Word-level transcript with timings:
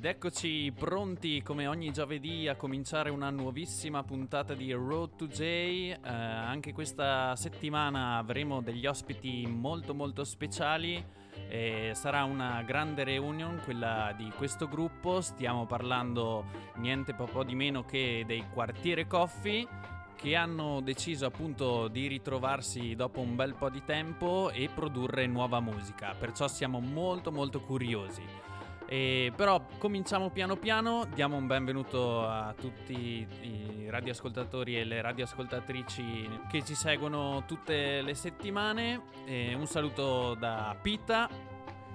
Ed 0.00 0.06
eccoci 0.06 0.72
pronti 0.74 1.42
come 1.42 1.66
ogni 1.66 1.92
giovedì 1.92 2.48
a 2.48 2.56
cominciare 2.56 3.10
una 3.10 3.28
nuovissima 3.28 4.02
puntata 4.02 4.54
di 4.54 4.72
Road 4.72 5.14
to 5.14 5.26
J. 5.26 5.40
Eh, 5.42 5.98
anche 6.02 6.72
questa 6.72 7.36
settimana 7.36 8.16
avremo 8.16 8.62
degli 8.62 8.86
ospiti 8.86 9.46
molto 9.46 9.92
molto 9.92 10.24
speciali. 10.24 11.04
Eh, 11.50 11.90
sarà 11.92 12.24
una 12.24 12.62
grande 12.62 13.04
reunion 13.04 13.60
quella 13.62 14.14
di 14.16 14.32
questo 14.38 14.68
gruppo. 14.68 15.20
Stiamo 15.20 15.66
parlando 15.66 16.46
niente 16.76 17.12
po' 17.12 17.44
di 17.44 17.54
meno 17.54 17.84
che 17.84 18.24
dei 18.26 18.46
Quartiere 18.50 19.06
Coffee 19.06 19.68
che 20.16 20.34
hanno 20.34 20.80
deciso 20.80 21.26
appunto 21.26 21.88
di 21.88 22.06
ritrovarsi 22.06 22.94
dopo 22.94 23.20
un 23.20 23.36
bel 23.36 23.54
po' 23.54 23.68
di 23.68 23.82
tempo 23.84 24.48
e 24.48 24.70
produrre 24.74 25.26
nuova 25.26 25.60
musica. 25.60 26.14
Perciò 26.18 26.48
siamo 26.48 26.80
molto 26.80 27.30
molto 27.30 27.60
curiosi. 27.60 28.49
E 28.92 29.32
però 29.36 29.64
cominciamo 29.78 30.30
piano 30.30 30.56
piano, 30.56 31.06
diamo 31.14 31.36
un 31.36 31.46
benvenuto 31.46 32.26
a 32.26 32.52
tutti 32.58 33.24
i 33.40 33.86
radioascoltatori 33.88 34.76
e 34.76 34.84
le 34.84 35.00
radioascoltatrici 35.00 36.40
che 36.50 36.64
ci 36.64 36.74
seguono 36.74 37.44
tutte 37.46 38.02
le 38.02 38.14
settimane. 38.14 39.00
E 39.26 39.54
un 39.54 39.66
saluto 39.66 40.34
da 40.34 40.76
Pita. 40.82 41.28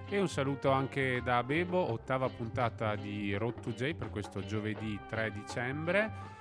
E 0.07 0.19
un 0.21 0.29
saluto 0.29 0.71
anche 0.71 1.21
da 1.21 1.43
Bebo, 1.43 1.91
ottava 1.91 2.29
puntata 2.29 2.95
di 2.95 3.35
Road 3.35 3.59
to 3.59 3.71
J 3.71 3.93
per 3.95 4.09
questo 4.09 4.39
giovedì 4.45 4.97
3 5.09 5.33
dicembre. 5.33 6.34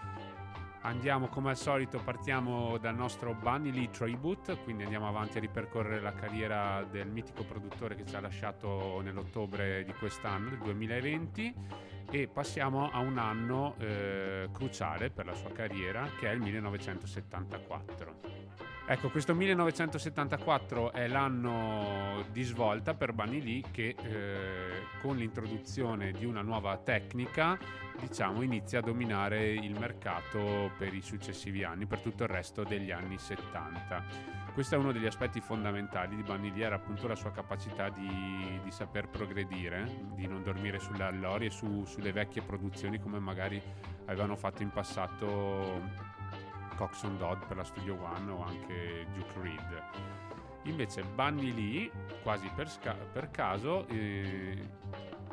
Andiamo 0.86 1.28
come 1.28 1.48
al 1.48 1.56
solito, 1.56 1.98
partiamo 1.98 2.76
dal 2.76 2.94
nostro 2.94 3.32
Bunny 3.32 3.72
Lee 3.72 3.88
Tribute, 3.88 4.58
quindi 4.58 4.82
andiamo 4.82 5.08
avanti 5.08 5.38
a 5.38 5.40
ripercorrere 5.40 5.98
la 5.98 6.12
carriera 6.12 6.84
del 6.84 7.08
mitico 7.08 7.42
produttore 7.42 7.94
che 7.94 8.04
ci 8.04 8.14
ha 8.14 8.20
lasciato 8.20 9.00
nell'ottobre 9.00 9.82
di 9.82 9.94
quest'anno, 9.94 10.50
del 10.50 10.58
2020, 10.58 11.54
e 12.10 12.28
passiamo 12.28 12.90
a 12.90 12.98
un 12.98 13.16
anno 13.16 13.76
eh, 13.78 14.50
cruciale 14.52 15.08
per 15.08 15.24
la 15.24 15.34
sua 15.34 15.52
carriera, 15.52 16.06
che 16.18 16.28
è 16.28 16.34
il 16.34 16.42
1974. 16.42 18.73
Ecco, 18.86 19.08
questo 19.08 19.34
1974 19.34 20.92
è 20.92 21.08
l'anno 21.08 22.22
di 22.30 22.42
svolta 22.42 22.92
per 22.92 23.14
Bunny 23.14 23.42
Lee 23.42 23.62
che 23.70 23.96
eh, 23.98 24.82
con 25.00 25.16
l'introduzione 25.16 26.12
di 26.12 26.26
una 26.26 26.42
nuova 26.42 26.76
tecnica 26.76 27.58
diciamo 27.98 28.42
inizia 28.42 28.80
a 28.80 28.82
dominare 28.82 29.52
il 29.52 29.78
mercato 29.78 30.70
per 30.76 30.92
i 30.92 31.00
successivi 31.00 31.64
anni, 31.64 31.86
per 31.86 32.00
tutto 32.00 32.24
il 32.24 32.28
resto 32.28 32.62
degli 32.62 32.90
anni 32.90 33.16
70. 33.16 34.04
Questo 34.52 34.74
è 34.74 34.78
uno 34.78 34.92
degli 34.92 35.06
aspetti 35.06 35.40
fondamentali 35.40 36.14
di 36.14 36.22
Bunny 36.22 36.52
Lee, 36.52 36.66
era 36.66 36.76
appunto 36.76 37.08
la 37.08 37.16
sua 37.16 37.32
capacità 37.32 37.88
di, 37.88 38.60
di 38.62 38.70
saper 38.70 39.08
progredire, 39.08 39.88
di 40.14 40.26
non 40.26 40.42
dormire 40.42 40.78
sulle 40.78 41.04
allori 41.04 41.46
e 41.46 41.50
su, 41.50 41.86
sulle 41.86 42.12
vecchie 42.12 42.42
produzioni 42.42 43.00
come 43.00 43.18
magari 43.18 43.60
avevano 44.04 44.36
fatto 44.36 44.62
in 44.62 44.70
passato 44.70 46.12
Coxon 46.74 47.16
Dodd 47.16 47.42
per 47.46 47.56
la 47.56 47.64
Studio 47.64 47.96
One 48.02 48.30
o 48.30 48.44
anche 48.44 49.06
Duke 49.14 49.40
Reed. 49.40 49.82
Invece 50.64 51.02
Bunny 51.02 51.52
Lee, 51.52 51.90
quasi 52.22 52.50
per, 52.54 52.68
sca- 52.68 52.94
per 52.94 53.30
caso, 53.30 53.86
eh, 53.88 54.56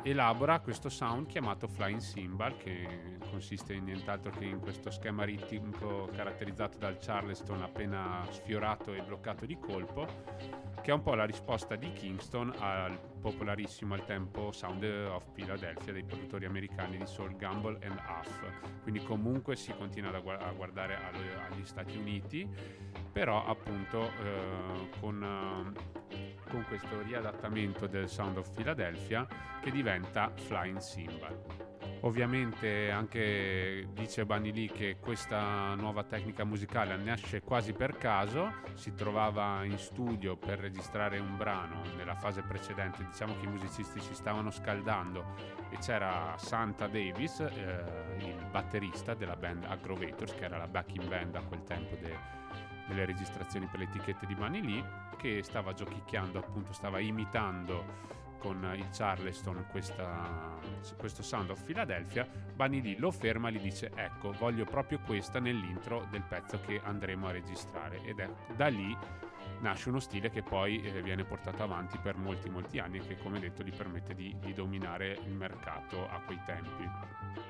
elabora 0.02 0.60
questo 0.60 0.88
sound 0.88 1.26
chiamato 1.26 1.68
Flying 1.68 2.00
Cymbal 2.00 2.56
che 2.56 3.18
consiste 3.30 3.72
in 3.72 3.84
nient'altro 3.84 4.30
che 4.30 4.44
in 4.44 4.60
questo 4.60 4.90
schema 4.90 5.24
ritmico 5.24 6.08
caratterizzato 6.14 6.76
dal 6.78 6.98
Charleston 6.98 7.62
appena 7.62 8.26
sfiorato 8.30 8.92
e 8.92 9.02
bloccato 9.02 9.46
di 9.46 9.58
colpo 9.58 10.71
che 10.82 10.90
è 10.90 10.94
un 10.94 11.02
po' 11.02 11.14
la 11.14 11.24
risposta 11.24 11.76
di 11.76 11.92
Kingston 11.92 12.52
al 12.58 12.98
popolarissimo 13.20 13.94
al 13.94 14.04
tempo 14.04 14.50
Sound 14.52 14.82
of 14.84 15.24
Philadelphia 15.32 15.92
dei 15.92 16.02
produttori 16.02 16.44
americani 16.44 16.98
di 16.98 17.06
Soul 17.06 17.36
Gamble 17.36 17.78
and 17.82 17.98
Huff 18.08 18.82
quindi 18.82 19.02
comunque 19.02 19.56
si 19.56 19.72
continua 19.72 20.14
a 20.14 20.52
guardare 20.52 20.96
agli 20.96 21.64
Stati 21.64 21.96
Uniti 21.96 22.48
però 23.12 23.46
appunto 23.46 24.02
eh, 24.02 24.88
con 24.98 25.72
con 26.52 26.64
questo 26.68 27.00
riadattamento 27.00 27.86
del 27.86 28.10
Sound 28.10 28.36
of 28.36 28.50
Philadelphia 28.54 29.26
che 29.62 29.70
diventa 29.70 30.30
Flying 30.34 30.78
Cymbal. 30.78 31.71
Ovviamente 32.04 32.90
anche 32.90 33.86
dice 33.92 34.24
Lee 34.24 34.72
che 34.72 34.96
questa 35.00 35.74
nuova 35.76 36.02
tecnica 36.02 36.42
musicale 36.42 36.96
nasce 36.96 37.42
quasi 37.42 37.72
per 37.72 37.96
caso, 37.96 38.54
si 38.74 38.92
trovava 38.94 39.62
in 39.64 39.78
studio 39.78 40.36
per 40.36 40.58
registrare 40.58 41.20
un 41.20 41.36
brano 41.36 41.82
nella 41.96 42.16
fase 42.16 42.42
precedente, 42.42 43.04
diciamo 43.04 43.38
che 43.38 43.46
i 43.46 43.48
musicisti 43.48 44.00
si 44.00 44.14
stavano 44.14 44.50
scaldando 44.50 45.36
e 45.70 45.78
c'era 45.78 46.34
Santa 46.38 46.88
Davis, 46.88 47.38
eh, 47.38 48.16
il 48.18 48.46
batterista 48.50 49.14
della 49.14 49.36
band 49.36 49.64
Aggrovators, 49.64 50.34
che 50.34 50.44
era 50.44 50.58
la 50.58 50.66
backing 50.66 51.06
band 51.06 51.36
a 51.36 51.42
quel 51.42 51.62
tempo 51.62 51.94
de- 52.00 52.40
delle 52.88 53.04
registrazioni 53.04 53.66
per 53.66 53.78
le 53.78 53.84
etichette 53.84 54.26
di 54.26 54.34
Lee 54.60 54.84
che 55.16 55.42
stava 55.44 55.72
giochicchiando 55.72 56.40
appunto 56.40 56.72
stava 56.72 56.98
imitando 56.98 58.20
con 58.42 58.72
il 58.76 58.88
Charleston 58.90 59.66
questa, 59.70 60.58
questo 60.96 61.22
Sound 61.22 61.50
of 61.50 61.62
Philadelphia 61.62 62.26
Bunny 62.56 62.82
Lee 62.82 62.98
lo 62.98 63.12
ferma 63.12 63.48
e 63.48 63.52
gli 63.52 63.60
dice 63.60 63.92
ecco 63.94 64.32
voglio 64.32 64.64
proprio 64.64 64.98
questa 64.98 65.38
nell'intro 65.38 66.08
del 66.10 66.24
pezzo 66.24 66.60
che 66.60 66.80
andremo 66.82 67.28
a 67.28 67.30
registrare 67.30 68.02
ed 68.02 68.18
è 68.18 68.28
da 68.56 68.66
lì 68.66 68.96
nasce 69.60 69.90
uno 69.90 70.00
stile 70.00 70.28
che 70.30 70.42
poi 70.42 70.82
eh, 70.82 71.02
viene 71.02 71.24
portato 71.24 71.62
avanti 71.62 71.96
per 71.98 72.16
molti 72.16 72.50
molti 72.50 72.80
anni 72.80 72.98
e 72.98 73.06
che 73.06 73.16
come 73.16 73.38
detto 73.38 73.62
gli 73.62 73.74
permette 73.74 74.12
di, 74.12 74.36
di 74.40 74.52
dominare 74.52 75.18
il 75.24 75.32
mercato 75.32 76.08
a 76.08 76.20
quei 76.20 76.40
tempi. 76.44 76.88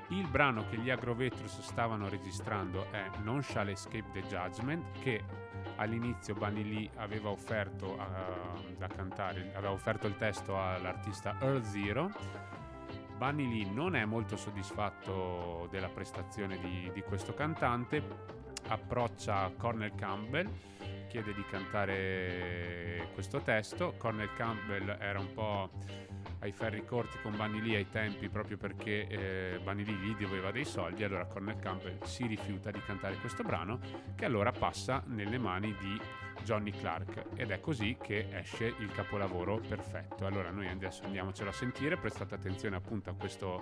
Il 0.09 0.27
brano 0.27 0.67
che 0.69 0.77
gli 0.77 0.91
Agrovetrus 0.91 1.61
stavano 1.61 2.07
registrando 2.07 2.91
è 2.91 3.09
Non 3.23 3.41
Shall 3.41 3.69
Escape 3.69 4.11
the 4.13 4.21
Judgment 4.27 4.99
che 4.99 5.23
all'inizio 5.77 6.33
Bunny 6.33 6.63
Lee 6.63 6.89
aveva 6.95 7.29
offerto 7.29 7.93
uh, 7.93 8.75
da 8.77 8.87
cantare, 8.87 9.51
aveva 9.55 9.71
offerto 9.71 10.07
il 10.07 10.15
testo 10.17 10.59
all'artista 10.59 11.37
Earl 11.39 11.63
Zero. 11.63 12.11
Bunny 13.17 13.47
Lee 13.47 13.71
non 13.71 13.95
è 13.95 14.05
molto 14.05 14.35
soddisfatto 14.35 15.67
della 15.69 15.89
prestazione 15.89 16.59
di, 16.59 16.91
di 16.93 17.01
questo 17.01 17.33
cantante, 17.33 18.03
approccia 18.67 19.51
Cornel 19.57 19.93
Campbell 19.95 20.49
chiede 21.13 21.35
di 21.35 21.45
cantare 21.45 23.07
questo 23.13 23.39
testo. 23.39 23.93
Cornel 23.99 24.33
Campbell 24.35 24.97
era 24.99 25.19
un 25.19 25.31
po' 25.31 25.69
ai 26.39 26.51
ferri 26.51 26.83
corti 26.83 27.19
con 27.21 27.35
Bunny 27.35 27.61
Lee 27.61 27.75
ai 27.75 27.87
tempi 27.87 28.29
proprio 28.29 28.57
perché 28.57 29.07
eh, 29.07 29.59
Bunny 29.61 29.85
Lee 29.85 29.95
gli 29.95 30.15
doveva 30.15 30.49
dei 30.49 30.65
soldi, 30.65 31.03
allora 31.03 31.25
Cornel 31.25 31.59
Campbell 31.59 32.01
si 32.01 32.25
rifiuta 32.25 32.71
di 32.71 32.81
cantare 32.81 33.15
questo 33.17 33.43
brano 33.43 33.79
che 34.15 34.25
allora 34.25 34.51
passa 34.51 35.03
nelle 35.05 35.37
mani 35.37 35.75
di 35.79 36.01
Johnny 36.43 36.71
Clark 36.71 37.25
ed 37.35 37.51
è 37.51 37.59
così 37.59 37.95
che 38.01 38.29
esce 38.31 38.73
il 38.79 38.91
capolavoro 38.91 39.59
perfetto. 39.59 40.25
Allora 40.25 40.49
noi 40.49 40.67
adesso 40.67 41.03
andiamocelo 41.03 41.51
a 41.51 41.53
sentire, 41.53 41.95
prestate 41.95 42.33
attenzione 42.33 42.75
appunto 42.75 43.11
a 43.11 43.13
questo 43.13 43.61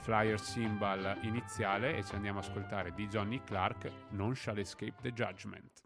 flyer 0.00 0.40
symbol 0.40 1.18
iniziale 1.22 1.96
e 1.96 2.04
ci 2.04 2.16
andiamo 2.16 2.40
a 2.40 2.42
ascoltare 2.42 2.92
di 2.94 3.06
Johnny 3.06 3.40
Clark 3.44 3.90
Non 4.10 4.34
Shall 4.34 4.58
Escape 4.58 4.96
the 5.00 5.12
Judgment. 5.12 5.83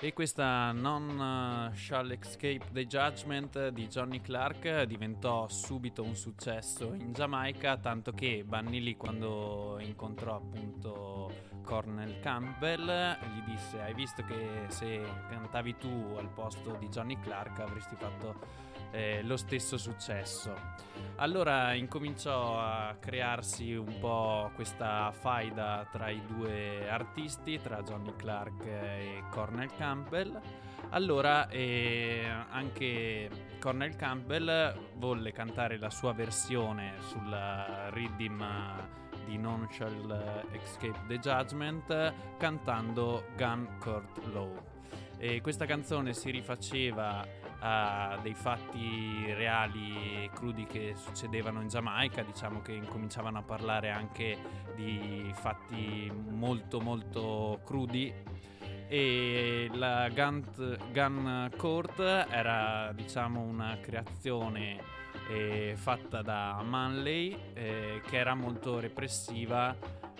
E 0.00 0.12
questa 0.12 0.72
Non 0.72 1.70
uh, 1.70 1.74
Shall 1.74 2.10
Escape 2.10 2.66
the 2.72 2.84
Judgment 2.84 3.68
di 3.68 3.86
Johnny 3.86 4.20
Clark 4.20 4.82
diventò 4.82 5.46
subito 5.48 6.02
un 6.02 6.16
successo 6.16 6.94
in 6.94 7.12
Giamaica, 7.12 7.76
tanto 7.78 8.10
che 8.10 8.42
Bunny 8.44 8.80
Lee 8.80 8.96
quando 8.96 9.78
incontrò 9.80 10.34
appunto 10.34 11.32
Cornel 11.62 12.18
Campbell 12.20 12.84
gli 12.84 13.40
disse 13.50 13.80
hai 13.80 13.94
visto 13.94 14.22
che 14.24 14.64
se 14.66 15.00
cantavi 15.30 15.76
tu 15.78 16.14
al 16.18 16.28
posto 16.28 16.76
di 16.78 16.88
Johnny 16.88 17.18
Clark 17.20 17.60
avresti 17.60 17.94
fatto 17.94 18.72
eh, 18.94 19.22
lo 19.22 19.36
stesso 19.36 19.76
successo. 19.76 20.54
Allora 21.16 21.74
incominciò 21.74 22.58
a 22.58 22.96
crearsi 22.98 23.74
un 23.74 23.98
po' 23.98 24.50
questa 24.54 25.12
faida 25.12 25.86
tra 25.90 26.08
i 26.08 26.22
due 26.26 26.88
artisti, 26.88 27.60
tra 27.60 27.82
Johnny 27.82 28.14
Clark 28.16 28.64
e 28.64 29.24
Cornel 29.30 29.70
Campbell. 29.76 30.40
Allora 30.90 31.48
eh, 31.48 32.24
anche 32.50 33.28
Cornel 33.60 33.96
Campbell 33.96 34.92
volle 34.96 35.32
cantare 35.32 35.78
la 35.78 35.90
sua 35.90 36.12
versione 36.12 36.94
sulla 37.00 37.88
rhythm 37.90 38.44
di 39.24 39.38
Non 39.38 39.66
Shall 39.70 40.44
Escape 40.52 41.00
the 41.08 41.18
Judgment 41.18 42.36
cantando 42.38 43.24
Gun 43.36 43.76
Court 43.78 44.24
Low. 44.32 44.72
E 45.16 45.40
questa 45.40 45.64
canzone 45.64 46.12
si 46.12 46.30
rifaceva 46.30 47.24
a 47.66 48.18
dei 48.20 48.34
fatti 48.34 49.32
reali 49.32 50.24
e 50.24 50.30
crudi 50.34 50.66
che 50.66 50.92
succedevano 50.96 51.62
in 51.62 51.68
Giamaica, 51.68 52.22
diciamo 52.22 52.60
che 52.60 52.72
incominciavano 52.72 53.38
a 53.38 53.42
parlare 53.42 53.90
anche 53.90 54.36
di 54.74 55.32
fatti 55.34 56.12
molto 56.28 56.80
molto 56.80 57.60
crudi. 57.64 58.12
E 58.86 59.70
la 59.72 60.10
Gun, 60.10 60.44
Gun 60.92 61.50
Court 61.56 62.00
era 62.00 62.92
diciamo 62.92 63.40
una 63.40 63.78
creazione 63.80 64.78
eh, 65.30 65.72
fatta 65.74 66.20
da 66.20 66.62
Manley 66.62 67.34
eh, 67.54 68.02
che 68.06 68.18
era 68.18 68.34
molto 68.34 68.78
repressiva 68.78 69.74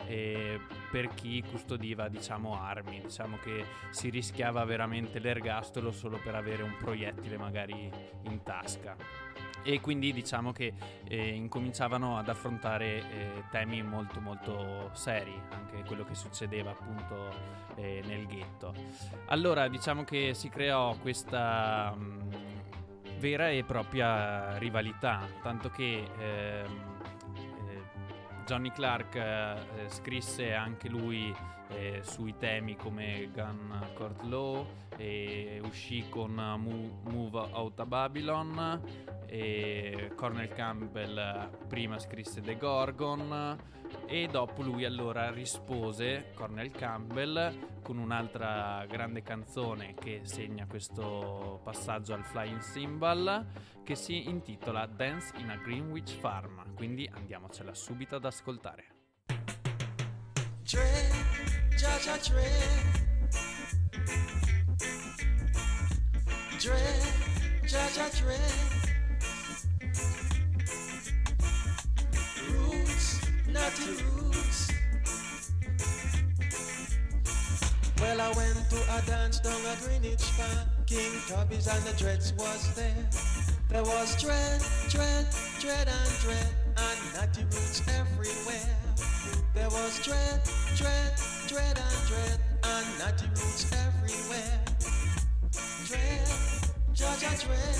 eh, 0.06 0.60
per 0.90 1.08
chi 1.14 1.42
custodiva 1.48 2.08
diciamo 2.08 2.60
armi. 2.60 3.00
Diciamo 3.00 3.38
che 3.38 3.64
si 3.90 4.10
rischiava 4.10 4.64
veramente 4.64 5.18
l'ergastolo 5.18 5.92
solo 5.92 6.18
per 6.22 6.34
avere 6.34 6.62
un 6.62 6.76
proiettile 6.78 7.36
magari 7.36 7.90
in 8.22 8.42
tasca. 8.42 8.96
E 9.66 9.80
quindi 9.80 10.12
diciamo 10.12 10.52
che 10.52 10.74
eh, 11.08 11.28
incominciavano 11.28 12.18
ad 12.18 12.28
affrontare 12.28 12.86
eh, 12.86 13.44
temi 13.50 13.82
molto 13.82 14.20
molto 14.20 14.90
seri 14.92 15.32
anche 15.48 15.82
quello 15.86 16.04
che 16.04 16.14
succedeva 16.14 16.70
appunto 16.72 17.30
eh, 17.76 18.02
nel 18.04 18.26
ghetto. 18.26 18.74
Allora 19.26 19.68
diciamo 19.68 20.04
che 20.04 20.34
si 20.34 20.50
creò 20.50 20.94
questa 20.96 21.94
mh, 21.96 22.02
mm, 22.02 23.18
vera 23.18 23.48
e 23.48 23.64
propria 23.64 24.58
rivalità 24.58 25.26
tanto 25.42 25.70
che 25.70 26.10
ehm, 26.18 26.93
Johnny 28.46 28.70
Clark 28.70 29.14
eh, 29.14 29.88
scrisse 29.88 30.52
anche 30.52 30.88
lui 30.88 31.34
eh, 31.68 32.00
sui 32.02 32.36
temi 32.36 32.76
come 32.76 33.30
Gun 33.32 33.90
Court 33.94 34.22
Law 34.24 34.66
e 34.96 35.60
uscì 35.64 36.04
con 36.08 36.34
Move 36.34 37.48
Out 37.52 37.80
of 37.80 37.86
Babylon 37.86 38.80
e 39.34 40.12
Cornel 40.14 40.46
Campbell 40.50 41.66
prima 41.66 41.98
scrisse 41.98 42.40
The 42.40 42.56
Gorgon 42.56 43.58
e 44.06 44.28
dopo 44.28 44.62
lui 44.62 44.84
allora 44.84 45.32
rispose 45.32 46.30
Cornel 46.34 46.70
Campbell 46.70 47.82
con 47.82 47.98
un'altra 47.98 48.86
grande 48.88 49.22
canzone 49.22 49.94
che 49.94 50.20
segna 50.22 50.66
questo 50.66 51.60
passaggio 51.64 52.14
al 52.14 52.22
Flying 52.22 52.60
Cymbal 52.60 53.44
che 53.82 53.96
si 53.96 54.28
intitola 54.28 54.86
Dance 54.86 55.32
in 55.38 55.50
a 55.50 55.56
Greenwich 55.56 56.16
Farm. 56.16 56.72
Quindi 56.76 57.10
andiamocela 57.12 57.74
subito 57.74 58.14
ad 58.14 58.24
ascoltare. 58.26 58.86
Dre, 60.62 61.10
Jaja 61.76 62.16
Dre 62.18 63.02
Dre, 66.56 67.62
Jaja 67.66 68.08
Dre 73.54 73.62
naughty 73.62 74.02
roots. 74.02 74.72
Well, 78.00 78.20
I 78.20 78.32
went 78.36 78.70
to 78.70 78.76
a 78.76 79.02
dance 79.06 79.38
down 79.40 79.60
at 79.66 79.80
Greenwich 79.80 80.24
Park. 80.36 80.86
King 80.86 81.12
Tubby's 81.28 81.68
and 81.68 81.84
the 81.84 81.96
Dreads 81.96 82.32
was 82.34 82.74
there. 82.74 83.08
There 83.68 83.82
was 83.82 84.20
dread, 84.20 84.60
dread, 84.88 85.26
dread 85.60 85.88
and 85.88 86.10
dread, 86.20 86.48
and 86.76 86.98
naughty 87.14 87.44
roots 87.44 87.82
everywhere. 87.88 88.76
There 89.54 89.70
was 89.70 90.02
dread, 90.02 90.40
dread, 90.76 91.12
dread 91.46 91.78
and 91.78 92.08
dread, 92.08 92.40
and 92.64 92.98
naughty 92.98 93.28
roots 93.28 93.70
everywhere. 93.72 94.64
Dread, 95.86 96.28
Georgia 96.92 97.30
dread, 97.46 97.76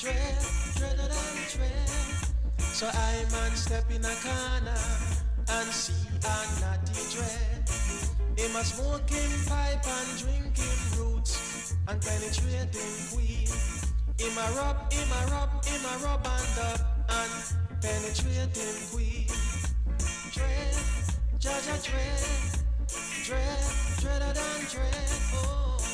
dread, 0.00 0.38
dread 0.76 0.98
and 0.98 1.10
dread. 1.52 2.23
So 2.58 2.86
I 2.86 3.24
man 3.30 3.52
step 3.56 3.90
in 3.90 4.04
a 4.04 4.14
corner 4.22 4.78
and 5.48 5.68
see 5.70 6.06
a 6.24 6.60
natty 6.60 7.02
dread. 7.14 7.68
Him 8.36 8.56
a 8.56 8.64
smoking 8.64 9.32
pipe 9.46 9.86
and 9.86 10.18
drinking 10.18 10.80
roots 10.98 11.74
and 11.88 12.00
penetrating 12.00 13.16
weed. 13.16 13.48
Him 14.18 14.36
a 14.38 14.46
rub, 14.56 14.92
him 14.92 15.08
a 15.12 15.26
rub, 15.30 15.64
him 15.64 15.84
a 15.84 16.04
rub 16.04 16.26
and 16.26 16.58
up 16.58 16.80
and 17.08 17.80
penetrating 17.80 18.96
weed. 18.96 19.30
Dread, 20.32 20.74
Jaja 21.38 21.76
dread, 21.84 22.24
dread, 23.24 23.64
dreader 24.00 24.32
than 24.32 24.60
dread. 24.70 25.10
Oh. 25.34 25.93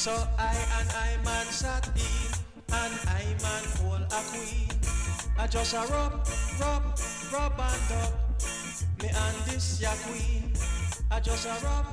So 0.00 0.12
I 0.38 0.56
and 0.80 0.88
I 0.96 1.22
man 1.26 1.44
sat 1.52 1.86
in, 1.88 2.32
and 2.72 2.94
I 3.06 3.22
man 3.44 3.64
hold 3.76 4.00
a 4.00 4.22
queen. 4.32 4.72
I 5.38 5.46
just 5.46 5.74
a 5.74 5.80
rub, 5.92 6.26
rub, 6.58 6.82
rub 7.30 7.52
and 7.60 7.92
up. 8.00 8.14
Me 9.02 9.10
and 9.12 9.36
this 9.44 9.78
ya 9.78 9.90
queen. 10.08 10.54
I 11.10 11.20
just 11.20 11.44
a 11.44 11.52
rub, 11.62 11.84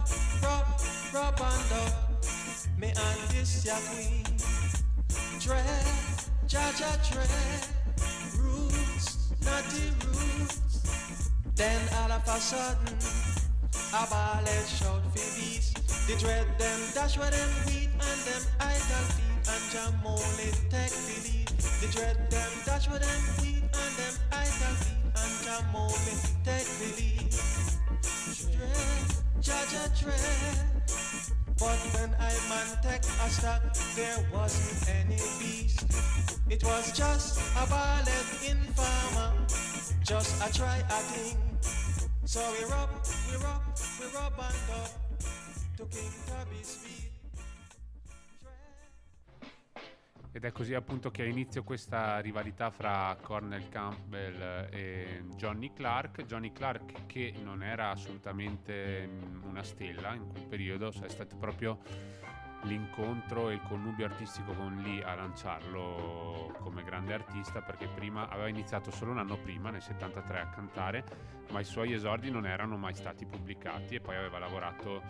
rub, 0.42 0.68
rub 1.14 1.42
and 1.52 1.72
up. 1.84 2.24
Me 2.80 2.94
and 2.96 3.20
this 3.28 3.66
ya 3.66 3.76
queen. 3.92 4.24
Dread, 5.42 5.88
Jaja 6.48 6.96
dread 7.12 7.68
Roots, 8.40 9.34
naughty 9.44 9.92
roots. 10.08 11.30
Then 11.56 11.82
all 12.00 12.14
of 12.14 12.24
a 12.26 12.40
sudden, 12.40 12.96
a 13.94 14.08
ballet 14.10 14.64
shout 14.66 15.04
for 15.12 15.28
beats. 15.36 15.74
The 16.08 16.16
dread 16.16 16.48
them 16.58 16.80
dash 16.94 17.18
where 17.18 17.32
them 17.32 17.50
weed 17.66 17.87
and 18.12 18.22
them 18.28 18.44
idle 18.60 19.06
feet 19.16 19.44
and 19.52 19.64
jam 19.72 19.94
only 20.06 20.50
take 20.72 20.96
the 21.08 21.18
lead. 21.26 21.50
The 21.82 21.88
dread 21.92 22.18
them 22.32 22.52
dash 22.66 22.88
where 22.90 23.00
them 23.00 23.22
weed 23.42 23.64
and 23.64 23.94
them 24.00 24.16
idle 24.32 24.76
feet 24.82 25.08
and 25.22 25.34
jam 25.44 25.66
only 25.76 26.16
take 26.48 26.70
the 26.80 26.90
lead. 27.00 27.32
Dread, 28.54 29.08
judge 29.42 29.74
a 29.74 29.86
dread. 30.04 30.78
But 31.60 31.80
when 31.96 32.14
I 32.20 32.34
man 32.50 32.68
take 32.84 33.02
a 33.02 33.30
stock, 33.30 33.62
there 33.96 34.20
wasn't 34.32 34.90
any 34.90 35.18
beast. 35.40 35.86
It 36.50 36.64
was 36.64 36.92
just 36.92 37.42
a 37.58 37.66
ballet 37.68 38.24
informer, 38.48 39.34
just 40.04 40.38
a 40.46 40.54
try 40.54 40.78
a 40.78 41.00
thing. 41.12 41.38
So 42.26 42.42
we 42.52 42.64
rub, 42.66 42.90
we 43.32 43.38
rub, 43.44 43.62
we 44.00 44.06
rub 44.16 44.34
and 44.38 44.70
up 44.78 44.92
to 45.78 45.86
King 45.86 46.12
Tubby's 46.28 46.76
feet. 46.76 47.07
Ed 50.32 50.44
è 50.44 50.52
così 50.52 50.74
appunto 50.74 51.10
che 51.10 51.24
ha 51.24 51.26
inizio 51.26 51.64
questa 51.64 52.20
rivalità 52.20 52.70
fra 52.70 53.18
Cornel 53.22 53.70
Campbell 53.70 54.70
e 54.72 55.24
Johnny 55.36 55.74
Clark. 55.74 56.26
Johnny 56.26 56.52
Clark 56.52 57.06
che 57.08 57.34
non 57.44 57.64
era 57.64 57.90
assolutamente 57.90 59.08
mm, 59.08 59.44
una 59.44 59.64
stella 59.64 60.14
in 60.14 60.28
quel 60.28 60.44
periodo, 60.44 60.92
è 61.02 61.10
stato 61.10 61.38
proprio 61.38 61.80
l'incontro 62.64 63.50
e 63.50 63.54
il 63.54 63.62
connubio 63.62 64.06
artistico 64.06 64.54
con 64.54 64.82
Lee 64.84 65.04
a 65.04 65.16
lanciarlo 65.16 66.56
come 66.60 66.84
grande 66.84 67.14
artista 67.14 67.62
perché 67.62 67.88
prima 67.88 68.28
aveva 68.30 68.48
iniziato 68.48 68.92
solo 68.92 69.12
un 69.12 69.20
anno 69.20 69.38
prima, 69.38 69.70
nel 69.70 69.82
73, 69.82 70.40
a 70.40 70.50
cantare, 70.50 71.04
ma 71.52 71.60
i 71.60 71.64
suoi 71.64 71.94
esordi 71.94 72.30
non 72.30 72.46
erano 72.46 72.78
mai 72.78 72.94
stati 72.94 73.26
pubblicati 73.26 73.96
e 73.96 74.02
poi 74.02 74.16
aveva 74.16 74.40
lavorato 74.40 75.02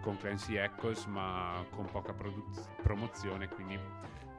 con 0.00 0.18
Clancy 0.18 0.56
Eccles 0.56 1.06
ma 1.06 1.64
con 1.70 1.86
poca 1.86 2.12
produ- 2.12 2.82
promozione, 2.82 3.48
quindi 3.48 3.78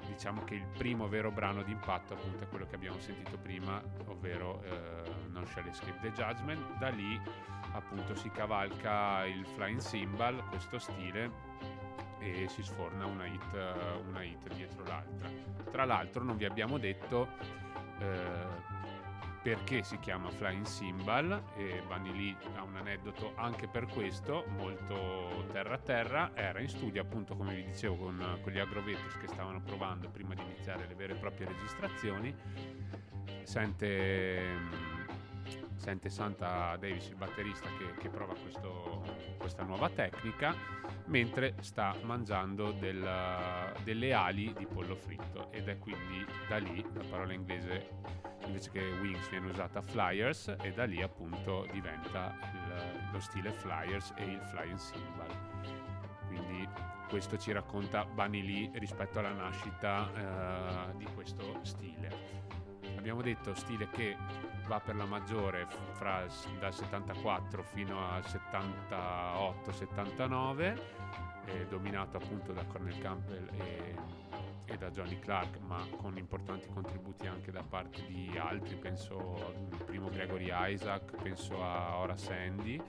diciamo 0.07 0.43
che 0.43 0.55
il 0.55 0.65
primo 0.77 1.07
vero 1.07 1.31
brano 1.31 1.63
d'impatto 1.63 2.13
appunto 2.13 2.43
è 2.43 2.47
quello 2.47 2.65
che 2.65 2.75
abbiamo 2.75 2.99
sentito 2.99 3.37
prima, 3.37 3.81
ovvero 4.07 4.61
eh, 4.63 5.29
Non 5.29 5.45
Shall 5.47 5.67
Escape 5.67 5.99
the 6.01 6.11
Judgment. 6.11 6.77
Da 6.77 6.89
lì 6.89 7.19
appunto 7.73 8.15
si 8.15 8.29
cavalca 8.29 9.25
il 9.25 9.45
Flying 9.45 9.81
Cymbal, 9.81 10.43
questo 10.49 10.79
stile, 10.79 11.31
e 12.19 12.47
si 12.47 12.63
sforna 12.63 13.05
una 13.05 13.25
hit, 13.25 13.53
una 14.07 14.23
hit 14.23 14.53
dietro 14.53 14.83
l'altra. 14.85 15.29
Tra 15.71 15.85
l'altro 15.85 16.23
non 16.23 16.37
vi 16.37 16.45
abbiamo 16.45 16.77
detto 16.77 17.27
eh, 17.99 18.73
perché 19.45 19.83
si 19.83 19.99
chiama 19.99 20.31
Flying 20.31 20.65
Cymbal 20.65 21.39
e 21.55 21.83
Bunny 21.85 22.15
Lee 22.15 22.35
ha 22.55 22.63
un 22.63 22.77
aneddoto 22.77 23.33
anche 23.35 23.67
per 23.67 23.85
questo, 23.85 24.43
molto 24.57 25.45
terra 25.51 25.75
a 25.75 25.77
terra, 25.77 26.31
era 26.33 26.59
in 26.61 26.67
studio 26.67 26.99
appunto 27.03 27.35
come 27.35 27.53
vi 27.53 27.63
dicevo 27.63 27.95
con, 27.95 28.39
con 28.41 28.51
gli 28.51 28.57
Agrovetus 28.57 29.15
che 29.19 29.27
stavano 29.27 29.61
provando 29.61 30.09
prima 30.09 30.33
di 30.33 30.41
iniziare 30.41 30.87
le 30.87 30.95
vere 30.95 31.13
e 31.13 31.17
proprie 31.17 31.45
registrazioni, 31.45 32.35
sente, 33.43 34.57
sente 35.75 36.09
Santa 36.09 36.75
Davis 36.77 37.07
il 37.09 37.15
batterista 37.15 37.67
che, 37.77 37.93
che 37.99 38.09
prova 38.09 38.33
questo, 38.35 39.03
questa 39.37 39.63
nuova 39.63 39.89
tecnica 39.89 40.55
mentre 41.05 41.55
sta 41.61 41.95
mangiando 42.01 42.71
del, 42.71 43.73
delle 43.83 44.13
ali 44.13 44.53
di 44.57 44.65
pollo 44.65 44.95
fritto. 44.95 45.51
Ed 45.51 45.67
è 45.67 45.77
quindi 45.77 46.25
da 46.47 46.57
lì 46.57 46.85
la 46.93 47.03
parola 47.09 47.33
inglese 47.33 47.89
invece 48.45 48.71
che 48.71 48.79
wings 49.01 49.29
viene 49.29 49.49
usata 49.49 49.81
flyers 49.81 50.55
e 50.61 50.71
da 50.71 50.85
lì 50.85 51.01
appunto 51.01 51.67
diventa 51.71 52.35
il, 52.53 53.11
lo 53.11 53.19
stile 53.19 53.51
flyers 53.51 54.13
e 54.17 54.23
il 54.23 54.41
flying 54.41 54.77
symbol 54.77 55.55
quindi 56.27 56.67
questo 57.09 57.37
ci 57.37 57.51
racconta 57.51 58.05
Bunny 58.05 58.43
Lee 58.43 58.71
rispetto 58.79 59.19
alla 59.19 59.31
nascita 59.31 60.91
eh, 60.91 60.97
di 60.97 61.05
questo 61.13 61.59
stile 61.63 62.44
abbiamo 63.05 63.21
detto 63.21 63.53
stile 63.53 63.87
che 63.91 64.17
va 64.65 64.79
per 64.79 64.95
la 64.95 65.05
maggiore 65.05 65.67
fra, 65.91 66.25
dal 66.59 66.73
74 66.73 67.61
fino 67.61 68.09
al 68.09 68.23
78-79 68.23 70.79
dominato 71.69 72.17
appunto 72.17 72.51
da 72.51 72.65
Cornel 72.65 72.97
Campbell 72.97 73.47
e 73.59 73.93
e 74.67 74.77
da 74.77 74.89
Johnny 74.89 75.19
Clark, 75.19 75.59
ma 75.59 75.77
con 75.97 76.17
importanti 76.17 76.67
contributi 76.73 77.27
anche 77.27 77.51
da 77.51 77.61
parte 77.61 78.03
di 78.07 78.35
altri, 78.35 78.75
penso 78.75 79.45
al 79.45 79.53
primo 79.85 80.09
Gregory 80.09 80.49
Isaac, 80.51 81.21
penso 81.21 81.63
a 81.63 81.97
Ora 81.97 82.17
Sandy. 82.17 82.81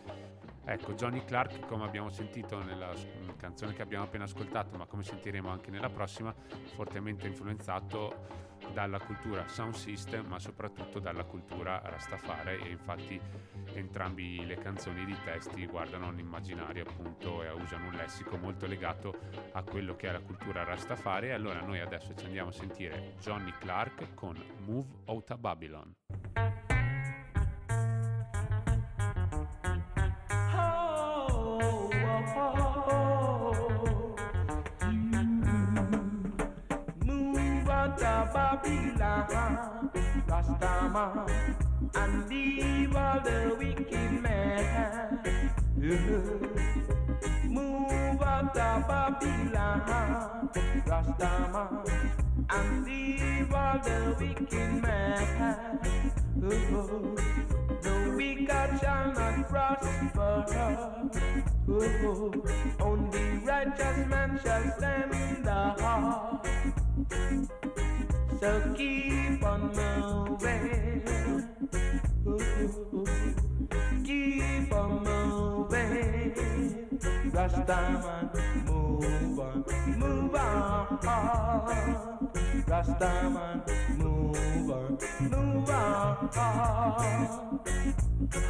Ecco, 0.64 0.94
Johnny 0.94 1.22
Clark, 1.26 1.66
come 1.66 1.84
abbiamo 1.84 2.08
sentito 2.08 2.62
nella 2.62 2.94
canzone 3.36 3.74
che 3.74 3.82
abbiamo 3.82 4.04
appena 4.04 4.24
ascoltato, 4.24 4.78
ma 4.78 4.86
come 4.86 5.04
sentiremo 5.04 5.50
anche 5.50 5.70
nella 5.70 5.90
prossima, 5.90 6.34
fortemente 6.74 7.26
influenzato 7.26 8.45
dalla 8.72 8.98
cultura 8.98 9.46
sound 9.48 9.74
system, 9.74 10.26
ma 10.26 10.38
soprattutto 10.38 10.98
dalla 10.98 11.24
cultura 11.24 11.80
Rastafari 11.84 12.58
e 12.62 12.68
infatti 12.70 13.20
entrambi 13.74 14.44
le 14.46 14.56
canzoni 14.56 15.04
di 15.04 15.16
testi 15.24 15.66
guardano 15.66 16.10
l'immaginario 16.12 16.84
appunto 16.88 17.42
e 17.42 17.50
usano 17.50 17.88
un 17.88 17.94
lessico 17.94 18.36
molto 18.36 18.66
legato 18.66 19.18
a 19.52 19.62
quello 19.62 19.96
che 19.96 20.08
è 20.08 20.12
la 20.12 20.20
cultura 20.20 20.64
Rastafari. 20.64 21.28
E 21.28 21.32
allora 21.32 21.60
noi 21.60 21.80
adesso 21.80 22.14
ci 22.14 22.26
andiamo 22.26 22.50
a 22.50 22.52
sentire 22.52 23.14
Johnny 23.20 23.52
Clark 23.58 24.14
con 24.14 24.36
Move 24.64 24.88
Out 25.06 25.30
of 25.30 25.38
Babylon. 25.38 25.94
Babylon, 37.98 39.90
Rastaman, 40.26 41.30
and 41.94 42.28
leave 42.28 42.94
all 42.96 43.20
the 43.20 43.56
wicked 43.58 44.22
men. 44.22 45.18
Move 47.44 48.22
out 48.22 48.56
of 48.56 48.88
Babylon, 48.88 50.50
Rastaman, 50.86 51.86
and 52.50 52.84
leave 52.84 53.54
all 53.54 53.78
the 53.78 54.16
wicked 54.18 54.82
men. 54.82 55.78
The 56.36 58.12
wicked 58.16 58.80
shall 58.80 59.12
not 59.12 59.48
prosper. 59.48 60.46
Only 62.80 63.38
righteous 63.44 64.06
man 64.08 64.40
shall 64.42 64.64
stand 64.76 65.48
up. 65.48 66.46
So 68.40 68.74
keep 68.76 69.42
on 69.42 69.72
moving. 69.74 71.02
Keep 74.04 74.72
on 74.74 75.04
moving. 75.04 76.34
Rastaman, 77.32 78.30
move 78.66 79.38
on, 79.38 79.64
move 79.98 80.34
on. 80.34 80.98
Rastaman, 82.66 83.56
move 83.96 84.70
on, 84.70 84.98
move 85.20 85.70
on. 85.70 86.28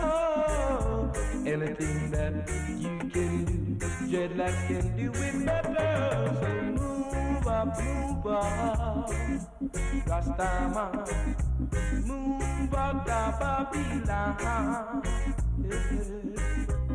Oh, 0.01 1.13
anything 1.47 2.11
that 2.11 2.49
you 2.77 2.99
can 3.11 3.45
do, 3.79 3.87
dreadlocks 4.09 4.67
can 4.67 4.97
do 4.97 5.13
it 5.15 5.47
better. 5.47 6.76
So 7.57 7.65
move 7.65 7.81
up, 7.81 7.81
move 7.81 8.27
up. 8.27 9.09
Rastaman, 10.05 10.93
move 12.07 12.75
out 12.75 13.09
of 13.09 13.41
Babylon 13.41 15.03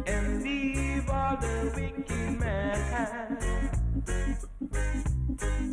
and 0.06 0.44
leave 0.44 1.10
all 1.10 1.38
the 1.38 1.72
wicked 1.76 2.40
men. 2.40 3.38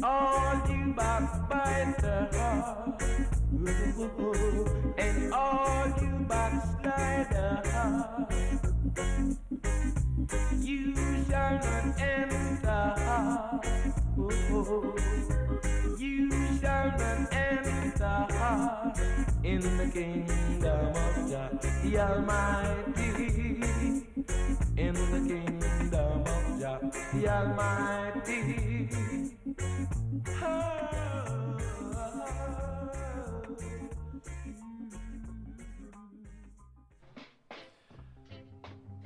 All 0.03 0.63
you 0.71 0.95
backbiters 0.95 2.37
and 4.97 5.35
all 5.35 5.87
you 6.01 6.25
backsliders, 6.27 7.67
you 10.65 10.95
shall 11.29 11.57
not 11.59 12.01
enter. 12.01 13.88
You 14.69 16.31
shall 16.61 16.91
not 16.91 17.33
enter 17.33 18.27
in 19.43 19.61
the 19.79 19.91
kingdom 19.91 20.89
of 20.95 21.31
God, 21.31 21.63
the 21.83 21.99
Almighty. 21.99 23.65
In 24.77 24.93
the 24.93 25.21
kingdom 25.27 26.21
of 26.21 26.61
God, 26.61 26.93
the 27.15 27.29
Almighty. 27.29 28.91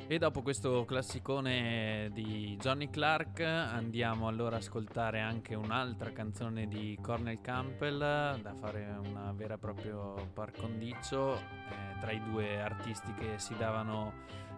E 0.09 0.19
dopo 0.19 0.43
questo 0.43 0.85
classicone 0.85 2.11
di 2.13 2.57
Johnny 2.61 2.91
Clark 2.91 3.41
andiamo 3.41 4.27
allora 4.29 4.57
ad 4.57 4.63
ascoltare 4.63 5.21
anche 5.21 5.55
un'altra 5.55 6.13
canzone 6.13 6.67
di 6.67 6.99
Cornel 7.01 7.41
Campbell 7.41 7.99
da 7.99 8.55
fare 8.55 8.95
una 9.07 9.33
vera 9.33 9.55
e 9.55 9.59
propria 9.59 9.97
par 10.35 10.53
condicio 10.53 11.37
eh, 11.37 11.41
tra 12.01 12.11
i 12.11 12.21
due 12.23 12.61
artisti 12.61 13.15
che 13.15 13.39
si 13.39 13.57
davano 13.57 14.13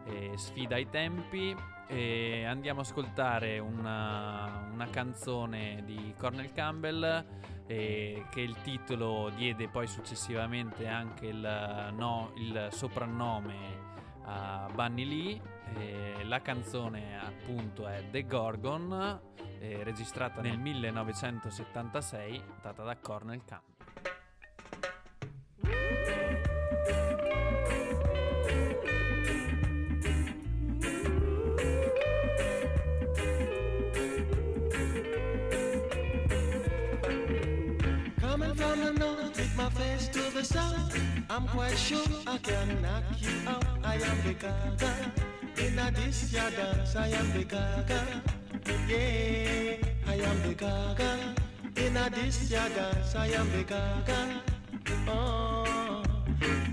eh, 0.06 0.32
sfida 0.36 0.74
ai 0.74 0.88
tempi. 0.88 1.54
E 1.86 2.44
andiamo 2.44 2.80
ad 2.80 2.86
ascoltare 2.86 3.58
una, 3.58 4.68
una 4.72 4.88
canzone 4.88 5.82
di 5.84 6.14
Cornel 6.18 6.52
Campbell 6.52 7.24
eh, 7.66 8.24
che 8.30 8.40
il 8.40 8.56
titolo 8.62 9.30
diede 9.36 9.68
poi 9.68 9.86
successivamente 9.86 10.88
anche 10.88 11.26
il, 11.26 11.92
no, 11.96 12.32
il 12.36 12.68
soprannome 12.70 13.92
a 14.24 14.68
Bunny 14.72 15.04
Lee. 15.04 15.40
La 16.24 16.40
canzone 16.40 17.18
appunto 17.18 17.86
è 17.86 18.04
The 18.10 18.26
Gorgon, 18.26 19.20
registrata 19.82 20.40
nel 20.40 20.58
1976, 20.58 22.42
data 22.62 22.82
da 22.82 22.96
Cornel 22.96 23.42
Camp. 23.44 23.73
I'm 41.34 41.48
quite 41.48 41.76
sure 41.76 41.98
I 42.28 42.38
can 42.38 42.80
knock 42.80 43.02
you 43.18 43.48
out. 43.48 43.64
I 43.82 43.94
am 43.94 44.22
the 44.22 44.34
God 44.34 44.80
In 45.58 45.76
a 45.80 45.90
this 45.90 46.32
ya 46.32 46.48
dance, 46.50 46.94
I 46.94 47.08
am 47.08 47.32
the 47.32 47.42
gaga. 47.42 48.22
Yeah, 48.86 49.74
I 50.06 50.14
am 50.14 50.42
the 50.46 50.54
gaga. 50.54 51.34
In 51.74 51.96
a 51.96 52.08
this 52.08 52.48
ya 52.48 52.68
dance, 52.68 53.16
I 53.16 53.26
am 53.34 53.50
the 53.50 53.64
gaga. 53.64 54.42
Oh, 55.08 56.04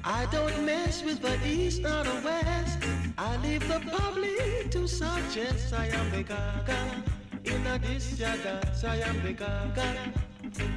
I 0.04 0.28
don't 0.32 0.64
mess 0.64 1.02
with 1.04 1.24
the 1.24 1.36
east 1.44 1.80
or 1.80 2.04
the 2.04 2.22
west. 2.24 2.78
I 3.18 3.38
leave 3.38 3.68
the 3.68 3.80
public 3.80 4.70
to 4.70 4.88
suggest 4.88 5.74
I 5.74 5.88
am 5.88 6.12
the 6.12 6.22
gaga. 6.22 7.04
In 7.46 7.66
a 7.66 7.80
this 7.80 8.20
ya 8.20 8.36
dance, 8.44 8.84
I 8.84 8.98
am 8.98 9.24
the 9.24 9.34
gaga. 9.34 10.14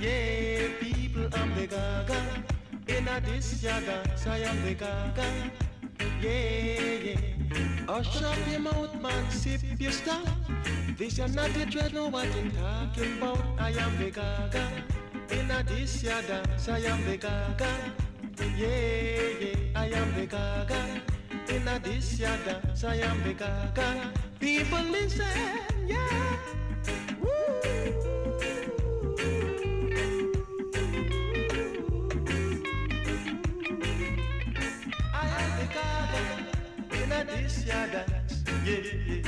Yeah, 0.01 0.69
people, 0.81 1.29
I'm 1.35 1.55
the 1.55 1.67
gaga. 1.67 2.54
In 2.97 3.09
a 3.09 3.21
this 3.21 3.61
ya 3.63 3.81
dance, 3.81 4.27
I 4.27 4.39
am 4.39 4.63
the 4.65 4.75
gaga. 4.75 5.27
Yeah, 6.23 7.03
yeah. 7.03 7.17
Hush 7.89 8.23
up 8.23 8.39
your 8.49 8.61
mouth, 8.61 8.95
man, 9.03 9.31
sip 9.31 9.63
your 9.81 9.91
stuff. 9.91 10.29
This 10.97 11.19
is 11.19 11.35
not 11.35 11.53
the 11.55 11.67
dread, 11.67 11.93
know 11.93 12.07
what 12.07 12.29
I'm 12.37 12.53
talking 12.53 13.19
about. 13.19 13.45
I 13.59 13.71
am 13.71 13.99
the 13.99 14.11
gaga. 14.11 14.71
In 15.31 15.51
a 15.51 15.63
this 15.65 16.05
ya 16.05 16.21
dance, 16.23 16.69
I 16.69 16.79
am 16.87 17.05
the 17.05 17.17
gaga. 17.17 17.73
Yeah, 18.57 19.43
yeah, 19.43 19.57
I 19.75 19.87
am 19.87 20.15
the 20.15 20.27
gaga. 20.27 20.81
In 21.49 21.67
a 21.67 21.81
this 21.81 22.21
ya 22.21 22.37
dance, 22.47 22.85
I 22.85 22.97
am 22.97 23.23
the 23.25 23.35
gaga. 23.35 24.13
People 24.39 24.85
listen, 24.85 25.27
yeah. 25.85 26.37
I 26.87 28.04
I 38.67 39.23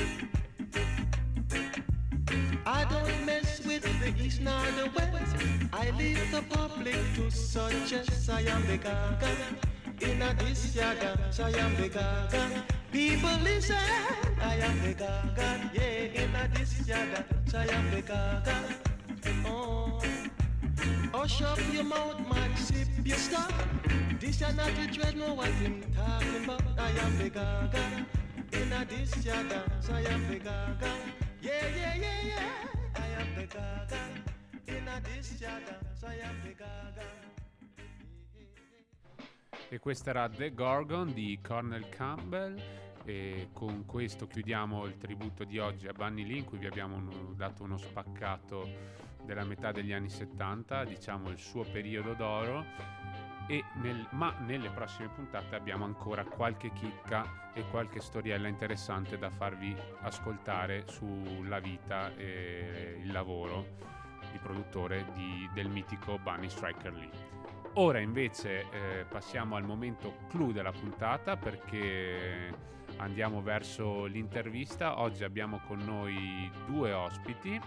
don't 2.88 3.26
mess 3.26 3.60
with 3.66 3.82
the 4.00 4.14
east 4.24 4.40
nor 4.40 4.64
the 4.78 4.90
west. 4.96 5.36
I 5.74 5.90
leave 5.90 6.32
the 6.32 6.40
public 6.48 6.96
to 7.16 7.30
suggest 7.30 8.30
I 8.30 8.40
am 8.40 8.66
the 8.66 8.78
gaga. 8.78 9.28
In 10.00 10.22
a 10.22 10.32
this 10.38 10.72
dance, 10.72 11.38
I 11.38 11.50
am 11.50 11.76
the 11.76 11.90
gaga. 11.90 12.64
People 12.90 13.36
listen, 13.42 13.76
I 14.40 14.54
am 14.54 14.80
the 14.80 14.94
gaga. 14.94 15.70
Yeah, 15.74 16.22
in 16.22 16.34
a 16.34 16.48
this 16.54 16.78
dance, 16.86 17.54
I 17.54 17.66
am 17.66 17.90
the 17.90 18.00
gaga. 18.00 18.64
Oh, 19.44 20.00
oh 21.12 21.12
hush 21.12 21.42
up 21.42 21.60
your 21.74 21.84
mouth, 21.84 22.26
man, 22.26 22.56
sip 22.56 22.88
your 23.04 23.18
stuff. 23.18 23.52
This 24.18 24.40
ya 24.40 24.50
not 24.52 24.70
the 24.80 24.86
dread, 24.90 25.14
know 25.14 25.34
what 25.34 25.50
I'm 25.62 25.82
talking 25.92 26.44
about. 26.44 26.62
I 26.78 26.88
am 27.04 27.18
the 27.18 27.28
gaga. 27.28 28.06
In 28.52 28.72
a 28.72 28.84
this 28.84 29.26
I 29.26 30.06
am 30.12 30.28
the 30.28 30.38
gaga. 30.38 30.92
Yeah, 31.40 31.52
yeah, 31.76 31.94
yeah, 31.94 32.22
yeah. 32.24 32.40
I 32.94 33.08
am 33.20 33.34
the 33.34 33.46
gaga. 33.46 33.98
In 34.66 34.88
a 34.88 35.00
this 35.00 35.40
ya 35.40 35.58
dance, 35.66 36.04
I 36.04 36.20
am 36.22 36.40
the 36.42 36.54
gaga. 36.54 37.24
E 39.68 39.78
questa 39.80 40.10
era 40.10 40.28
The 40.28 40.52
Gorgon 40.54 41.12
di 41.12 41.38
Cornel 41.42 41.88
Campbell 41.88 42.60
e 43.04 43.48
con 43.52 43.84
questo 43.84 44.26
chiudiamo 44.26 44.84
il 44.86 44.96
tributo 44.96 45.44
di 45.44 45.58
oggi 45.58 45.88
a 45.88 45.92
Bunny 45.92 46.24
Lee 46.24 46.38
in 46.38 46.44
cui 46.44 46.58
vi 46.58 46.66
abbiamo 46.66 47.34
dato 47.34 47.64
uno 47.64 47.76
spaccato 47.76 48.68
della 49.24 49.44
metà 49.44 49.72
degli 49.72 49.92
anni 49.92 50.08
70, 50.08 50.84
diciamo 50.84 51.30
il 51.30 51.38
suo 51.38 51.64
periodo 51.64 52.14
d'oro. 52.14 52.64
Nel- 53.46 54.06
ma 54.10 54.34
nelle 54.40 54.70
prossime 54.70 55.08
puntate 55.08 55.54
abbiamo 55.54 55.84
ancora 55.84 56.24
qualche 56.24 56.72
chicca 56.72 57.50
e 57.52 57.62
qualche 57.70 58.00
storiella 58.00 58.48
interessante 58.48 59.18
da 59.18 59.30
farvi 59.30 59.74
ascoltare 60.00 60.84
sulla 60.88 61.60
vita 61.60 62.12
e 62.16 63.00
il 63.00 63.12
lavoro 63.12 63.76
di 64.32 64.38
produttore 64.38 65.06
di- 65.14 65.48
del 65.52 65.68
mitico 65.68 66.18
Bunny 66.18 66.48
Striker 66.48 66.92
Lee. 66.92 67.10
Ora 67.74 68.00
invece 68.00 68.68
eh, 68.70 69.04
passiamo 69.08 69.54
al 69.54 69.64
momento 69.64 70.16
clou 70.28 70.50
della 70.50 70.72
puntata 70.72 71.36
perché 71.36 72.52
andiamo 72.96 73.42
verso 73.42 74.06
l'intervista. 74.06 74.98
Oggi 75.00 75.22
abbiamo 75.24 75.60
con 75.66 75.78
noi 75.78 76.50
due 76.66 76.92
ospiti. 76.92 77.60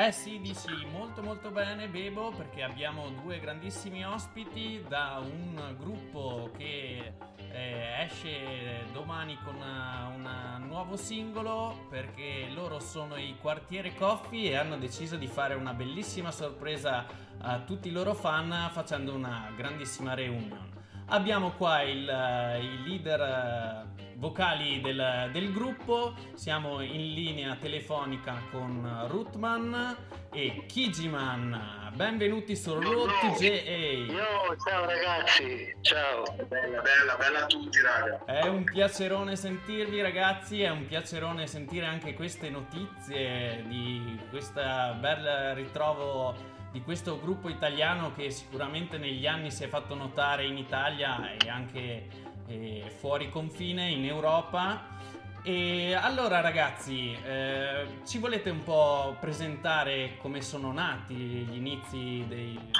Eh 0.00 0.12
sì, 0.12 0.38
dici 0.38 0.86
molto 0.92 1.22
molto 1.22 1.50
bene 1.50 1.88
Bebo 1.88 2.30
perché 2.30 2.62
abbiamo 2.62 3.08
due 3.20 3.40
grandissimi 3.40 4.06
ospiti 4.06 4.84
da 4.86 5.20
un 5.20 5.74
gruppo 5.76 6.52
che 6.56 7.14
eh, 7.50 8.04
esce 8.04 8.84
domani 8.92 9.36
con 9.42 9.56
un 9.56 10.66
nuovo 10.68 10.96
singolo 10.96 11.86
perché 11.90 12.46
loro 12.54 12.78
sono 12.78 13.16
i 13.16 13.36
Quartiere 13.40 13.92
Coffee 13.96 14.50
e 14.50 14.54
hanno 14.54 14.76
deciso 14.76 15.16
di 15.16 15.26
fare 15.26 15.54
una 15.54 15.74
bellissima 15.74 16.30
sorpresa 16.30 17.04
a 17.38 17.58
tutti 17.62 17.88
i 17.88 17.90
loro 17.90 18.14
fan 18.14 18.70
facendo 18.70 19.12
una 19.12 19.52
grandissima 19.56 20.14
reunion. 20.14 20.76
Abbiamo 21.06 21.50
qua 21.56 21.82
il, 21.82 22.08
eh, 22.08 22.62
i 22.62 22.82
leader 22.84 23.20
eh, 23.20 23.97
vocali 24.18 24.80
del, 24.80 25.30
del 25.32 25.52
gruppo, 25.52 26.14
siamo 26.34 26.80
in 26.80 27.14
linea 27.14 27.54
telefonica 27.54 28.42
con 28.50 29.06
Rootman 29.06 29.96
e 30.32 30.64
Kijiman. 30.66 31.92
Benvenuti 31.94 32.56
su 32.56 32.76
JA. 32.80 33.46
Yo, 33.46 34.56
ciao 34.66 34.86
ragazzi, 34.86 35.72
ciao. 35.82 36.24
Bella, 36.48 36.80
bella, 36.80 37.16
bella 37.16 37.44
a 37.44 37.46
tutti, 37.46 37.80
raga. 37.80 38.24
È 38.24 38.48
un 38.48 38.64
piacerone 38.64 39.36
sentirvi 39.36 40.00
ragazzi, 40.00 40.62
è 40.62 40.70
un 40.70 40.86
piacerone 40.86 41.46
sentire 41.46 41.86
anche 41.86 42.14
queste 42.14 42.50
notizie 42.50 43.64
di 43.68 44.18
questo 44.30 44.60
bel 44.98 45.54
ritrovo 45.54 46.56
di 46.70 46.82
questo 46.82 47.18
gruppo 47.18 47.48
italiano 47.48 48.12
che 48.14 48.30
sicuramente 48.30 48.98
negli 48.98 49.26
anni 49.26 49.50
si 49.50 49.64
è 49.64 49.68
fatto 49.68 49.94
notare 49.94 50.44
in 50.44 50.58
Italia 50.58 51.32
e 51.32 51.48
anche 51.48 52.27
eh, 52.48 52.92
fuori 52.98 53.30
confine 53.30 53.88
in 53.88 54.04
Europa. 54.04 54.96
E 55.42 55.94
allora 55.94 56.40
ragazzi, 56.40 57.16
eh, 57.24 57.86
ci 58.04 58.18
volete 58.18 58.50
un 58.50 58.64
po' 58.64 59.16
presentare 59.20 60.16
come 60.18 60.42
sono 60.42 60.72
nati 60.72 61.14
gli 61.14 61.56
inizi 61.56 62.24
dei- 62.26 62.70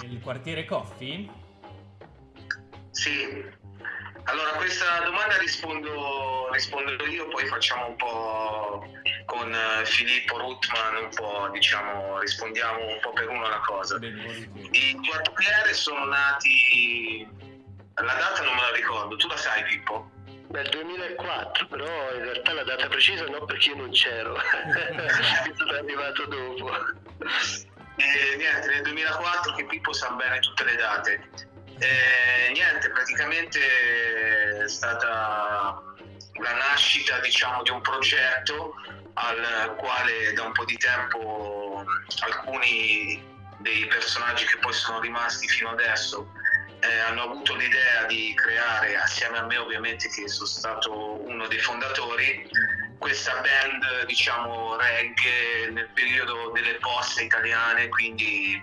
del 0.00 0.20
quartiere 0.22 0.64
Coffee? 0.64 1.28
Sì. 2.90 3.56
Allora, 4.24 4.50
questa 4.56 5.00
domanda 5.04 5.38
rispondo, 5.38 6.48
rispondo 6.52 6.92
io, 7.06 7.28
poi 7.28 7.46
facciamo 7.46 7.88
un 7.88 7.96
po' 7.96 8.86
con 9.24 9.52
eh, 9.52 9.84
Filippo 9.86 10.38
Ruttman, 10.38 11.04
un 11.04 11.10
po', 11.14 11.48
diciamo, 11.50 12.18
rispondiamo 12.20 12.78
un 12.78 12.98
po' 13.00 13.12
per 13.12 13.28
uno 13.28 13.48
la 13.48 13.60
cosa. 13.60 13.98
Bene. 13.98 14.50
I 14.70 15.00
quartiere 15.06 15.72
sono 15.72 16.04
nati, 16.04 17.26
la 18.00 18.14
data 18.14 18.42
non 18.42 18.54
me 18.54 18.60
la 18.62 18.72
ricordo, 18.72 19.16
tu 19.16 19.28
la 19.28 19.36
sai 19.36 19.62
Pippo? 19.64 20.10
Nel 20.50 20.68
2004, 20.70 21.66
però 21.66 22.14
in 22.14 22.22
realtà 22.22 22.52
la 22.54 22.64
data 22.64 22.86
precisa 22.88 23.24
no 23.26 23.44
perché 23.44 23.70
io 23.70 23.76
non 23.76 23.90
c'ero. 23.90 24.34
sono 25.56 25.72
arrivato 25.72 26.24
dopo. 26.26 26.70
E 27.96 28.36
niente, 28.36 28.68
nel 28.68 28.82
2004 28.82 29.54
che 29.54 29.66
Pippo 29.66 29.92
sa 29.92 30.10
bene 30.10 30.38
tutte 30.38 30.64
le 30.64 30.76
date. 30.76 31.28
E 31.78 32.50
niente, 32.52 32.90
praticamente 32.90 33.60
è 34.64 34.68
stata 34.68 35.82
la 36.40 36.52
nascita 36.52 37.18
diciamo 37.18 37.62
di 37.62 37.70
un 37.70 37.80
progetto 37.80 38.74
al 39.14 39.74
quale 39.76 40.32
da 40.32 40.44
un 40.44 40.52
po' 40.52 40.64
di 40.64 40.76
tempo 40.76 41.84
alcuni 42.20 43.22
dei 43.58 43.86
personaggi 43.86 44.46
che 44.46 44.58
poi 44.58 44.72
sono 44.72 45.00
rimasti 45.00 45.48
fino 45.48 45.70
adesso 45.70 46.30
eh, 46.80 46.98
hanno 47.00 47.22
avuto 47.22 47.54
l'idea 47.54 48.04
di 48.04 48.32
creare 48.34 48.96
assieme 48.96 49.38
a 49.38 49.46
me 49.46 49.56
ovviamente 49.56 50.08
che 50.08 50.28
sono 50.28 50.46
stato 50.46 51.20
uno 51.26 51.46
dei 51.46 51.58
fondatori 51.58 52.48
questa 52.98 53.34
band 53.34 54.06
diciamo 54.06 54.76
reggae 54.76 55.70
nel 55.70 55.88
periodo 55.94 56.50
delle 56.52 56.74
poste 56.74 57.24
italiane 57.24 57.88
quindi 57.88 58.60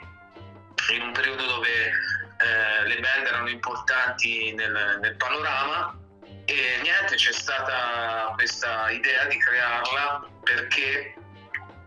in 0.93 1.01
un 1.01 1.12
periodo 1.13 1.45
dove 1.45 1.91
eh, 2.38 2.88
le 2.88 2.99
band 2.99 3.28
erano 3.28 3.49
importanti 3.49 4.54
nel, 4.54 4.99
nel 5.01 5.15
panorama. 5.15 5.97
E 6.45 6.80
niente 6.82 7.15
c'è 7.15 7.32
stata 7.32 8.32
questa 8.36 8.89
idea 8.91 9.25
di 9.25 9.38
crearla 9.39 10.28
perché 10.43 11.15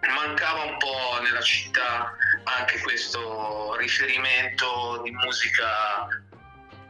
mancava 0.07 0.63
un 0.63 0.77
po' 0.79 1.21
nella 1.23 1.41
città 1.41 2.15
anche 2.45 2.79
questo 2.81 3.77
riferimento 3.77 5.01
di 5.03 5.11
musica 5.11 6.07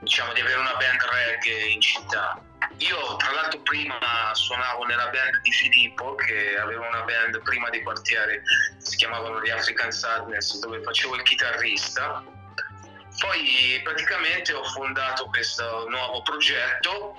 diciamo 0.01 0.33
di 0.33 0.41
avere 0.41 0.59
una 0.59 0.75
band 0.77 1.01
reggae 1.03 1.69
in 1.69 1.81
città. 1.81 2.41
Io 2.79 3.17
tra 3.17 3.33
l'altro 3.33 3.61
prima 3.61 4.31
suonavo 4.33 4.85
nella 4.85 5.09
band 5.09 5.41
di 5.43 5.51
Filippo 5.51 6.15
che 6.15 6.57
aveva 6.57 6.87
una 6.87 7.03
band 7.03 7.41
prima 7.43 7.69
dei 7.71 7.83
quartieri 7.83 8.41
si 8.77 8.97
chiamavano 8.97 9.43
gli 9.43 9.51
African 9.51 9.91
Sadness 9.91 10.59
dove 10.61 10.83
facevo 10.83 11.17
il 11.17 11.23
chitarrista. 11.23 12.23
Poi 13.19 13.81
praticamente 13.83 14.53
ho 14.53 14.63
fondato 14.65 15.27
questo 15.27 15.89
nuovo 15.89 16.23
progetto 16.23 17.17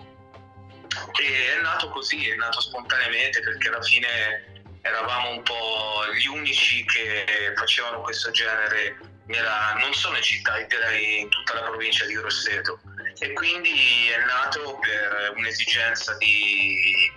E 1.21 1.58
è 1.58 1.62
nato 1.62 1.89
così, 1.89 2.30
è 2.30 2.36
nato 2.36 2.62
spontaneamente 2.62 3.41
perché 3.41 3.67
alla 3.67 3.82
fine 3.82 4.59
eravamo 4.81 5.31
un 5.31 5.43
po' 5.43 6.05
gli 6.15 6.27
unici 6.27 6.85
che 6.85 7.53
facevano 7.55 8.01
questo 8.01 8.31
genere 8.31 8.97
nella, 9.25 9.75
non 9.79 9.93
solo 9.93 10.17
in 10.17 10.23
città, 10.23 10.59
direi 10.63 11.21
in 11.21 11.29
tutta 11.29 11.53
la 11.55 11.61
provincia 11.61 12.05
di 12.05 12.13
Grosseto. 12.13 12.79
E 13.19 13.33
quindi 13.33 14.07
è 14.09 14.25
nato 14.25 14.79
per 14.81 15.33
un'esigenza 15.35 16.15
di 16.17 17.11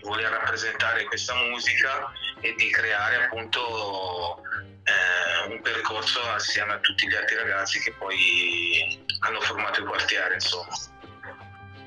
voler 0.00 0.30
rappresentare 0.30 1.04
questa 1.04 1.34
musica 1.34 2.10
e 2.40 2.54
di 2.56 2.70
creare 2.70 3.24
appunto 3.24 4.42
eh, 4.84 5.52
un 5.52 5.60
percorso 5.62 6.22
assieme 6.30 6.74
a 6.74 6.78
tutti 6.78 7.08
gli 7.08 7.14
altri 7.14 7.36
ragazzi 7.36 7.80
che 7.80 7.92
poi 7.92 9.04
hanno 9.20 9.40
formato 9.40 9.80
il 9.80 9.86
quartiere, 9.86 10.34
insomma. 10.34 10.74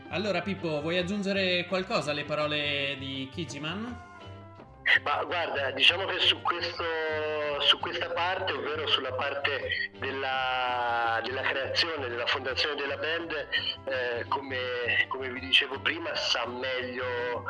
Allora 0.09 0.41
Pippo, 0.41 0.81
vuoi 0.81 0.97
aggiungere 0.97 1.65
qualcosa 1.67 2.11
alle 2.11 2.23
parole 2.23 2.95
di 2.97 3.29
Kijiman? 3.31 4.08
Ma 5.03 5.23
guarda, 5.23 5.71
diciamo 5.71 6.05
che 6.05 6.19
su, 6.19 6.41
questo, 6.41 6.83
su 7.59 7.79
questa 7.79 8.09
parte, 8.09 8.53
ovvero 8.53 8.87
sulla 8.87 9.13
parte 9.13 9.91
della, 9.99 11.21
della 11.23 11.41
creazione, 11.41 12.07
della 12.07 12.25
fondazione 12.25 12.75
della 12.75 12.97
band, 12.97 13.47
eh, 13.85 14.25
come, 14.27 15.05
come, 15.07 15.29
vi 15.29 15.39
dicevo 15.39 15.79
prima, 15.79 16.13
sa 16.15 16.45
meglio 16.47 17.43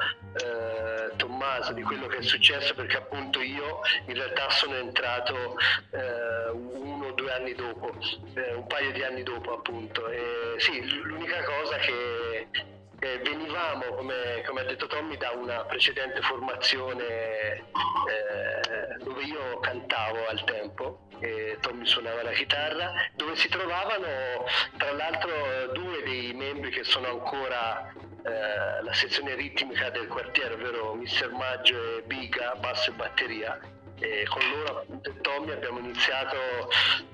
eh, 0.44 1.16
Tommaso 1.16 1.74
di 1.74 1.82
quello 1.82 2.08
che 2.08 2.18
è 2.18 2.22
successo 2.22 2.74
perché 2.74 2.98
appunto 2.98 3.42
io 3.42 3.80
in 4.06 4.14
realtà 4.14 4.50
sono 4.50 4.76
entrato 4.76 5.58
eh, 5.92 6.50
uno 6.52 7.08
o 7.08 7.12
due 7.14 7.32
anni 7.34 7.54
dopo, 7.54 7.94
eh, 8.36 8.54
un 8.54 8.68
paio 8.68 8.92
di 8.92 9.04
anni 9.04 9.24
dopo 9.24 9.54
appunto. 9.54 10.08
E, 10.08 10.56
sì, 10.58 10.88
l'unica 11.02 11.44
cosa 11.44 11.78
che 11.78 12.78
eh, 13.00 13.20
venivamo, 13.24 13.86
come, 13.96 14.44
come, 14.46 14.62
ha 14.62 14.64
detto 14.64 14.88
Tommy, 14.88 15.18
da 15.18 15.32
una 15.32 15.64
precedente 15.66 16.22
formazione 16.22 17.06
eh, 17.06 19.04
dove 19.04 19.24
io 19.24 19.60
cantavo 19.60 20.28
al 20.28 20.44
tempo 20.44 21.08
e 21.20 21.58
Tommy 21.62 21.86
suonava 21.86 22.24
la 22.24 22.32
chitarra, 22.32 22.92
dove 23.16 23.36
si 23.36 23.50
trovavano 23.50 24.46
tra 24.78 24.92
l'altro 24.94 25.32
due 25.74 26.04
dei 26.04 26.34
membri 26.34 26.72
che 26.72 26.84
sono 26.84 27.08
ancora 27.08 27.92
eh, 28.24 28.84
la 28.84 28.94
sezione 28.94 29.36
ritmica 29.36 29.90
del 29.90 30.08
quartiere, 30.08 30.54
ovvero 30.54 30.94
Mr. 30.96 31.32
Maggio 31.32 31.98
e 31.98 32.02
Biga, 32.04 32.56
basso 32.60 32.92
e 32.92 32.94
batteria. 32.94 33.60
E 34.00 34.26
con 34.30 34.42
loro 34.50 34.80
appunto 34.80 35.14
Tommy 35.22 35.52
abbiamo 35.52 35.80
iniziato 35.80 36.38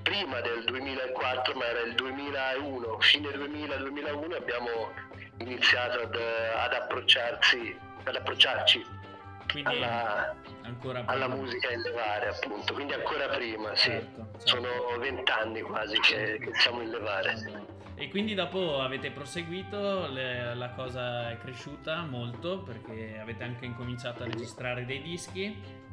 prima 0.02 0.40
del 0.40 0.64
2004 0.64 1.54
ma 1.54 1.66
era 1.66 1.80
il 1.80 1.94
2001 1.94 3.00
fine 3.00 3.28
2000-2001 3.30 4.34
abbiamo 4.34 4.92
iniziato 5.38 6.00
ad, 6.00 6.14
ad 6.14 6.72
approcciarsi, 6.72 7.76
ad 8.04 8.14
approcciarci 8.14 8.84
Quindi 9.50 9.76
alla, 9.76 10.34
alla 11.06 11.28
musica 11.28 11.70
in 11.72 11.80
levare 11.80 12.28
appunto, 12.28 12.72
quindi 12.72 12.92
ancora 12.92 13.28
prima, 13.28 13.74
sì. 13.74 13.90
Certo, 13.90 14.28
certo. 14.38 14.46
Sono 14.46 14.98
vent'anni 14.98 15.60
quasi 15.62 15.98
che, 16.00 16.38
che 16.40 16.50
siamo 16.54 16.82
in 16.82 16.90
levare. 16.90 17.34
E 17.98 18.08
quindi 18.08 18.34
dopo 18.34 18.80
avete 18.80 19.10
proseguito, 19.10 20.08
le- 20.08 20.54
la 20.54 20.70
cosa 20.70 21.30
è 21.30 21.38
cresciuta 21.38 22.02
molto 22.02 22.60
perché 22.62 23.18
avete 23.20 23.42
anche 23.44 23.64
incominciato 23.64 24.22
a 24.22 24.26
registrare 24.26 24.84
dei 24.84 25.00
dischi. 25.00 25.84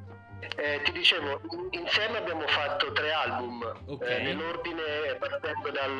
Eh, 0.55 0.81
ti 0.83 0.91
dicevo, 0.91 1.39
insieme 1.71 2.17
abbiamo 2.17 2.45
fatto 2.47 2.91
tre 2.91 3.11
album, 3.11 3.63
Ok. 3.87 4.01
eh, 4.07 4.19
nell'ordine 4.23 5.15
partendo 5.19 5.69
dal 5.71 5.99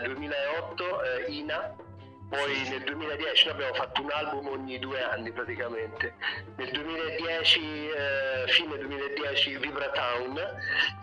eh, 0.00 0.06
2008, 0.06 1.02
eh, 1.02 1.24
Ina, 1.32 1.74
poi 2.32 2.66
nel 2.70 2.82
2010 2.82 3.44
noi 3.44 3.54
abbiamo 3.54 3.74
fatto 3.74 4.00
un 4.00 4.10
album 4.10 4.46
ogni 4.46 4.78
due 4.78 5.02
anni 5.02 5.30
praticamente, 5.30 6.14
nel 6.56 6.70
2010, 6.70 7.60
eh, 7.60 8.44
fine 8.46 8.78
2010 8.78 9.58
Vibratown 9.58 10.38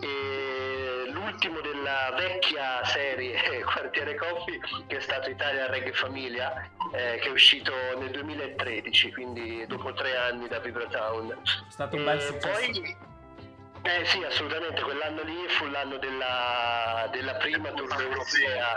e 0.02 1.12
l'ultimo 1.12 1.62
della 1.62 2.15
vecchia 2.18 2.84
serie 2.84 3.38
Quartiere 3.63 4.15
Coffee 4.15 4.60
che 4.88 4.98
è 4.98 5.00
stato 5.00 5.30
Italia 5.30 5.68
Reggae 5.68 5.94
Famiglia 5.94 6.68
eh, 6.94 7.20
che 7.22 7.28
è 7.28 7.32
uscito 7.32 7.74
nel 8.00 8.10
2013, 8.10 9.12
quindi 9.13 9.68
dopo 9.68 9.94
tre 9.94 10.18
anni 10.18 10.48
da 10.48 10.58
Vibratown. 10.58 11.30
È 11.32 11.72
stato 11.72 11.96
un 11.96 12.06
bel 12.06 12.18
E 12.18 12.22
successo. 12.22 12.82
Poi, 12.82 12.98
eh 13.84 14.06
sì, 14.06 14.24
assolutamente, 14.24 14.82
quell'anno 14.82 15.22
lì 15.22 15.48
fu 15.48 15.68
l'anno 15.68 15.98
della, 15.98 17.08
della 17.12 17.36
prima 17.36 17.72
tournée 17.72 18.02
europea 18.04 18.76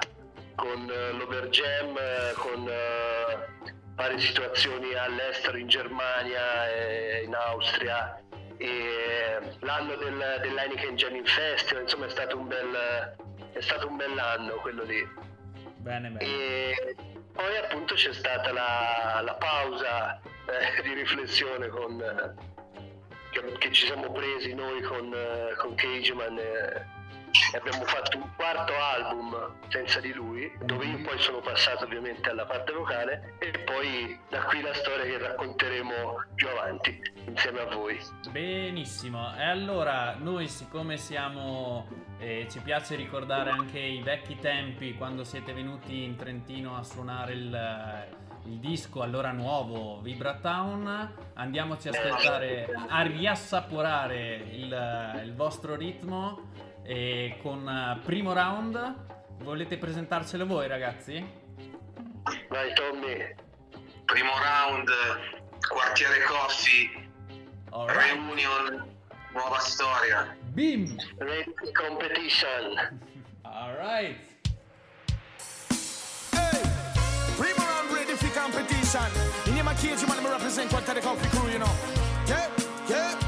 con 0.55 0.91
eh, 0.91 1.13
l'Overgem, 1.13 1.97
eh, 1.97 2.33
con 2.37 2.69
eh, 2.69 3.73
varie 3.95 4.19
situazioni 4.19 4.95
all'estero 4.95 5.57
in 5.57 5.69
Germania 5.69 6.69
e 6.69 7.23
in 7.25 7.35
Austria 7.35 8.21
e 8.57 8.67
eh, 8.67 9.57
l'anno 9.61 9.97
del, 9.97 10.39
dell'Heineken 10.41 10.97
Jamming 10.97 11.27
Festival, 11.27 11.83
insomma 11.83 12.07
è 12.07 12.11
stato 12.11 12.39
un 12.39 12.47
bel, 12.47 13.17
è 13.53 13.61
stato 13.61 13.89
un 13.89 13.97
bell'anno 13.97 14.55
quello 14.57 14.85
lì. 14.85 15.07
Bene, 15.79 16.11
bene. 16.11 16.25
E 16.25 16.97
poi 17.33 17.57
appunto 17.57 17.95
c'è 17.95 18.13
stata 18.13 18.53
la, 18.53 19.21
la 19.25 19.35
pausa 19.35 20.21
eh, 20.47 20.83
di 20.83 20.95
riflessione 20.95 21.69
con, 21.69 21.99
che, 23.31 23.53
che 23.59 23.73
ci 23.73 23.87
siamo 23.87 24.13
presi 24.13 24.55
noi 24.55 24.81
con, 24.83 25.13
con 25.57 25.75
Cageman 25.75 26.39
eh, 26.39 26.92
e 27.53 27.57
abbiamo 27.57 27.85
fatto 27.85 28.19
un 28.19 28.29
quarto 28.37 28.73
album 28.79 29.55
senza 29.69 30.01
di 30.01 30.13
lui, 30.13 30.53
dove 30.65 30.85
io 30.85 31.01
poi 31.03 31.19
sono 31.19 31.41
passato 31.41 31.85
ovviamente 31.85 32.29
alla 32.29 32.45
parte 32.45 32.73
vocale 32.73 33.35
e 33.39 33.51
poi 33.61 34.19
da 34.29 34.43
qui 34.45 34.61
la 34.61 34.75
storia 34.75 35.05
che 35.05 35.19
racconteremo 35.19 36.25
più 36.35 36.49
avanti 36.49 37.01
insieme 37.27 37.61
a 37.61 37.75
voi. 37.75 37.99
Benissimo, 38.31 39.35
e 39.37 39.45
allora 39.45 40.15
noi 40.19 40.49
siccome 40.49 40.97
siamo, 40.97 41.87
eh, 42.19 42.47
ci 42.51 42.61
piace 42.61 42.97
ricordare 42.97 43.51
anche 43.51 43.79
i 43.79 44.03
vecchi 44.03 44.39
tempi 44.39 44.95
quando 44.95 45.25
siete 45.25 45.53
venuti 45.53 46.05
in 46.05 46.17
Trentino 46.17 46.77
a 46.77 46.83
suonare 46.83 47.33
il, 47.33 48.07
il 48.45 48.59
disco 48.59 49.01
allora 49.01 49.31
nuovo 49.31 50.01
Vibratown, 50.01 51.15
andiamoci 51.35 51.89
a 51.89 51.93
ascoltare, 51.93 52.69
a 52.89 53.03
riassaporare 53.03 54.35
il, 54.51 55.21
il 55.25 55.35
vostro 55.35 55.77
ritmo 55.77 56.71
e 56.85 57.39
con 57.43 57.69
eh, 57.69 58.01
primo 58.05 58.33
round 58.33 58.97
volete 59.39 59.77
presentarcelo 59.79 60.47
voi 60.47 60.69
ragazzi? 60.69 61.41
Vai 62.49 62.73
Tommy, 62.75 63.35
Primo 64.05 64.31
round, 64.39 64.89
quartiere 65.69 66.23
Coffee, 66.25 66.91
Alright, 67.71 68.13
reunion, 68.13 68.87
nuova 69.33 69.59
storia. 69.59 70.37
bim! 70.53 70.95
Ready 71.19 71.53
Competition. 71.73 73.01
Alright! 73.43 74.19
Hey, 76.31 76.61
primo 77.37 77.65
round 77.65 77.91
ready 77.93 78.15
for 78.17 78.31
competition. 78.39 79.11
In 79.47 79.57
your 79.57 79.75
cage, 79.75 80.07
man, 80.07 80.23
me 80.23 80.31
represent 80.31 80.69
Quarter 80.71 81.01
Coffee 81.01 81.29
Crew, 81.31 81.49
you 81.51 81.59
know. 81.59 81.71
Yeah, 82.27 82.49
yeah, 82.89 83.19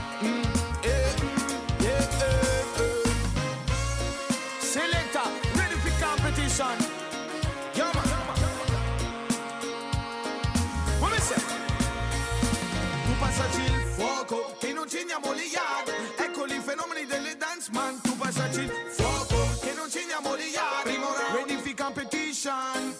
competition. 22.44 22.93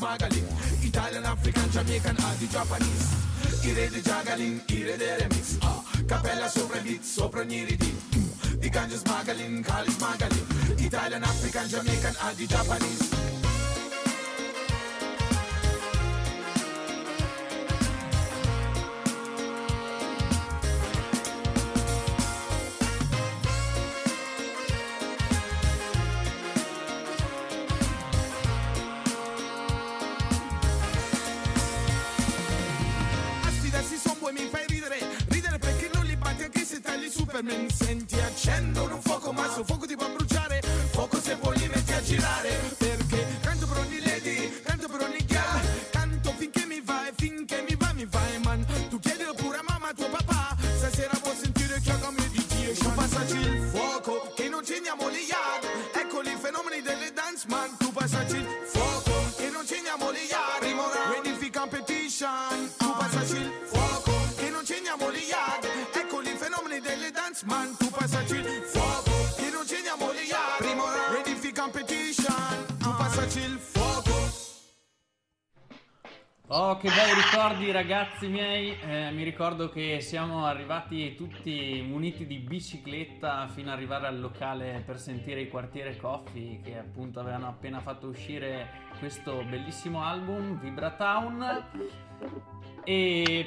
smuggling. 0.00 0.46
Italian, 0.82 1.24
African, 1.26 1.70
Jamaican, 1.70 2.16
and 2.16 2.38
the 2.40 2.46
Japanese. 2.46 3.08
Ire 3.68 3.88
di 3.90 4.00
juggling, 4.00 4.62
ire 4.68 4.96
de 4.96 5.16
remix. 5.18 5.58
Ah, 5.60 5.82
capella 6.06 6.48
sopra 6.48 6.80
beat, 6.80 7.04
sopra 7.04 7.42
ogni 7.42 7.64
ridin. 7.64 7.96
Mm. 8.16 8.60
The 8.60 8.70
ganja 8.70 8.96
smuggling, 8.96 9.62
Cali 9.62 9.90
smuggling. 9.90 10.46
Italian, 10.78 11.22
African, 11.22 11.68
Jamaican, 11.68 12.14
and 12.24 12.36
the 12.38 12.46
Japanese. 12.46 13.19
senti 37.70 38.18
accendo 38.20 38.89
ricordi 77.50 77.72
ragazzi 77.72 78.28
miei, 78.28 78.76
Eh, 78.80 79.10
mi 79.10 79.24
ricordo 79.24 79.70
che 79.70 80.00
siamo 80.00 80.46
arrivati 80.46 81.16
tutti 81.16 81.84
muniti 81.84 82.24
di 82.24 82.38
bicicletta 82.38 83.48
fino 83.48 83.70
ad 83.70 83.76
arrivare 83.76 84.06
al 84.06 84.20
locale 84.20 84.82
per 84.86 85.00
sentire 85.00 85.40
i 85.40 85.48
quartiere 85.48 85.96
Coffee 85.96 86.60
che 86.60 86.78
appunto 86.78 87.18
avevano 87.18 87.48
appena 87.48 87.80
fatto 87.80 88.06
uscire 88.06 88.68
questo 89.00 89.44
bellissimo 89.48 90.00
album, 90.00 90.60
Vibratown 90.60 91.64
e, 92.84 93.46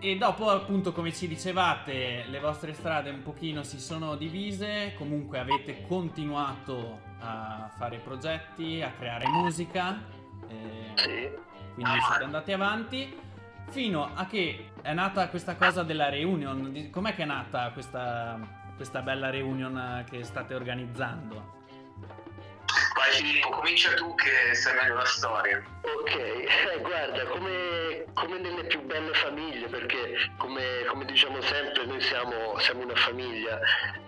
e 0.00 0.16
dopo 0.16 0.50
appunto 0.50 0.92
come 0.92 1.10
ci 1.10 1.26
dicevate 1.26 2.24
le 2.28 2.40
vostre 2.40 2.74
strade 2.74 3.08
un 3.08 3.22
pochino 3.22 3.62
si 3.62 3.80
sono 3.80 4.16
divise, 4.16 4.92
comunque 4.98 5.38
avete 5.38 5.86
continuato 5.86 7.00
a 7.20 7.70
fare 7.78 7.98
progetti, 8.00 8.82
a 8.82 8.92
creare 8.92 9.26
musica. 9.28 9.98
eh, 10.46 10.92
Sì. 10.96 11.43
Quindi 11.74 12.00
siete 12.00 12.24
andati 12.24 12.52
avanti 12.52 13.20
fino 13.70 14.10
a 14.14 14.26
che 14.26 14.70
è 14.82 14.92
nata 14.92 15.28
questa 15.28 15.56
cosa 15.56 15.82
della 15.82 16.08
reunion. 16.08 16.88
Com'è 16.90 17.14
che 17.14 17.22
è 17.22 17.26
nata 17.26 17.70
questa, 17.72 18.38
questa 18.76 19.02
bella 19.02 19.30
reunion 19.30 20.04
che 20.08 20.22
state 20.24 20.54
organizzando? 20.54 21.62
Vai 22.94 23.10
Filippo, 23.10 23.48
comincia 23.50 23.92
tu 23.94 24.14
che 24.14 24.54
sai 24.54 24.74
meglio 24.76 24.94
la 24.94 25.04
storia. 25.04 25.62
Ok, 25.82 26.14
eh, 26.14 26.80
guarda, 26.80 27.24
come, 27.24 28.04
come 28.14 28.38
nelle 28.38 28.64
più 28.64 28.82
belle 28.82 29.12
famiglie, 29.14 29.66
perché 29.66 30.30
come, 30.38 30.84
come 30.86 31.04
diciamo 31.04 31.40
sempre 31.40 31.86
noi 31.86 32.00
siamo, 32.00 32.56
siamo 32.58 32.82
una 32.82 32.94
famiglia, 32.94 33.58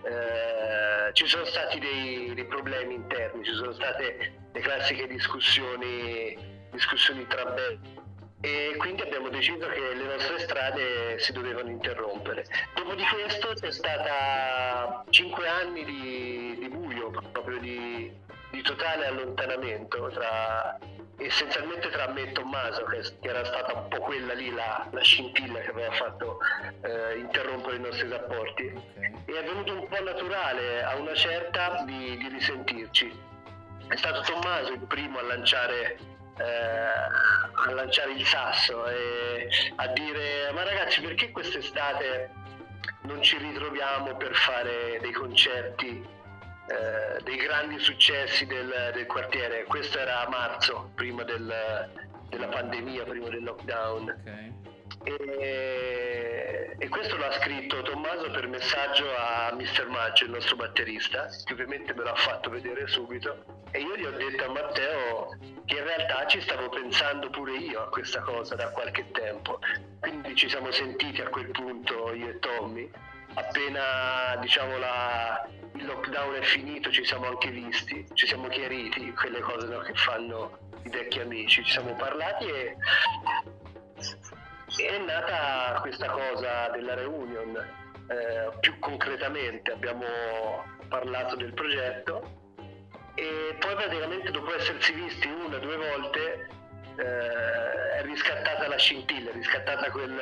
eh, 0.03 1.13
ci 1.15 1.27
sono 1.27 1.45
stati 1.45 1.81
dei, 1.81 2.35
dei 2.35 2.47
problemi 2.47 2.95
interni, 2.95 3.45
ci 3.45 3.55
sono 3.55 3.73
state 3.73 4.51
le 4.53 4.61
classiche 4.61 5.09
discussioni, 5.09 6.56
discussioni 6.77 7.27
tra 7.27 7.45
belli 7.47 8.05
e 8.41 8.75
quindi 8.77 9.03
abbiamo 9.03 9.29
deciso 9.29 9.67
che 9.67 9.95
le 9.95 10.05
nostre 10.05 10.39
strade 10.39 11.19
si 11.19 11.33
dovevano 11.33 11.71
interrompere. 11.71 12.47
Dopo 12.75 12.95
di 12.95 13.03
questo 13.03 13.49
c'è 13.55 13.73
stata 13.73 15.05
cinque 15.11 15.49
anni 15.49 15.85
di, 15.85 16.57
di 16.61 16.69
buio, 16.69 17.11
proprio 17.33 17.59
di, 17.59 18.13
di 18.51 18.63
totale 18.63 19.07
allontanamento 19.07 20.11
tra 20.11 20.79
essenzialmente 21.19 21.89
tra 21.89 22.09
me 22.09 22.29
e 22.29 22.33
Tommaso 22.33 22.85
che 22.85 23.01
che 23.21 23.29
era 23.29 23.43
stata 23.43 23.73
un 23.73 23.89
po' 23.89 24.01
quella 24.01 24.35
lì 24.35 24.53
la, 24.53 24.87
la 24.91 25.01
scintilla 25.01 25.61
che 25.61 25.71
aveva 25.71 25.93
fatto 25.93 26.39
eh, 26.83 27.19
interrompere 27.19 27.77
i 27.77 27.81
nostri 27.81 28.09
rapporti. 28.09 28.67
E 29.25 29.33
è 29.33 29.43
venuto 29.43 29.73
un 29.73 29.89
po' 29.89 30.03
naturale 30.03 30.85
a 30.85 30.95
una 30.97 31.15
certa 31.15 31.83
di, 31.85 32.17
di 32.19 32.29
risentirci. 32.29 33.25
È 33.89 33.97
stato 33.97 34.21
Tommaso 34.21 34.73
il 34.73 34.87
primo 34.87 35.19
a 35.19 35.23
lanciare 35.23 36.15
eh, 36.39 36.45
a 37.69 37.73
lanciare 37.73 38.13
il 38.13 38.27
sasso 38.27 38.87
e 38.89 39.49
a 39.77 39.87
dire 39.89 40.51
ma 40.53 40.63
ragazzi 40.65 41.01
perché 41.01 41.31
quest'estate 41.31 42.31
non 43.03 43.23
ci 43.23 43.37
ritroviamo 43.39 44.17
per 44.17 44.35
fare 44.35 44.99
dei 45.01 45.13
concerti 45.13 46.05
eh, 46.69 47.23
dei 47.23 47.37
grandi 47.37 47.79
successi 47.79 48.45
del, 48.47 48.91
del 48.93 49.07
quartiere 49.07 49.65
questo 49.65 49.99
era 49.99 50.27
a 50.27 50.29
marzo 50.29 50.91
prima 50.95 51.23
del- 51.23 51.91
della 52.29 52.49
pandemia 52.49 53.05
prima 53.05 53.29
del 53.29 53.43
lockdown 53.45 54.09
Ok. 54.09 54.75
E, 55.05 56.75
e 56.79 56.89
questo 56.89 57.17
l'ha 57.17 57.33
scritto 57.33 57.83
Tommaso 57.83 58.31
per 58.31 58.49
messaggio 58.49 59.07
a 59.17 59.53
Mr. 59.53 59.89
Maggio, 59.89 60.25
il 60.25 60.31
nostro 60.31 60.57
batterista, 60.57 61.29
che 61.45 61.53
ovviamente 61.53 61.95
me 61.95 62.05
l'ha 62.05 62.15
fatto 62.15 62.51
vedere 62.51 62.87
subito. 62.87 63.65
E 63.71 63.81
io 63.81 63.97
gli 63.97 64.05
ho 64.05 64.11
detto 64.13 64.45
a 64.45 64.49
Matteo 64.49 65.39
che 65.65 65.77
in 65.77 65.85
realtà 65.85 66.27
ci 66.27 66.41
stavo 66.41 66.69
pensando 66.69 67.29
pure 67.31 67.57
io 67.57 67.83
a 67.83 67.89
questa 67.89 68.21
cosa 68.21 68.55
da 68.55 68.71
qualche 68.71 69.11
tempo. 69.11 69.59
Quindi 70.01 70.35
ci 70.35 70.49
siamo 70.49 70.71
sentiti 70.71 71.21
a 71.21 71.29
quel 71.29 71.51
punto 71.51 72.13
io 72.15 72.29
e 72.29 72.39
Tommy. 72.39 72.91
Appena 73.35 74.37
diciamo 74.41 74.79
la- 74.79 75.47
il 75.75 75.85
lockdown 75.85 76.35
è 76.37 76.43
finito 76.43 76.91
ci 76.91 77.05
siamo 77.05 77.27
anche 77.27 77.51
visti, 77.51 78.07
ci 78.15 78.27
siamo 78.27 78.49
chiariti 78.49 79.13
quelle 79.13 79.41
cose 79.41 79.67
no, 79.67 79.81
che 79.81 79.93
fanno 79.95 80.59
i 80.85 80.89
vecchi 80.89 81.21
amici, 81.21 81.63
ci 81.65 81.73
siamo 81.73 81.95
parlati 81.97 82.47
e 82.47 82.77
è 84.75 84.99
nata 84.99 85.79
questa 85.81 86.09
cosa 86.09 86.69
della 86.71 86.95
reunion, 86.95 87.57
eh, 87.57 88.57
più 88.61 88.79
concretamente 88.79 89.73
abbiamo 89.73 90.05
parlato 90.89 91.37
del 91.37 91.53
progetto 91.55 92.45
e 93.15 93.57
poi 93.59 93.75
praticamente 93.75 94.31
dopo 94.31 94.55
essersi 94.55 94.93
visti 94.93 95.27
una 95.29 95.57
o 95.57 95.59
due 95.59 95.77
volte 95.77 96.49
eh, 96.97 97.99
è 97.99 98.03
riscattata 98.03 98.69
la 98.69 98.77
scintilla, 98.77 99.31
è 99.31 99.33
riscattata 99.33 99.91
quel, 99.91 100.21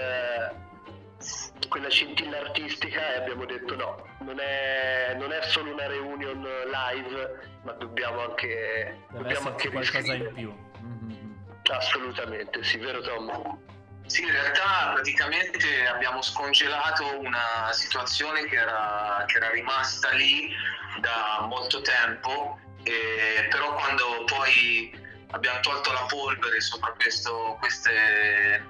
quella 1.68 1.88
scintilla 1.90 2.38
artistica 2.38 3.14
e 3.14 3.16
abbiamo 3.18 3.44
detto 3.44 3.74
no, 3.76 4.06
non 4.20 4.38
è, 4.38 5.14
non 5.18 5.32
è 5.32 5.42
solo 5.42 5.72
una 5.72 5.86
reunion 5.86 6.40
live, 6.40 7.40
ma 7.62 7.72
dobbiamo 7.72 8.20
anche, 8.28 8.98
Deve 9.10 9.22
dobbiamo 9.22 9.48
anche 9.50 9.70
qualcosa 9.70 9.98
in 9.98 10.04
riscrivere. 10.04 10.32
più. 10.32 10.54
Mhm. 10.80 11.36
Assolutamente, 11.70 12.62
sì, 12.62 12.78
vero 12.78 13.00
Tom? 13.00 13.58
Sì, 14.06 14.22
in 14.22 14.30
realtà 14.30 14.90
praticamente 14.92 15.86
abbiamo 15.86 16.20
scongelato 16.20 17.20
una 17.20 17.72
situazione 17.72 18.44
che 18.46 18.56
era, 18.56 19.24
che 19.26 19.36
era 19.36 19.50
rimasta 19.50 20.10
lì 20.10 20.54
da 21.00 21.46
molto 21.48 21.80
tempo, 21.80 22.58
e 22.82 23.46
però 23.50 23.74
quando 23.74 24.24
poi 24.26 24.92
abbiamo 25.30 25.60
tolto 25.60 25.92
la 25.92 26.04
polvere 26.06 26.60
sopra 26.60 26.92
questo, 26.92 27.56
queste 27.58 28.62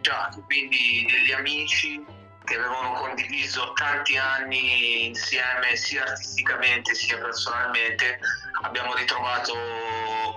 già, 0.00 0.30
quindi 0.46 1.06
degli 1.08 1.32
amici 1.32 2.02
che 2.44 2.56
avevano 2.56 2.92
condiviso 2.94 3.72
tanti 3.74 4.16
anni 4.16 5.06
insieme 5.06 5.76
sia 5.76 6.02
artisticamente 6.02 6.94
sia 6.94 7.18
personalmente 7.18 8.18
abbiamo 8.62 8.94
ritrovato 8.94 9.54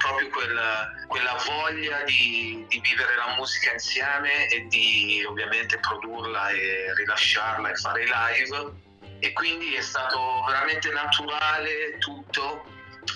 proprio 0.04 0.30
quel- 0.30 1.06
quella 1.08 1.36
voglia 1.46 2.04
di, 2.04 2.66
di 2.68 2.80
vivere 2.82 3.16
la 3.16 3.36
musica 3.38 3.72
insieme 3.72 4.48
e 4.48 4.68
di 4.68 5.24
ovviamente 5.26 5.80
produrla 5.80 6.50
e 6.50 6.94
rilasciarla 6.96 7.70
e 7.72 7.76
fare 7.76 8.04
live 8.04 8.82
e 9.20 9.32
quindi 9.32 9.74
è 9.74 9.82
stato 9.82 10.44
veramente 10.46 10.92
naturale 10.92 11.98
tutto. 12.00 12.66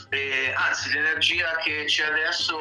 E, 0.10 0.54
anzi, 0.56 0.92
l'energia 0.94 1.58
che 1.58 1.84
c'è 1.86 2.06
adesso 2.06 2.58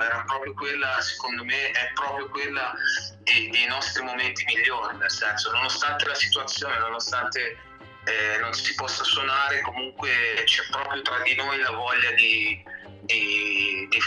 era 0.00 0.24
proprio 0.26 0.52
quella, 0.54 1.00
secondo 1.00 1.44
me, 1.44 1.70
è 1.70 1.92
proprio 1.94 2.28
quella 2.28 2.72
dei, 3.20 3.50
dei 3.50 3.66
nostri 3.66 4.02
momenti 4.02 4.44
migliori, 4.44 4.96
nel 4.96 5.10
senso, 5.10 5.52
nonostante 5.52 6.06
la 6.06 6.14
situazione, 6.14 6.78
nonostante 6.78 7.56
eh, 8.04 8.38
non 8.40 8.52
si 8.52 8.74
possa 8.74 9.04
suonare, 9.04 9.60
comunque 9.60 10.10
c'è 10.44 10.62
proprio 10.70 11.02
tra 11.02 11.20
di 11.20 11.34
noi 11.36 11.60
la 11.60 11.70
voglia 11.70 12.10
di, 12.12 12.62
di, 13.02 13.86
di, 13.90 13.98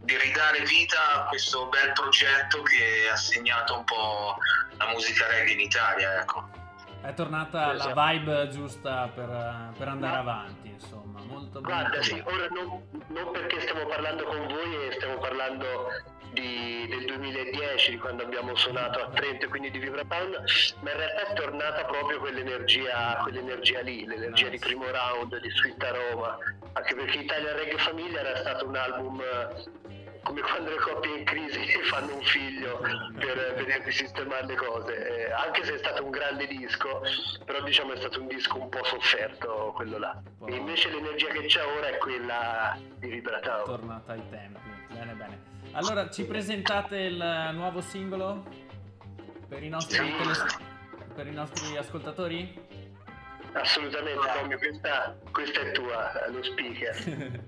di 0.00 0.16
ridare 0.18 0.60
vita 0.64 1.24
a 1.24 1.28
questo 1.28 1.68
bel 1.68 1.92
progetto 1.92 2.62
che 2.62 3.08
ha 3.10 3.16
segnato 3.16 3.76
un 3.78 3.84
po' 3.84 4.36
la 4.76 4.88
musica 4.92 5.26
reggae 5.28 5.52
in 5.52 5.60
Italia. 5.60 6.20
Ecco. 6.20 6.48
È 7.00 7.14
tornata 7.14 7.74
Esatto. 7.74 7.94
la 7.94 8.10
vibe 8.10 8.48
giusta 8.48 9.08
per, 9.14 9.72
per 9.78 9.88
andare 9.88 10.16
avanti, 10.16 10.68
insomma, 10.68 11.20
molto 11.22 11.60
Guarda, 11.60 11.88
molto 11.88 12.02
sì, 12.02 12.14
bene. 12.14 12.36
ora 12.36 12.46
non, 12.48 12.82
non 13.08 13.30
perché 13.32 13.60
stiamo 13.60 13.86
parlando 13.86 14.24
con 14.24 14.46
voi 14.48 14.86
e 14.88 14.92
stiamo 14.92 15.18
parlando 15.18 15.88
di- 16.32 16.86
del 16.88 17.04
2010, 17.04 17.90
di 17.92 17.98
quando 17.98 18.22
abbiamo 18.22 18.54
suonato 18.56 19.00
a 19.00 19.08
Trento 19.10 19.46
e 19.46 19.48
quindi 19.48 19.70
di 19.70 19.78
Vibrapound, 19.78 20.42
ma 20.80 20.90
in 20.90 20.96
realtà 20.96 21.26
è 21.28 21.32
tornata 21.34 21.84
proprio 21.84 22.18
quell'energia, 22.18 23.18
quell'energia 23.22 23.80
lì, 23.80 24.06
l'energia 24.06 24.48
di 24.48 24.58
primo 24.58 24.90
round, 24.90 25.38
di 25.40 25.50
Sweet 25.50 25.82
Aroma, 25.82 26.38
anche 26.72 26.94
perché 26.94 27.18
Italia 27.18 27.54
Reggae 27.54 27.78
Famiglia 27.78 28.20
era 28.20 28.36
stato 28.36 28.66
un 28.66 28.76
album 28.76 29.20
eh, 29.20 29.86
come 30.22 30.40
quando 30.42 30.70
le 30.70 30.76
coppie 30.76 31.18
in 31.18 31.24
crisi 31.24 31.60
fanno 31.88 32.14
un 32.16 32.22
figlio 32.22 32.78
per 33.18 33.46
di 33.84 33.92
sistemare 33.92 34.46
le 34.46 34.54
cose, 34.56 35.26
Eh, 35.28 35.32
anche 35.32 35.64
se 35.64 35.74
è 35.74 35.78
stato 35.78 36.04
un 36.04 36.10
grande 36.10 36.46
disco, 36.46 37.00
però 37.44 37.62
diciamo 37.62 37.92
è 37.92 37.96
stato 37.96 38.20
un 38.20 38.26
disco 38.26 38.58
un 38.58 38.68
po' 38.68 38.84
sofferto 38.84 39.72
quello 39.74 39.98
là. 39.98 40.20
E 40.46 40.54
invece 40.54 40.90
l'energia 40.90 41.28
che 41.28 41.46
c'è 41.46 41.64
ora 41.64 41.88
è 41.88 41.96
quella 41.98 42.76
di 42.96 43.08
Vibratown. 43.08 43.64
tornata 43.64 44.12
ai 44.12 44.22
tempi. 44.30 44.60
Bene, 44.88 45.12
bene. 45.12 45.38
Allora, 45.78 46.10
ci 46.10 46.24
presentate 46.24 46.96
il 46.96 47.50
nuovo 47.52 47.80
singolo? 47.80 48.44
Per 49.48 49.62
i 49.62 49.68
nostri, 49.68 50.12
per 51.14 51.28
i 51.28 51.30
nostri 51.30 51.76
ascoltatori? 51.76 52.66
Assolutamente 53.52 54.26
Tommy, 54.34 54.56
questa, 54.56 55.16
questa 55.30 55.60
è 55.60 55.70
tua, 55.70 56.10
lo 56.30 56.42
speaker. 56.42 56.96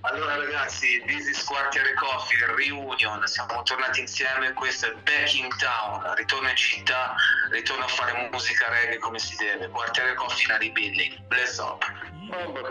allora 0.00 0.36
ragazzi, 0.36 1.00
This 1.06 1.28
is 1.28 1.44
Quartiere 1.44 1.94
Coffee, 1.94 2.44
Reunion, 2.56 3.24
siamo 3.28 3.62
tornati 3.62 4.00
insieme, 4.00 4.52
questo 4.52 4.86
è 4.86 4.94
Back 4.94 5.32
in 5.34 5.48
Town, 5.58 6.12
ritorno 6.16 6.48
in 6.48 6.56
città, 6.56 7.14
ritorno 7.52 7.84
a 7.84 7.88
fare 7.88 8.28
musica 8.32 8.68
reggae 8.68 8.98
come 8.98 9.20
si 9.20 9.36
deve, 9.36 9.68
Quartiere 9.68 10.14
Coffee 10.14 10.46
in 10.46 10.50
a 10.50 10.56
rebuilding, 10.56 11.20
bless 11.28 11.58
up. 11.58 11.84
Bombo 12.28 12.62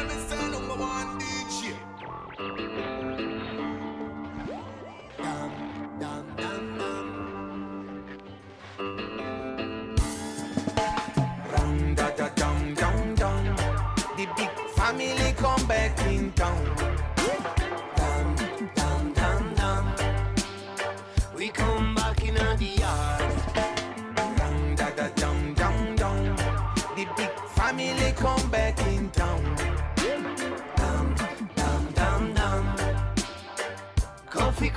promise. 0.00 0.39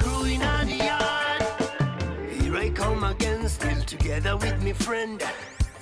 In 0.05 0.39
the 0.67 0.75
yard. 0.83 1.43
Here 2.29 2.55
I 2.57 2.69
come 2.69 3.03
again, 3.03 3.47
still 3.47 3.81
together 3.83 4.35
with 4.35 4.61
me 4.61 4.73
friend. 4.73 5.21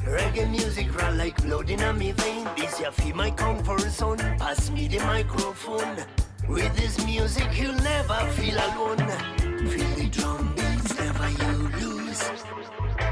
Reggae 0.06 0.50
music 0.50 0.96
run 0.96 1.18
like 1.18 1.42
blood 1.44 1.70
in 1.70 1.82
a 1.82 1.94
me 1.94 2.12
vein. 2.12 2.48
This 2.56 2.80
ya 2.80 2.92
feel 2.92 3.16
my 3.16 3.32
comfort 3.32 3.82
zone. 3.82 4.18
Pass 4.38 4.70
me 4.70 4.88
the 4.88 5.00
microphone. 5.00 6.06
With 6.48 6.76
this 6.76 7.04
music, 7.06 7.48
you'll 7.56 7.82
never 7.82 8.20
feel 8.38 8.58
alone. 8.58 8.98
Feel 9.70 9.96
the 9.96 10.10
drum 10.12 10.54
beats, 10.56 10.98
never 11.00 11.30
you 11.30 11.54
lose. 11.80 12.24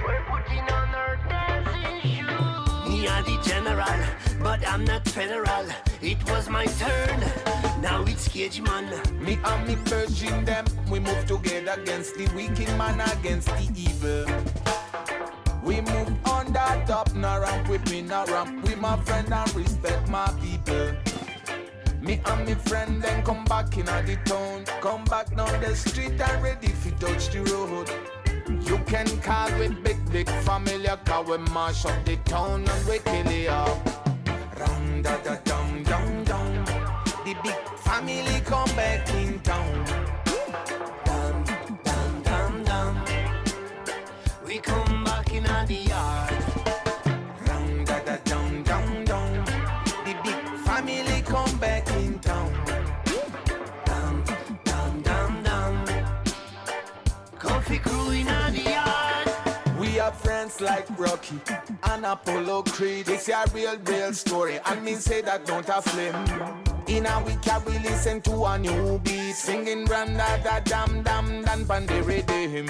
We're 0.05 0.23
putting 0.29 0.65
on 0.77 0.89
our 0.95 1.15
dancing 1.27 2.01
shoes. 2.01 2.89
Me 2.89 3.07
are 3.07 3.23
the 3.23 3.37
general, 3.43 3.99
but 4.43 4.67
I'm 4.67 4.83
not 4.85 5.07
federal. 5.07 5.65
It 6.01 6.19
was 6.29 6.49
my 6.49 6.65
turn. 6.65 7.58
Now 7.81 8.03
it's 8.05 8.27
Cage 8.27 8.61
Man. 8.61 8.89
Me 9.23 9.39
and 9.43 9.67
me 9.67 9.75
virgin 9.85 10.43
them, 10.43 10.65
we 10.89 10.99
move 10.99 11.25
together 11.25 11.81
against 11.81 12.15
the 12.15 12.27
wicked 12.35 12.67
man, 12.77 12.99
against 12.99 13.47
the 13.47 13.69
evil. 13.75 14.25
We 15.63 15.81
move 15.81 16.11
on 16.25 16.51
that 16.53 16.87
top, 16.87 17.13
no 17.15 17.39
ramp 17.39 17.69
with 17.69 17.89
me, 17.89 18.01
no 18.01 18.25
ramp 18.25 18.63
with 18.63 18.77
my 18.79 18.97
friend 19.03 19.31
and 19.31 19.55
respect 19.55 20.09
my 20.09 20.27
people. 20.41 20.91
Me 22.01 22.19
and 22.25 22.45
me 22.45 22.55
friend 22.55 23.01
then 23.01 23.23
come 23.23 23.45
back 23.45 23.77
in 23.77 23.85
the 23.85 24.17
town, 24.25 24.65
come 24.81 25.03
back 25.05 25.35
down 25.35 25.61
the 25.61 25.75
street 25.75 26.19
and 26.19 26.43
ready 26.43 26.67
fi 26.67 26.89
touch 26.91 27.29
the 27.29 27.41
road. 27.43 27.89
You 28.67 28.77
can 28.87 29.07
call 29.21 29.51
with 29.59 29.83
big, 29.83 29.97
big 30.11 30.29
familiar, 30.43 30.97
cause 31.05 31.27
we 31.27 31.37
mash 31.53 31.85
up 31.85 32.03
the 32.03 32.17
town 32.25 32.67
and 32.67 32.87
we 32.87 32.99
kill 32.99 33.27
it 33.27 33.47
up. 33.47 33.77
Ram 34.59 35.01
da 35.01 35.17
da 35.17 35.35
dum 35.43 35.83
dum 35.83 36.18
family 37.99 38.39
come 38.45 38.75
back 38.77 39.13
in 39.13 39.39
town. 39.41 39.85
Dum, 41.05 41.43
dum, 41.83 42.21
dum, 42.23 42.63
dum. 42.63 43.05
We 44.45 44.59
come 44.59 45.03
back 45.03 45.33
in 45.33 45.43
the 45.43 45.73
yard. 45.73 46.33
Ram 47.45 47.83
da 47.83 47.99
da 47.99 48.15
dum 48.23 48.63
dum 48.63 49.03
dum. 49.03 49.45
The 50.05 50.13
big 50.23 50.43
family 50.65 51.21
come 51.23 51.57
back 51.57 51.89
in 51.91 52.19
town. 52.19 52.53
Dum, 53.85 54.23
dum, 54.63 55.01
dum, 55.01 55.43
dum. 55.43 55.85
Coffee 57.37 57.79
crew 57.79 58.11
in 58.11 58.27
the 58.27 58.63
yard. 58.75 59.77
We 59.77 59.87
have 59.99 60.15
friends 60.15 60.61
like 60.61 60.87
Rocky 60.97 61.39
and 61.83 62.05
Apollo 62.05 62.63
Creed. 62.63 63.09
It's 63.09 63.27
a 63.27 63.43
real, 63.53 63.77
real 63.83 64.13
story, 64.13 64.59
and 64.65 64.83
me 64.85 64.93
say 64.93 65.21
that 65.21 65.45
don't 65.45 65.67
a 65.67 65.81
flim. 65.81 66.78
In 66.89 67.05
a 67.05 67.21
week, 67.23 67.47
I 67.47 67.59
we 67.59 67.77
listen 67.79 68.19
to 68.21 68.45
a 68.45 68.57
new 68.57 68.97
beat, 68.99 69.35
singing 69.35 69.85
run 69.85 70.17
da 70.17 70.37
da 70.37 70.59
dam 70.59 71.03
dan 71.03 71.63
pan 71.67 71.85
the 71.85 72.01
rhythm. 72.01 72.65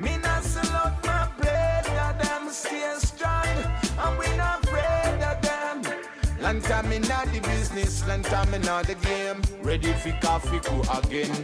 Me 0.00 0.16
not 0.18 0.44
sell 0.44 0.70
out 0.70 1.04
my 1.04 1.28
bread, 1.36 1.84
that 1.84 2.16
them 2.22 2.48
stay 2.50 2.94
strong, 2.98 3.44
and 3.98 4.18
we 4.20 4.36
not 4.36 4.62
afraid 4.62 5.20
of 5.20 5.42
them. 5.42 5.82
Long 6.40 6.60
time 6.60 6.92
in 6.92 7.02
the 7.02 7.40
business, 7.42 8.06
long 8.06 8.22
time 8.22 8.54
in 8.54 8.62
the 8.62 8.96
game. 9.02 9.42
Ready 9.62 9.92
for 9.94 10.12
coffee 10.22 10.60
crew 10.60 10.82
again. 10.98 11.34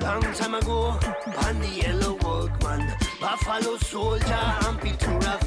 Long 0.00 0.22
time 0.34 0.54
ago, 0.56 1.00
on 1.46 1.60
the 1.60 1.80
yellow 1.82 2.18
workman, 2.22 2.92
Buffalo 3.22 3.78
soldier, 3.78 4.44
and 4.66 4.78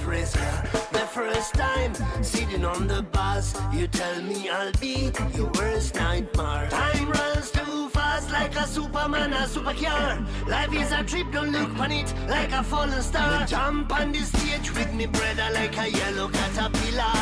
Fresca. 0.07 0.63
The 0.93 1.05
first 1.17 1.53
time 1.55 1.93
sitting 2.23 2.63
on 2.63 2.87
the 2.87 3.01
bus, 3.01 3.53
you 3.73 3.87
tell 3.87 4.21
me 4.21 4.47
I'll 4.47 4.71
be 4.79 5.11
your 5.35 5.51
worst 5.59 5.95
nightmare. 5.95 6.69
Time 6.69 7.11
runs 7.11 7.51
too 7.51 7.89
fast 7.89 8.31
like 8.31 8.55
a 8.55 8.65
superman, 8.65 9.33
a 9.33 9.43
supercar. 9.53 10.25
Life 10.47 10.73
is 10.73 10.93
a 10.93 11.03
trip, 11.03 11.27
don't 11.33 11.51
look 11.51 11.77
on 11.77 11.91
it 11.91 12.13
like 12.29 12.53
a 12.53 12.63
fallen 12.63 13.01
star. 13.01 13.45
Jump 13.47 13.91
on 13.99 14.13
the 14.13 14.19
stage 14.19 14.73
with 14.73 14.93
me 14.93 15.07
brother 15.07 15.49
like 15.53 15.77
a 15.77 15.91
yellow 15.91 16.29
caterpillar. 16.29 17.17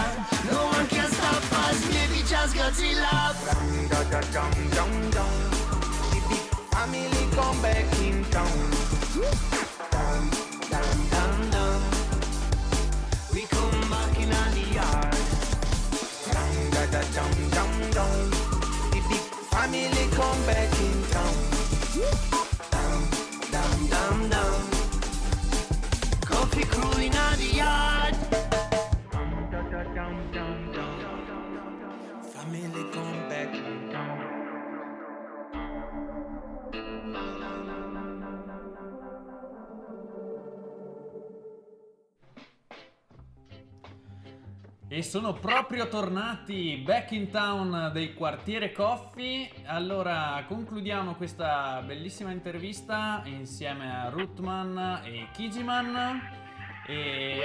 No 0.51 0.59
one 0.77 0.85
can 0.85 1.09
stop 1.09 1.43
us, 1.65 1.77
maybe 1.89 2.21
just 2.29 2.55
Godzilla. 2.55 3.33
Dum 3.49 3.87
da 3.89 4.03
da 4.11 4.21
dum 4.29 4.51
dum 4.77 5.09
dum. 5.09 5.33
The 6.29 6.37
family 6.69 7.25
come 7.33 7.59
back 7.63 7.99
in 8.05 8.23
town. 8.25 8.69
Dum, 9.91 10.29
dum, 10.69 11.09
dum, 11.09 11.54
dum 18.05 18.29
dum. 18.29 18.29
The 18.91 18.99
big 19.09 19.25
family 19.51 20.05
come 20.11 20.45
back 20.45 20.71
in 20.79 20.97
town. 21.11 21.35
Dum, 22.71 23.01
dum, 23.51 23.87
dum, 23.89 24.29
dum. 24.29 24.61
Coffee 26.21 26.63
crew 26.63 27.01
in 27.01 27.11
the 27.11 27.49
yard. 27.55 28.15
Dum 29.11 29.31
da 29.51 29.61
da 29.71 29.83
dum 29.95 30.15
dum 30.33 30.71
dum. 30.73 32.23
Family 32.33 32.83
come 32.93 33.29
back 33.29 33.55
in 33.55 33.91
town. 33.91 34.19
E 44.87 45.01
sono 45.01 45.33
proprio 45.33 45.87
tornati 45.87 46.77
back 46.85 47.11
in 47.11 47.31
town 47.31 47.89
del 47.91 48.13
quartiere 48.13 48.71
Coffee. 48.71 49.49
Allora 49.65 50.43
concludiamo 50.47 51.15
questa 51.15 51.81
bellissima 51.83 52.29
intervista 52.29 53.23
insieme 53.25 53.91
a 53.91 54.09
Rutman 54.09 55.01
e 55.03 55.27
Kijiman. 55.33 56.21
E... 56.85 57.41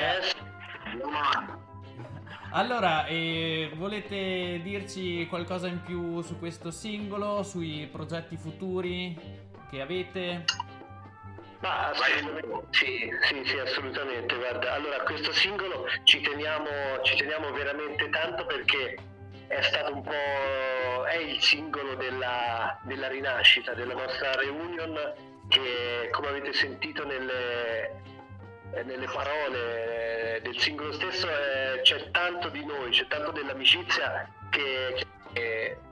Allora, 2.50 3.06
eh, 3.06 3.72
volete 3.74 4.60
dirci 4.62 5.26
qualcosa 5.26 5.66
in 5.66 5.80
più 5.80 6.20
su 6.20 6.38
questo 6.38 6.70
singolo, 6.70 7.42
sui 7.42 7.88
progetti 7.90 8.36
futuri 8.36 9.16
che 9.70 9.80
avete? 9.80 10.44
Assolutamente, 11.62 12.66
sì, 12.70 13.10
sì, 13.22 13.42
sì, 13.44 13.58
assolutamente. 13.58 14.34
Guarda, 14.34 14.72
allora 14.72 15.00
questo 15.02 15.32
singolo 15.32 15.86
ci 16.04 16.20
teniamo, 16.20 16.68
ci 17.02 17.16
teniamo 17.16 17.52
veramente 17.52 18.08
tanto 18.08 18.46
perché 18.46 18.96
è 19.46 19.60
stato 19.62 19.92
un 19.94 20.02
po' 20.02 21.04
è 21.06 21.16
il 21.16 21.40
singolo 21.42 21.94
della, 21.96 22.78
della 22.82 23.08
rinascita, 23.08 23.74
della 23.74 23.94
nostra 23.94 24.32
reunion 24.34 24.96
che 25.48 26.08
come 26.12 26.28
avete 26.28 26.52
sentito 26.52 27.04
nelle, 27.04 28.00
nelle 28.84 29.06
parole 29.12 30.40
del 30.42 30.56
singolo 30.56 30.92
stesso 30.92 31.28
eh, 31.28 31.80
c'è 31.82 32.10
tanto 32.12 32.48
di 32.48 32.64
noi, 32.64 32.90
c'è 32.90 33.06
tanto 33.08 33.32
dell'amicizia 33.32 34.28
che, 34.50 34.94
che 34.96 35.06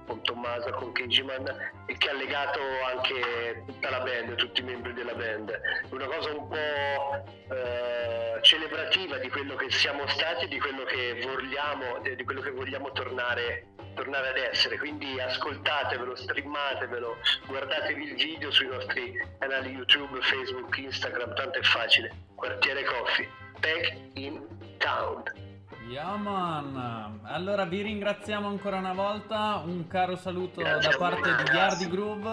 con 0.08 0.22
Tommaso, 0.22 0.70
con 0.70 0.92
Kejiman 0.92 1.46
e 1.86 1.96
che 1.96 2.08
ha 2.08 2.14
legato 2.14 2.58
anche 2.92 3.62
tutta 3.66 3.90
la 3.90 4.00
band, 4.00 4.34
tutti 4.36 4.62
i 4.62 4.64
membri 4.64 4.94
della 4.94 5.14
band. 5.14 5.60
Una 5.90 6.06
cosa 6.06 6.30
un 6.30 6.48
po' 6.48 7.24
eh, 7.54 8.38
celebrativa 8.42 9.18
di 9.18 9.28
quello 9.28 9.54
che 9.54 9.70
siamo 9.70 10.06
stati 10.08 10.48
di 10.48 10.58
quello 10.58 10.84
che 10.84 11.20
vogliamo, 11.22 12.00
di 12.00 12.24
quello 12.24 12.40
che 12.40 12.50
vogliamo 12.50 12.90
tornare, 12.92 13.66
tornare 13.94 14.28
ad 14.28 14.36
essere. 14.36 14.78
Quindi 14.78 15.20
ascoltatevelo, 15.20 16.16
streamatevelo, 16.16 17.16
guardatevi 17.46 18.02
il 18.02 18.14
video 18.14 18.50
sui 18.50 18.68
nostri 18.68 19.12
canali 19.38 19.70
YouTube, 19.70 20.20
Facebook, 20.22 20.76
Instagram, 20.78 21.34
tanto 21.34 21.58
è 21.58 21.62
facile. 21.62 22.10
Quartiere 22.34 22.84
Coffee, 22.84 23.28
back 23.60 23.96
in 24.14 24.42
town. 24.78 25.47
Yaman! 25.88 27.20
Allora 27.22 27.64
vi 27.64 27.82
ringraziamo 27.82 28.46
ancora 28.46 28.76
una 28.76 28.92
volta, 28.92 29.62
un 29.64 29.86
caro 29.86 30.16
saluto 30.16 30.60
Grazie 30.60 30.90
da 30.90 30.96
parte 30.96 31.34
di. 31.34 31.50
Yardi 31.50 31.88
Groove, 31.88 32.28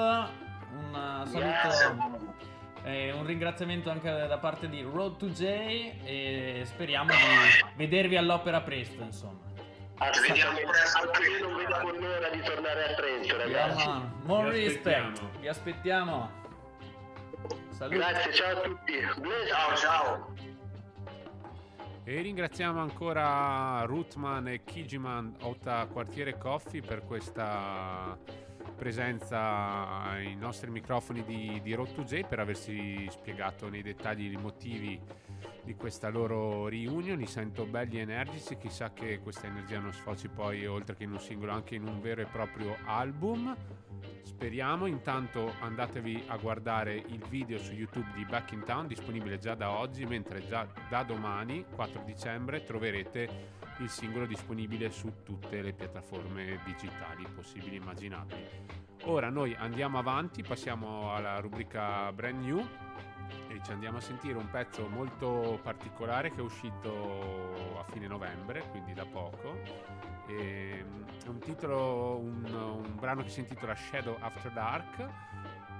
un 0.71 1.23
Grazie. 1.31 1.71
saluto 1.71 2.33
e 2.83 3.11
un 3.11 3.25
ringraziamento 3.25 3.89
anche 3.89 4.11
da 4.11 4.37
parte 4.37 4.69
di 4.69 4.81
Road 4.83 5.17
to 5.17 5.27
J 5.29 5.41
e 6.03 6.61
speriamo 6.65 7.09
di 7.09 7.15
vedervi 7.75 8.17
all'opera 8.17 8.61
presto, 8.61 9.01
insomma. 9.01 9.39
Assolutamente. 9.97 10.49
Vediamo 10.49 10.69
presto. 10.69 11.01
Anche 11.01 11.23
io 11.29 11.47
non 11.47 11.55
vedo 11.57 11.99
l'ora 12.07 12.29
di 12.29 12.41
tornare 12.41 12.91
a 12.91 12.93
Trento, 12.95 13.37
ragazzi. 13.37 13.79
Yaman, 13.79 14.21
more 14.25 14.51
Vi 14.51 14.65
respect, 14.65 14.87
aspettiamo. 14.87 15.39
vi 15.39 15.47
aspettiamo. 15.47 16.31
Saluti. 17.69 17.95
Grazie, 17.97 18.33
ciao 18.33 18.57
a 18.57 18.61
tutti. 18.61 18.93
Ciao, 19.47 19.75
ciao. 19.75 20.33
E 22.07 22.21
ringraziamo 22.21 22.79
ancora 22.79 23.81
Rutman 23.85 24.47
e 24.49 24.63
Kijiman 24.63 25.37
Ota 25.41 25.87
Quartiere 25.87 26.37
Coffee 26.37 26.79
per 26.79 27.03
questa 27.03 28.15
presenza 28.77 30.03
ai 30.03 30.35
nostri 30.35 30.69
microfoni 30.69 31.23
di, 31.23 31.59
di 31.63 31.73
Road 31.73 31.95
to 31.95 32.03
J 32.03 32.27
per 32.27 32.37
aversi 32.37 33.07
spiegato 33.09 33.69
nei 33.69 33.81
dettagli 33.81 34.31
i 34.31 34.37
motivi 34.37 35.01
di 35.65 35.75
questa 35.75 36.09
loro 36.09 36.69
reunion. 36.69 37.17
Li 37.17 37.25
sento 37.25 37.65
belli 37.65 37.97
e 37.97 38.01
energici, 38.01 38.57
chissà 38.57 38.93
che 38.93 39.19
questa 39.19 39.47
energia 39.47 39.79
non 39.79 39.91
sfoci 39.91 40.29
poi 40.29 40.65
oltre 40.65 40.95
che 40.95 41.03
in 41.03 41.11
un 41.11 41.19
singolo 41.19 41.51
anche 41.51 41.75
in 41.75 41.85
un 41.85 41.99
vero 41.99 42.21
e 42.21 42.25
proprio 42.25 42.77
album. 42.85 43.53
Speriamo, 44.21 44.85
intanto 44.85 45.53
andatevi 45.59 46.25
a 46.27 46.37
guardare 46.37 46.95
il 46.95 47.23
video 47.29 47.57
su 47.57 47.73
YouTube 47.73 48.11
di 48.13 48.25
Back 48.25 48.51
in 48.51 48.63
Town, 48.63 48.87
disponibile 48.87 49.37
già 49.39 49.55
da 49.55 49.71
oggi, 49.71 50.05
mentre 50.05 50.45
già 50.47 50.67
da 50.89 51.03
domani, 51.03 51.65
4 51.73 52.03
dicembre, 52.05 52.63
troverete 52.63 53.53
il 53.79 53.89
singolo 53.89 54.25
disponibile 54.25 54.89
su 54.89 55.23
tutte 55.23 55.61
le 55.61 55.73
piattaforme 55.73 56.59
digitali 56.63 57.25
possibili 57.33 57.75
e 57.75 57.79
immaginabili. 57.79 58.47
Ora 59.03 59.29
noi 59.29 59.53
andiamo 59.53 59.99
avanti, 59.99 60.43
passiamo 60.43 61.13
alla 61.13 61.39
rubrica 61.39 62.11
Brand 62.11 62.43
New 62.43 62.65
e 63.55 63.61
ci 63.63 63.71
andiamo 63.71 63.97
a 63.97 64.01
sentire 64.01 64.37
un 64.37 64.49
pezzo 64.49 64.87
molto 64.89 65.59
particolare 65.63 66.29
che 66.31 66.39
è 66.39 66.41
uscito 66.41 67.77
a 67.79 67.83
fine 67.91 68.07
novembre, 68.07 68.67
quindi 68.71 68.93
da 68.93 69.05
poco. 69.05 69.57
E, 70.27 70.85
è 71.23 71.27
un 71.27 71.39
titolo, 71.39 72.17
un, 72.17 72.43
un 72.43 72.95
brano 72.95 73.23
che 73.23 73.29
si 73.29 73.39
intitola 73.39 73.75
Shadow 73.75 74.17
After 74.19 74.51
Dark 74.51 75.09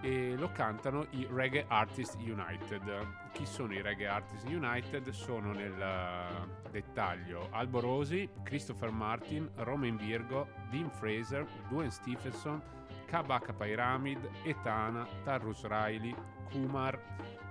e 0.01 0.36
lo 0.38 0.51
cantano 0.51 1.05
i 1.11 1.28
Reggae 1.30 1.65
Artists 1.67 2.15
United. 2.15 3.07
Chi 3.34 3.45
sono 3.45 3.73
i 3.73 3.82
Reggae 3.82 4.07
Artists 4.07 4.45
United? 4.45 5.09
Sono 5.09 5.51
nel 5.51 5.82
eh, 5.82 6.69
dettaglio 6.71 7.49
Albo 7.51 7.80
Rosi, 7.82 8.30
Christopher 8.43 8.91
Martin, 8.91 9.49
Roman 9.55 9.97
Virgo, 9.97 10.47
Dean 10.69 10.89
Fraser, 10.91 11.45
Dwayne 11.67 11.91
Stephenson, 11.91 12.61
Kabaka 13.05 13.53
Pyramid, 13.53 14.19
Etana, 14.43 15.07
Tarrus 15.23 15.65
Riley, 15.65 16.15
Kumar, 16.49 16.99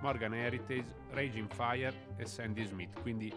Morgan 0.00 0.34
Heritage, 0.34 0.84
Raging 1.10 1.52
Fire 1.52 2.06
e 2.16 2.26
Sandy 2.26 2.64
Smith. 2.64 3.00
Quindi 3.00 3.32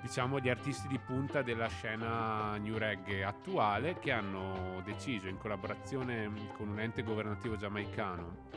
diciamo 0.00 0.40
gli 0.40 0.48
artisti 0.48 0.88
di 0.88 0.98
punta 0.98 1.42
della 1.42 1.68
scena 1.68 2.56
new 2.56 2.76
reggae 2.76 3.24
attuale 3.24 3.98
che 3.98 4.10
hanno 4.10 4.80
deciso 4.84 5.28
in 5.28 5.38
collaborazione 5.38 6.30
con 6.56 6.68
un 6.68 6.80
ente 6.80 7.02
governativo 7.02 7.56
giamaicano 7.56 8.48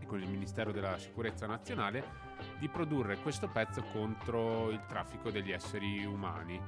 e 0.00 0.06
con 0.06 0.20
il 0.20 0.28
Ministero 0.28 0.72
della 0.72 0.98
Sicurezza 0.98 1.46
Nazionale 1.46 2.26
di 2.58 2.68
produrre 2.68 3.18
questo 3.18 3.48
pezzo 3.48 3.82
contro 3.92 4.70
il 4.70 4.84
traffico 4.86 5.30
degli 5.30 5.52
esseri 5.52 6.04
umani. 6.04 6.60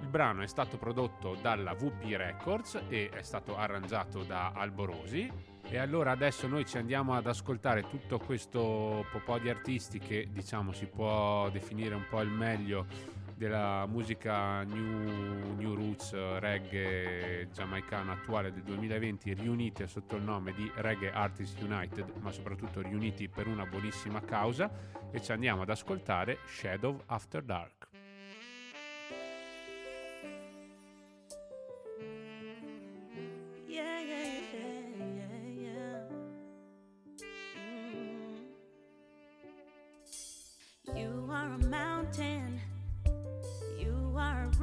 Il 0.00 0.08
brano 0.08 0.42
è 0.42 0.46
stato 0.46 0.76
prodotto 0.76 1.36
dalla 1.40 1.74
VP 1.74 2.14
Records 2.16 2.82
e 2.88 3.08
è 3.08 3.22
stato 3.22 3.56
arrangiato 3.56 4.22
da 4.22 4.52
Alborosi. 4.52 5.53
E 5.74 5.78
allora 5.78 6.12
adesso 6.12 6.46
noi 6.46 6.64
ci 6.64 6.78
andiamo 6.78 7.14
ad 7.14 7.26
ascoltare 7.26 7.88
tutto 7.88 8.20
questo 8.20 9.04
po' 9.24 9.38
di 9.40 9.48
artisti 9.48 9.98
che 9.98 10.28
diciamo 10.30 10.70
si 10.70 10.86
può 10.86 11.50
definire 11.50 11.96
un 11.96 12.06
po' 12.08 12.20
il 12.20 12.28
meglio 12.28 12.86
della 13.34 13.84
musica 13.88 14.62
new, 14.62 15.52
new 15.56 15.74
roots 15.74 16.12
reggae 16.38 17.48
giamaicana 17.52 18.12
attuale 18.12 18.52
del 18.52 18.62
2020 18.62 19.34
riuniti 19.34 19.84
sotto 19.88 20.14
il 20.14 20.22
nome 20.22 20.52
di 20.52 20.70
Reggae 20.76 21.10
Artists 21.10 21.60
United 21.60 22.08
ma 22.20 22.30
soprattutto 22.30 22.80
riuniti 22.80 23.28
per 23.28 23.48
una 23.48 23.66
buonissima 23.66 24.20
causa 24.20 24.70
e 25.10 25.20
ci 25.20 25.32
andiamo 25.32 25.62
ad 25.62 25.70
ascoltare 25.70 26.38
Shadow 26.46 27.02
After 27.06 27.42
Dark. 27.42 27.93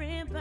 You 0.01 0.40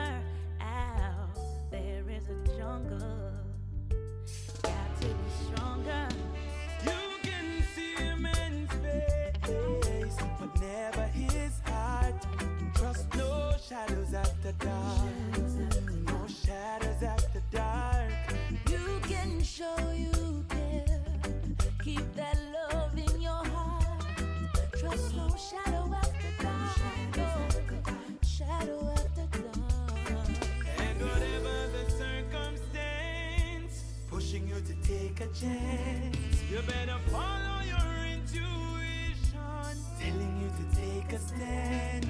chance. 35.35 36.17
You 36.51 36.61
better 36.63 36.99
follow 37.11 37.61
your 37.65 37.89
intuition, 38.13 39.77
telling 40.01 40.35
you 40.41 40.51
to 40.59 40.77
take 40.77 41.13
a 41.13 41.19
stand. 41.19 42.07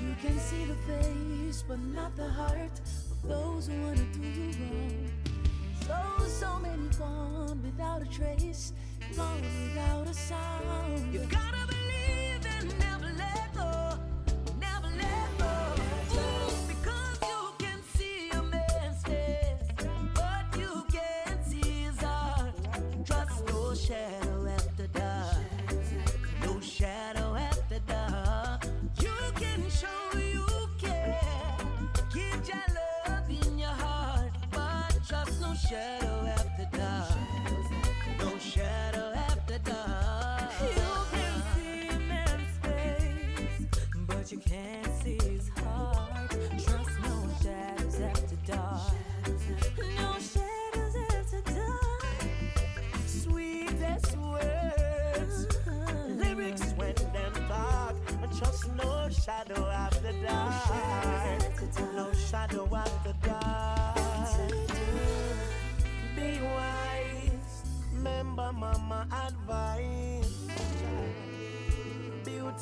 You 0.00 0.14
can 0.22 0.38
see 0.38 0.64
the 0.64 0.74
face, 0.86 1.64
but 1.66 1.78
not 1.78 2.16
the 2.16 2.28
heart 2.28 2.80
of 3.10 3.28
those 3.28 3.66
who 3.66 3.80
wanna 3.82 4.04
do 4.12 4.20
you 4.20 4.50
wrong. 4.60 5.10
So, 5.86 6.26
so 6.26 6.58
many 6.60 6.88
gone 6.98 7.60
without 7.62 8.02
a 8.02 8.06
trace, 8.06 8.72
gone 9.16 9.42
without 9.42 10.06
a 10.08 10.14
sound. 10.14 11.12
You 11.12 11.20
gotta 11.28 11.53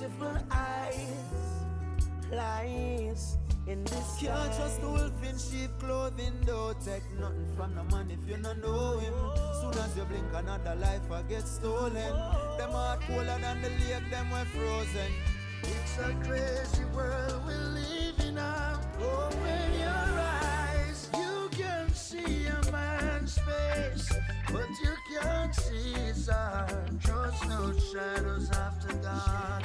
Beautiful 0.02 0.36
eyes, 0.50 1.14
lies 2.32 3.36
in 3.68 3.84
this. 3.84 4.16
Can't 4.18 4.52
trust 4.52 4.80
the 4.80 4.88
wolf 4.88 5.22
in 5.22 5.38
sheep 5.38 5.70
clothing. 5.78 6.32
Don't 6.44 6.74
take 6.84 7.04
nothing 7.20 7.46
from 7.56 7.76
the 7.76 7.84
man 7.84 8.10
if 8.10 8.28
you 8.28 8.36
don't 8.42 8.60
know 8.60 8.98
him. 8.98 9.14
Soon 9.60 9.80
as 9.80 9.96
you 9.96 10.02
blink, 10.02 10.26
another 10.34 10.74
life 10.74 11.08
will 11.08 11.22
get 11.28 11.46
stolen. 11.46 11.94
Them 12.58 12.72
heart 12.72 13.02
colder 13.02 13.38
than 13.40 13.62
the 13.62 13.68
lake, 13.68 14.10
them 14.10 14.28
were 14.32 14.44
frozen. 14.46 15.12
It's 15.62 15.96
a 15.98 16.12
crazy 16.26 16.84
world 16.86 17.40
we 17.46 17.54
live 17.54 18.18
in 18.26 18.34
now. 18.34 18.80
Open 18.98 19.72
your 19.78 20.18
eyes, 20.18 21.10
you 21.14 21.48
can 21.52 21.88
see 21.94 22.46
a 22.46 22.72
man's 22.72 23.38
face, 23.38 24.12
but 24.48 24.68
you 24.82 24.94
can't 25.14 25.54
see 25.54 25.92
his 25.92 26.28
heart. 26.28 26.72
Trust 27.00 27.48
no 27.48 27.72
shadows 27.92 28.50
after 28.50 28.94
dark, 28.94 29.62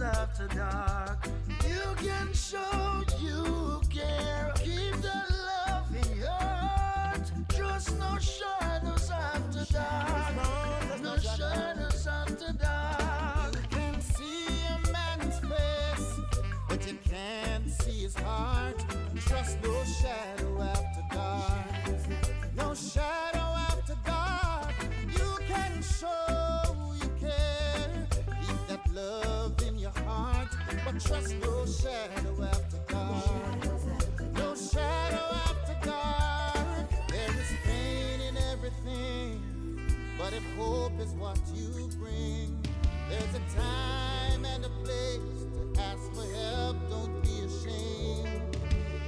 after 0.00 0.46
dark. 0.48 1.28
You 1.66 1.82
can 1.96 2.32
show 2.32 3.02
you 3.20 3.80
care, 3.90 4.52
keep 4.56 4.94
the 5.02 5.22
love 5.46 5.88
in 5.94 6.18
your 6.18 6.28
heart. 6.28 7.30
Trust 7.48 7.98
no 7.98 8.18
shadows 8.18 9.10
after 9.10 9.72
dark, 9.72 11.02
no 11.02 11.16
shadows 11.18 12.06
after 12.06 12.52
dark. 12.52 13.54
You 13.54 13.68
can 13.70 14.00
see 14.00 14.46
a 14.68 14.92
man's 14.92 15.38
face, 15.40 16.20
but 16.68 16.86
you 16.86 16.98
can't 17.08 17.68
see 17.68 18.02
his 18.02 18.14
heart. 18.16 18.76
Trust 19.26 19.58
no 19.62 19.82
shadow 19.84 20.62
after 20.62 21.16
dark. 21.16 21.98
No 22.56 22.74
shadow 22.74 23.27
but 30.84 31.00
trust 31.00 31.34
no 31.40 31.66
shadow 31.66 32.42
after 32.42 32.78
dark. 32.88 33.64
No 34.34 34.54
shadow 34.54 35.26
after 35.48 35.76
dark. 35.88 37.08
There 37.08 37.30
is 37.30 37.52
pain 37.64 38.20
in 38.28 38.36
everything. 38.52 39.42
But 40.18 40.32
if 40.34 40.44
hope 40.56 40.98
is 41.00 41.12
what 41.12 41.38
you 41.54 41.88
bring, 41.98 42.58
there's 43.08 43.34
a 43.34 43.58
time 43.58 44.44
and 44.44 44.64
a 44.64 44.68
place 44.84 45.46
to 45.54 45.80
ask 45.80 46.12
for 46.12 46.26
help. 46.34 46.76
Don't 46.90 47.22
be 47.22 47.40
ashamed. 47.46 48.56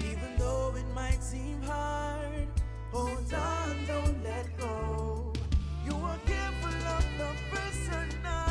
Even 0.05 0.37
though 0.39 0.75
it 0.77 0.87
might 0.95 1.23
seem 1.23 1.61
hard, 1.63 2.49
hold 2.93 3.35
on, 3.35 3.77
don't 3.87 4.25
let 4.25 4.47
go. 4.59 5.33
You 5.85 5.95
are 5.95 6.19
careful 6.27 6.89
of 6.97 7.05
the 7.19 7.31
personal 7.51 8.05
information 8.05 8.50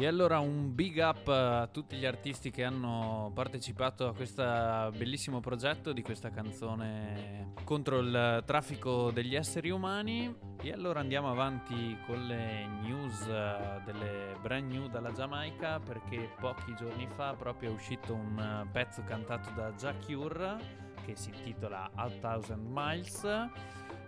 E 0.00 0.06
allora 0.06 0.38
un 0.38 0.76
big 0.76 0.98
up 0.98 1.26
a 1.26 1.66
tutti 1.66 1.96
gli 1.96 2.06
artisti 2.06 2.52
che 2.52 2.62
hanno 2.62 3.32
partecipato 3.34 4.06
a 4.06 4.14
questo 4.14 4.44
bellissimo 4.96 5.40
progetto 5.40 5.92
di 5.92 6.02
questa 6.02 6.30
canzone 6.30 7.54
contro 7.64 7.98
il 7.98 8.44
traffico 8.46 9.10
degli 9.10 9.34
esseri 9.34 9.70
umani. 9.70 10.32
E 10.62 10.72
allora 10.72 11.00
andiamo 11.00 11.28
avanti 11.28 11.98
con 12.06 12.24
le 12.26 12.64
news 12.80 13.26
eh, 13.26 13.80
delle 13.84 14.36
brand 14.40 14.70
new 14.70 14.86
dalla 14.86 15.10
Giamaica 15.10 15.80
perché 15.80 16.30
pochi 16.38 16.76
giorni 16.76 17.08
fa 17.16 17.34
proprio 17.34 17.70
è 17.70 17.72
uscito 17.72 18.14
un 18.14 18.38
eh, 18.38 18.68
pezzo 18.70 19.02
cantato 19.02 19.50
da 19.50 19.72
Jack 19.72 20.06
Cure 20.06 20.58
che 21.04 21.16
si 21.16 21.30
intitola 21.30 21.90
A 21.96 22.08
Thousand 22.08 22.64
Miles. 22.70 23.26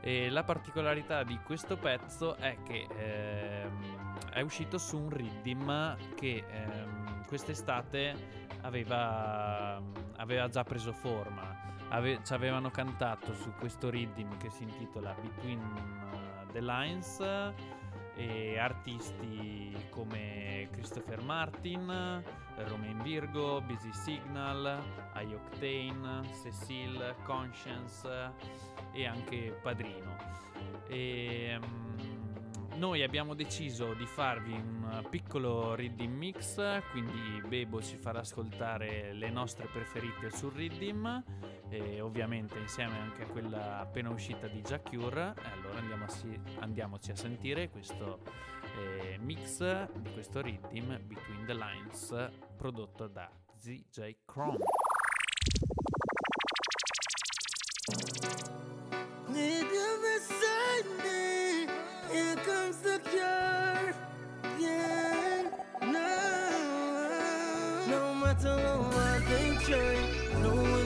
E 0.02 0.30
la 0.30 0.44
particolarità 0.44 1.24
di 1.24 1.38
questo 1.44 1.76
pezzo 1.76 2.36
è 2.36 2.56
che 2.62 2.86
ehm, 2.96 4.09
è 4.32 4.40
uscito 4.40 4.78
su 4.78 4.98
un 4.98 5.10
riddim 5.10 5.96
che 6.14 6.44
ehm, 6.48 7.24
quest'estate 7.26 8.48
aveva, 8.62 9.80
aveva 10.16 10.48
già 10.48 10.62
preso 10.64 10.92
forma. 10.92 11.68
Ave- 11.88 12.20
ci 12.24 12.32
avevano 12.32 12.70
cantato 12.70 13.34
su 13.34 13.52
questo 13.58 13.90
riddim 13.90 14.36
che 14.36 14.50
si 14.50 14.62
intitola 14.62 15.14
Between 15.20 15.58
uh, 15.58 16.52
the 16.52 16.60
Lines 16.60 17.20
e 18.14 18.58
artisti 18.58 19.74
come 19.90 20.68
Christopher 20.72 21.22
Martin, 21.22 22.22
Romain 22.56 23.00
Virgo, 23.02 23.62
Busy 23.62 23.92
Signal, 23.92 24.82
iOctane, 25.16 26.28
Cecile, 26.42 27.16
Conscience 27.24 28.32
e 28.92 29.06
anche 29.06 29.56
Padrino. 29.62 30.16
E, 30.86 31.58
mm, 31.58 32.09
noi 32.80 33.02
abbiamo 33.02 33.34
deciso 33.34 33.92
di 33.92 34.06
farvi 34.06 34.54
un 34.54 35.04
piccolo 35.10 35.74
reading 35.74 36.16
mix, 36.16 36.56
quindi 36.92 37.42
Bebo 37.46 37.82
ci 37.82 37.98
farà 37.98 38.20
ascoltare 38.20 39.12
le 39.12 39.28
nostre 39.28 39.66
preferite 39.66 40.30
sul 40.30 40.50
reading 40.54 41.22
e 41.68 42.00
ovviamente 42.00 42.58
insieme 42.58 42.98
anche 42.98 43.24
a 43.24 43.26
quella 43.26 43.80
appena 43.80 44.08
uscita 44.08 44.46
di 44.46 44.62
Jack. 44.62 44.94
E 44.94 44.96
allora 44.96 45.78
andiamo 45.78 46.04
a 46.06 46.08
si- 46.08 46.40
andiamoci 46.60 47.10
a 47.10 47.16
sentire 47.16 47.68
questo 47.68 48.20
eh, 48.78 49.18
mix 49.18 49.60
di 49.98 50.12
questo 50.14 50.40
rhythm 50.40 50.96
Between 51.02 51.44
the 51.44 51.54
Lines 51.54 52.30
prodotto 52.56 53.08
da 53.08 53.30
ZJ 53.58 54.16
Chrome. 54.24 54.56
Need. 59.28 59.69
Here 62.12 62.36
comes 62.36 62.78
the 62.78 62.98
cure. 63.10 63.94
No. 65.92 66.08
No 67.88 68.14
matter 68.14 68.58
hard 68.92 69.22
they 69.26 69.56
try, 69.64 69.96
no 70.42 70.79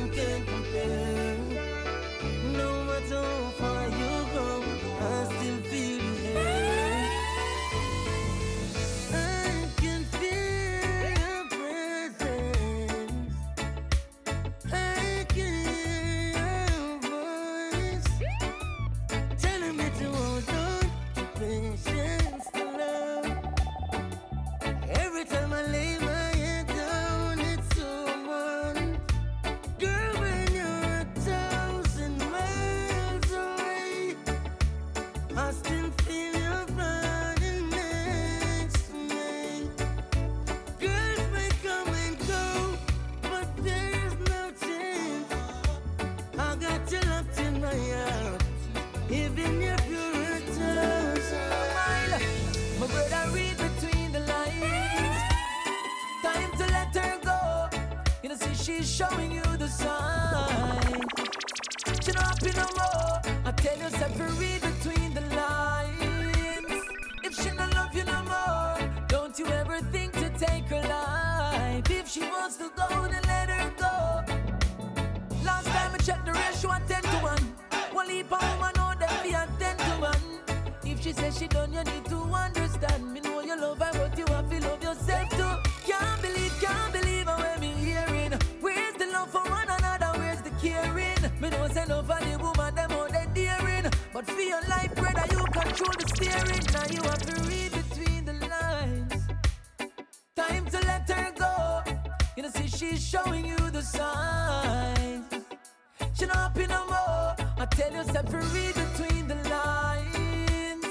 separate 108.27 108.75
between 108.75 109.29
the 109.29 109.35
lines. 109.49 110.87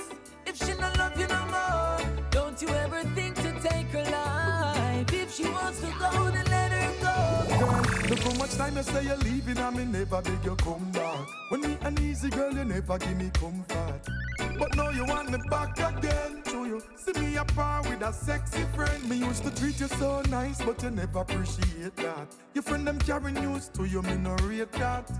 If 0.45 0.57
she 0.57 0.73
not 0.79 0.97
love 0.97 1.19
you 1.19 1.27
no 1.27 1.45
more, 1.45 1.97
don't 2.31 2.61
you 2.61 2.67
ever 2.69 3.01
think 3.15 3.35
to 3.35 3.51
take 3.61 3.87
her 3.87 4.03
life. 4.03 5.13
If 5.13 5.33
she 5.33 5.45
wants 5.49 5.79
to 5.81 5.87
go, 5.99 6.31
then 6.31 6.45
let 6.45 6.71
her 6.71 6.93
go. 7.01 8.09
Look 8.09 8.19
how 8.19 8.33
much 8.37 8.51
time 8.55 8.75
you 8.77 8.83
say 8.83 9.05
you're 9.05 9.17
leaving 9.17 9.57
and 9.57 9.75
me 9.75 9.85
never 9.85 10.21
beg 10.21 10.45
you 10.45 10.55
come 10.55 10.91
back. 10.91 11.27
When 11.49 11.61
me 11.61 11.77
an 11.81 11.99
easy 11.99 12.29
girl, 12.29 12.53
you 12.53 12.65
never 12.65 12.97
give 12.97 13.17
me 13.17 13.31
comfort. 13.33 14.22
But 14.57 14.75
now 14.75 14.89
you 14.89 15.05
want 15.05 15.31
me 15.31 15.37
back 15.49 15.77
again. 15.77 16.43
So 16.45 16.63
you 16.65 16.81
see 16.95 17.19
me 17.19 17.37
apart 17.37 17.89
with 17.89 18.01
a 18.01 18.13
sexy 18.13 18.63
friend. 18.75 19.09
Me 19.09 19.17
used 19.17 19.43
to 19.43 19.51
treat 19.55 19.79
you 19.79 19.87
so 19.87 20.21
nice, 20.29 20.61
but 20.61 20.81
you 20.83 20.91
never 20.91 21.19
appreciate 21.19 21.95
that. 21.97 22.27
Your 22.53 22.63
friend 22.63 22.85
them 22.87 22.99
carry 22.99 23.31
news 23.31 23.69
to 23.69 23.85
you, 23.85 24.01
me 24.01 24.15
no 24.15 24.35
rate 24.43 24.71
that. 24.73 25.11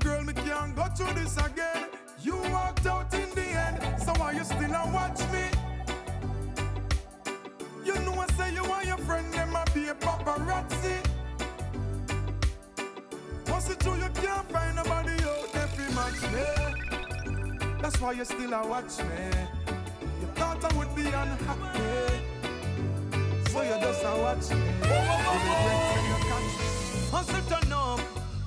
Girl, 0.00 0.22
me 0.22 0.32
can't 0.32 0.74
go 0.76 0.84
through 0.96 1.14
this 1.14 1.36
again. 1.36 1.88
You 2.22 2.36
walked 2.50 2.86
out 2.86 3.12
in 3.14 3.30
the 3.34 3.42
end, 3.42 4.02
so 4.02 4.12
why 4.14 4.32
you 4.32 4.44
still 4.44 4.74
a 4.74 4.90
watch 4.92 5.20
me? 5.32 5.44
You 7.84 7.94
know 7.94 8.14
I 8.14 8.26
say 8.36 8.54
you 8.54 8.64
want 8.64 8.86
your 8.86 8.98
friend, 8.98 9.32
them 9.32 9.56
a 9.56 9.64
be 9.72 9.88
a 9.88 9.94
paparazzi. 9.94 10.96
Once 13.48 13.76
true, 13.76 13.94
you 13.96 14.08
can't 14.14 14.50
find 14.50 14.76
nobody 14.76 15.22
out 15.24 15.52
there 15.52 15.90
match 15.94 16.22
me. 16.32 16.77
That's 17.80 18.00
why 18.00 18.12
you 18.12 18.24
still 18.24 18.52
a 18.52 18.66
watch 18.66 18.98
me. 18.98 19.30
You 20.20 20.26
thought 20.34 20.64
I 20.64 20.76
would 20.76 20.94
be 20.96 21.06
unhappy, 21.06 22.18
so 23.50 23.62
you 23.62 23.76
just 23.80 24.04
a 24.04 24.16
watch 24.18 24.50
me. 24.50 24.72
Hustle 27.10 27.42
turn 27.48 27.72
up, 27.72 28.00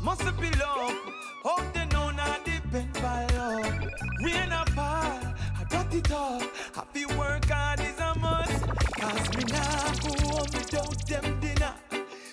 muscle 0.04 0.34
pull 0.34 0.64
up. 0.64 0.96
Hope 1.44 1.74
they 1.74 1.86
know 1.88 2.12
not 2.12 2.44
depend 2.46 2.94
by 2.94 3.26
love. 3.38 3.80
Rain 4.24 4.52
or 4.52 4.66
fall, 4.76 5.20
I 5.60 5.64
got 5.70 5.94
it 5.94 6.12
all. 6.12 6.42
Happy 6.76 7.06
work 7.18 7.46
hard 7.46 7.80
is 7.80 8.00
a 8.00 8.14
must. 8.20 8.66
Cause 9.00 9.30
me 9.36 9.44
nah 9.46 9.94
go 10.04 10.12
home 10.28 10.48
without 10.54 11.08
them 11.08 11.40
dinner. 11.40 11.74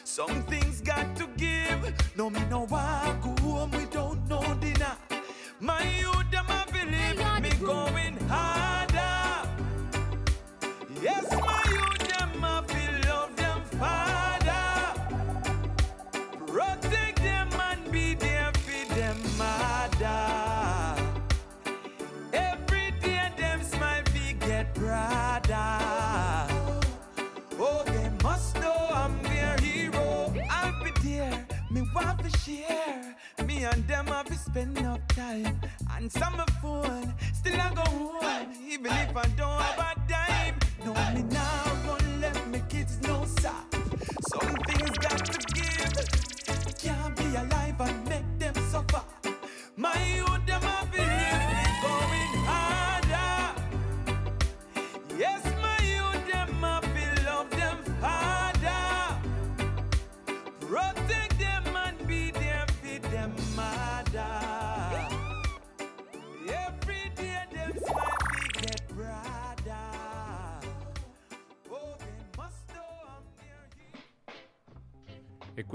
Some 0.05 0.43
things 0.45 0.81
got 0.81 1.17
to 1.17 1.27
give. 1.37 1.95
No 2.17 2.29
me 2.29 2.41
no 2.51 2.65
want 2.65 3.23
spend 34.59 34.79
enough 34.79 35.07
time. 35.09 35.61
And 35.97 36.11
some 36.11 36.35
of 36.41 36.49
phone, 36.61 37.15
still 37.33 37.61
I 37.61 37.75
go 37.75 37.83
home. 37.83 38.53
Even 38.69 38.93
if 38.93 39.17
I 39.17 39.27
don't 39.37 39.61
have 39.61 39.79
a 39.79 40.09
dime. 40.09 40.55
No, 40.85 40.93
me 41.15 41.23
now 41.31 41.58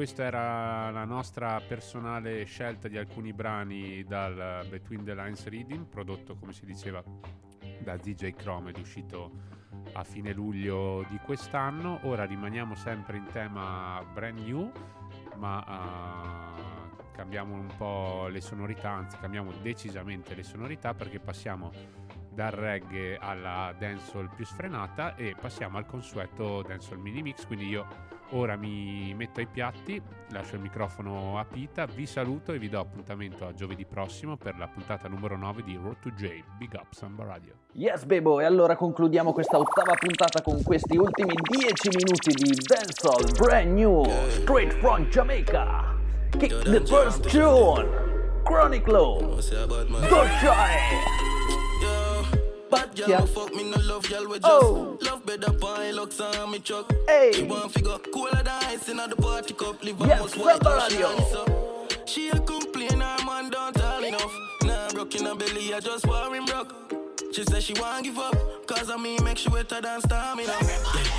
questa 0.03 0.25
era 0.25 0.91
la 0.91 1.05
nostra 1.05 1.61
personale 1.65 2.43
scelta 2.43 2.89
di 2.89 2.97
alcuni 2.97 3.31
brani 3.31 4.03
dal 4.03 4.65
Between 4.69 5.05
the 5.05 5.15
Lines 5.15 5.47
Reading, 5.47 5.85
prodotto 5.85 6.35
come 6.35 6.51
si 6.51 6.65
diceva 6.65 7.01
da 7.79 7.95
DJ 7.95 8.31
Chrome 8.31 8.71
ed 8.71 8.79
uscito 8.79 9.31
a 9.93 10.03
fine 10.03 10.33
luglio 10.33 11.05
di 11.07 11.17
quest'anno. 11.23 12.01
Ora 12.01 12.25
rimaniamo 12.25 12.75
sempre 12.75 13.15
in 13.15 13.27
tema 13.31 14.05
brand 14.13 14.39
new, 14.39 14.69
ma 15.37 15.63
eh, 15.63 17.13
cambiamo 17.13 17.55
un 17.55 17.71
po' 17.77 18.27
le 18.27 18.41
sonorità, 18.41 18.89
anzi 18.89 19.15
cambiamo 19.21 19.53
decisamente 19.61 20.35
le 20.35 20.43
sonorità 20.43 20.93
perché 20.93 21.21
passiamo 21.21 21.71
dal 22.29 22.51
reggae 22.51 23.15
alla 23.15 23.73
dancehall 23.77 24.35
più 24.35 24.43
sfrenata 24.43 25.15
e 25.15 25.33
passiamo 25.39 25.77
al 25.77 25.85
consueto 25.85 26.61
dancehall 26.61 26.99
mini 26.99 27.21
mix, 27.21 27.45
quindi 27.45 27.69
io 27.69 27.87
ora 28.33 28.55
mi 28.55 29.13
metto 29.15 29.39
ai 29.39 29.47
piatti, 29.47 30.01
lascio 30.29 30.55
il 30.55 30.61
microfono 30.61 31.39
a 31.39 31.45
Pita, 31.45 31.85
vi 31.85 32.05
saluto 32.05 32.53
e 32.53 32.59
vi 32.59 32.69
do 32.69 32.79
appuntamento 32.79 33.45
a 33.45 33.53
giovedì 33.53 33.85
prossimo 33.85 34.37
per 34.37 34.57
la 34.57 34.67
puntata 34.67 35.07
numero 35.07 35.37
9 35.37 35.63
di 35.63 35.79
Road 35.81 35.97
to 36.01 36.09
J, 36.11 36.43
Big 36.57 36.73
Up 36.73 36.91
Samba 36.91 37.25
Radio. 37.25 37.53
Yes, 37.73 38.05
Bebo, 38.05 38.39
e 38.39 38.45
allora 38.45 38.75
concludiamo 38.75 39.33
questa 39.33 39.57
ottava 39.57 39.93
puntata 39.95 40.41
con 40.41 40.61
questi 40.63 40.97
ultimi 40.97 41.33
10 41.33 41.89
minuti 41.95 42.33
di 42.33 42.51
dancehall 42.65 43.35
brand 43.37 43.71
new, 43.71 44.03
straight 44.29 44.73
from 44.79 45.07
Jamaica. 45.09 45.95
Kick 46.37 46.63
the 46.63 46.83
first 46.85 47.29
tune, 47.29 47.87
Chronic 48.43 48.87
Low, 48.87 49.37
Doshai. 49.37 51.42
Bad 52.73 52.95
girl, 52.95 53.09
Yeah. 53.09 53.19
no 53.19 53.25
fuck 53.27 53.53
me, 53.53 53.63
no 53.69 53.77
love 53.81 54.09
girl, 54.09 54.27
we 54.27 54.39
just 54.39 54.45
Oh. 54.51 54.97
love 55.01 55.25
better 55.25 55.51
pine, 55.53 55.93
looks 55.95 56.19
on 56.19 56.51
me 56.51 56.59
truck. 56.59 56.91
Hey. 57.07 57.31
She 57.33 57.43
want 57.43 57.71
figure 57.71 57.97
cooler 58.13 58.31
than 58.31 58.47
ice 58.47 58.89
in 58.89 58.97
the 58.97 59.15
party 59.15 59.53
cup, 59.53 59.83
live 59.83 59.99
Yes, 59.99 60.11
almost 60.19 60.37
white 60.37 60.65
out, 60.65 60.89
she 60.91 60.97
Radio. 60.97 61.07
on 61.09 61.19
it 61.19 61.35
up. 61.35 62.09
She 62.09 62.29
a 62.29 62.39
complain, 62.39 62.99
her 63.01 63.25
man 63.25 63.49
don't 63.51 63.73
tall 63.75 64.03
enough. 64.03 64.33
Nah, 64.63 64.89
broke 64.91 65.15
in 65.15 65.25
her 65.25 65.35
belly, 65.35 65.73
I 65.73 65.79
just 65.79 66.05
him 66.33 66.45
broke. 66.45 66.73
She 67.33 67.43
say 67.43 67.59
she 67.59 67.73
want 67.79 68.03
give 68.05 68.17
up, 68.19 68.35
cause 68.67 68.89
of 68.89 68.99
me 69.01 69.17
make 69.19 69.37
she 69.37 69.49
wetter 69.49 69.81
than 69.81 70.01
stamina. 70.01 70.53
Yeah. 70.61 71.12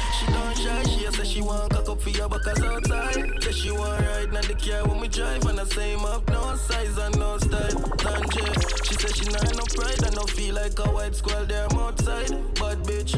She 0.52 0.64
don't 0.64 0.84
shy, 0.84 0.90
she 0.90 1.10
say 1.10 1.24
she 1.24 1.40
want 1.40 1.72
cock 1.72 1.88
up 1.88 2.02
for 2.02 2.10
your 2.10 2.28
backers 2.28 2.62
outside. 2.62 3.42
Say 3.42 3.52
she 3.52 3.70
want 3.70 4.00
ride 4.04 4.24
in 4.24 4.30
the 4.32 4.54
car 4.54 4.86
when 4.86 5.00
we 5.00 5.08
drive, 5.08 5.44
and 5.46 5.58
I 5.58 5.64
say 5.64 5.92
him 5.92 6.04
up, 6.04 6.28
no 6.28 6.56
size 6.56 6.98
and 6.98 7.18
no 7.18 7.38
style. 7.38 7.70
Tanje, 7.96 8.84
she 8.84 8.94
say 8.94 9.12
she 9.12 9.24
not 9.30 9.56
no 9.56 9.64
pride 9.74 10.02
and 10.02 10.14
no 10.14 10.22
feel 10.24 10.54
like 10.54 10.78
a 10.78 10.90
white 10.90 11.14
squirrel 11.14 11.46
there 11.46 11.66
I'm 11.70 11.78
outside. 11.78 12.30
Bad 12.54 12.78
bitch, 12.84 13.14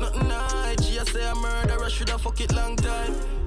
nothing 0.00 0.28
night. 0.28 0.82
She 0.82 0.98
say 0.98 1.24
a 1.28 1.34
murderer 1.34 1.88
shoulda 1.88 2.18
fuck 2.18 2.40
it 2.40 2.52
long 2.52 2.76
time. 2.76 3.45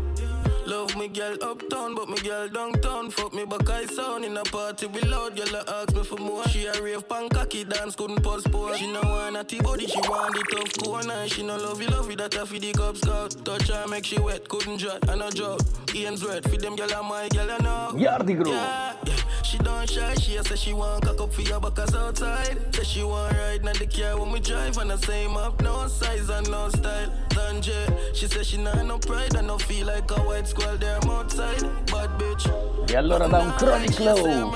Love 0.69 0.95
me 0.97 1.07
girl 1.07 1.35
uptown, 1.41 1.95
but 1.95 2.07
me 2.07 2.17
girl 2.17 2.47
downtown. 2.47 3.09
Fuck 3.09 3.33
me 3.33 3.43
back 3.43 3.67
I 3.67 3.85
sound 3.87 4.23
in 4.23 4.37
a 4.37 4.43
party 4.43 4.85
we 4.85 5.01
loud. 5.01 5.35
Girl 5.35 5.55
a 5.55 5.63
ask 5.81 5.95
me 5.95 6.03
for 6.03 6.17
more. 6.17 6.47
She 6.49 6.67
a 6.67 6.79
rave 6.79 7.09
pan 7.09 7.27
cocky 7.29 7.63
dance, 7.63 7.95
couldn't 7.95 8.21
postpone. 8.21 8.75
She 8.77 8.85
no 8.85 9.01
want 9.01 9.35
a 9.35 9.43
T-body, 9.43 9.87
she 9.87 9.99
want 10.01 10.35
the 10.35 10.43
tough 10.55 10.85
corner. 10.85 11.27
She 11.27 11.41
no 11.41 11.57
love 11.57 11.81
you, 11.81 11.87
love 11.87 12.07
you, 12.11 12.17
that 12.17 12.35
a 12.35 12.45
for 12.45 12.59
the 12.59 12.71
Cub 12.73 12.97
Scout. 12.97 13.35
Touch 13.43 13.67
her, 13.69 13.87
make 13.87 14.05
she 14.05 14.19
wet, 14.19 14.47
couldn't 14.47 14.77
dry, 14.77 14.99
and 15.07 15.23
a 15.23 15.31
job. 15.31 15.59
Ian's 15.95 16.23
red, 16.23 16.47
feed 16.47 16.61
them 16.61 16.75
girl 16.75 16.91
a 16.91 17.01
my 17.01 17.27
girl 17.29 17.49
I 17.49 17.57
know. 17.57 17.91
Yardi. 17.95 18.45
Yeah, 18.45 18.93
yeah. 19.07 19.15
She 19.49 19.57
don't 19.57 19.89
shy, 19.89 20.13
she 20.13 20.35
a 20.35 20.43
say 20.43 20.55
she 20.55 20.73
want 20.73 21.03
cock 21.03 21.19
up 21.19 21.33
for 21.33 21.41
your 21.41 21.59
backers 21.59 21.95
outside. 21.95 22.55
Say 22.75 22.83
she 22.83 23.03
want 23.03 23.35
ride 23.35 23.61
in 23.61 23.65
the 23.65 23.87
car 23.87 24.19
when 24.19 24.31
we 24.31 24.39
drive, 24.39 24.77
and 24.77 24.91
the 24.91 24.97
same 24.97 25.35
up, 25.35 25.59
no 25.63 25.87
size 25.87 26.29
and 26.29 26.47
no 26.51 26.69
style. 26.69 27.11
Danje, 27.29 28.15
she 28.15 28.27
say 28.27 28.43
she 28.43 28.57
not 28.57 28.85
no 28.85 28.99
pride, 28.99 29.33
and 29.33 29.47
no 29.47 29.57
feel 29.57 29.87
like 29.87 30.11
a 30.11 30.21
white 30.21 30.47
squirrel 30.47 30.77
there 30.77 30.99
I'm 31.01 31.09
outside. 31.09 31.63
Bad 31.87 32.11
bitch. 32.19 32.91
E 32.91 32.95
allora 32.95 33.25
da 33.25 33.39
un 33.39 33.55
Chronic 33.55 33.97
Low 33.97 34.51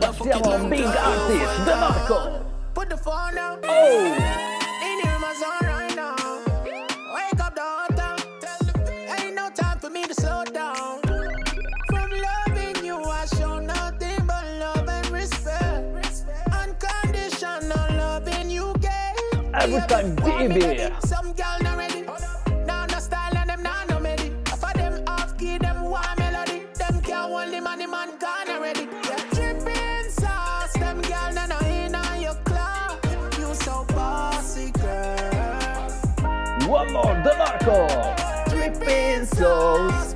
passiamo 0.00 0.50
a 0.50 0.54
un 0.56 0.68
Big 0.68 0.84
Artist, 0.84 1.64
De 1.64 1.74
Marco. 1.76 2.44
Put 2.72 2.88
the 2.88 2.96
phone 2.96 3.34
down. 3.36 3.58
Oh! 3.62 4.63
Every 19.56 19.80
time 19.86 20.14
baby. 20.16 20.92
Some 21.06 21.32
girl 21.32 21.58
not 21.62 21.78
ready. 21.78 22.02
Now 22.66 22.86
no 22.86 22.98
style 22.98 23.36
and 23.36 23.50
them 23.50 23.62
now 23.62 23.84
no 23.88 24.00
melody. 24.00 24.32
For 24.46 24.72
them 24.74 25.02
off 25.06 25.36
key, 25.38 25.58
them 25.58 25.82
one 25.82 26.18
melody. 26.18 26.62
Them 26.74 27.00
can't 27.00 27.30
hold 27.30 27.52
the 27.52 27.60
money, 27.60 27.86
man 27.86 28.10
gone 28.18 28.50
already. 28.50 28.88
Yeah. 29.04 29.24
Dripping 29.32 30.10
sauce, 30.10 30.72
them 30.74 31.00
girl 31.02 31.32
now 31.34 31.46
no 31.46 31.58
in 31.66 31.94
on 31.94 32.20
your 32.20 32.34
club. 32.44 32.98
You 33.38 33.54
so 33.54 33.84
bossy, 33.94 34.70
girl. 34.72 35.90
One 36.68 36.92
more, 36.92 37.14
De 37.22 37.36
Marco. 37.38 37.88
Dripping 38.50 39.26
Souls. 39.26 40.14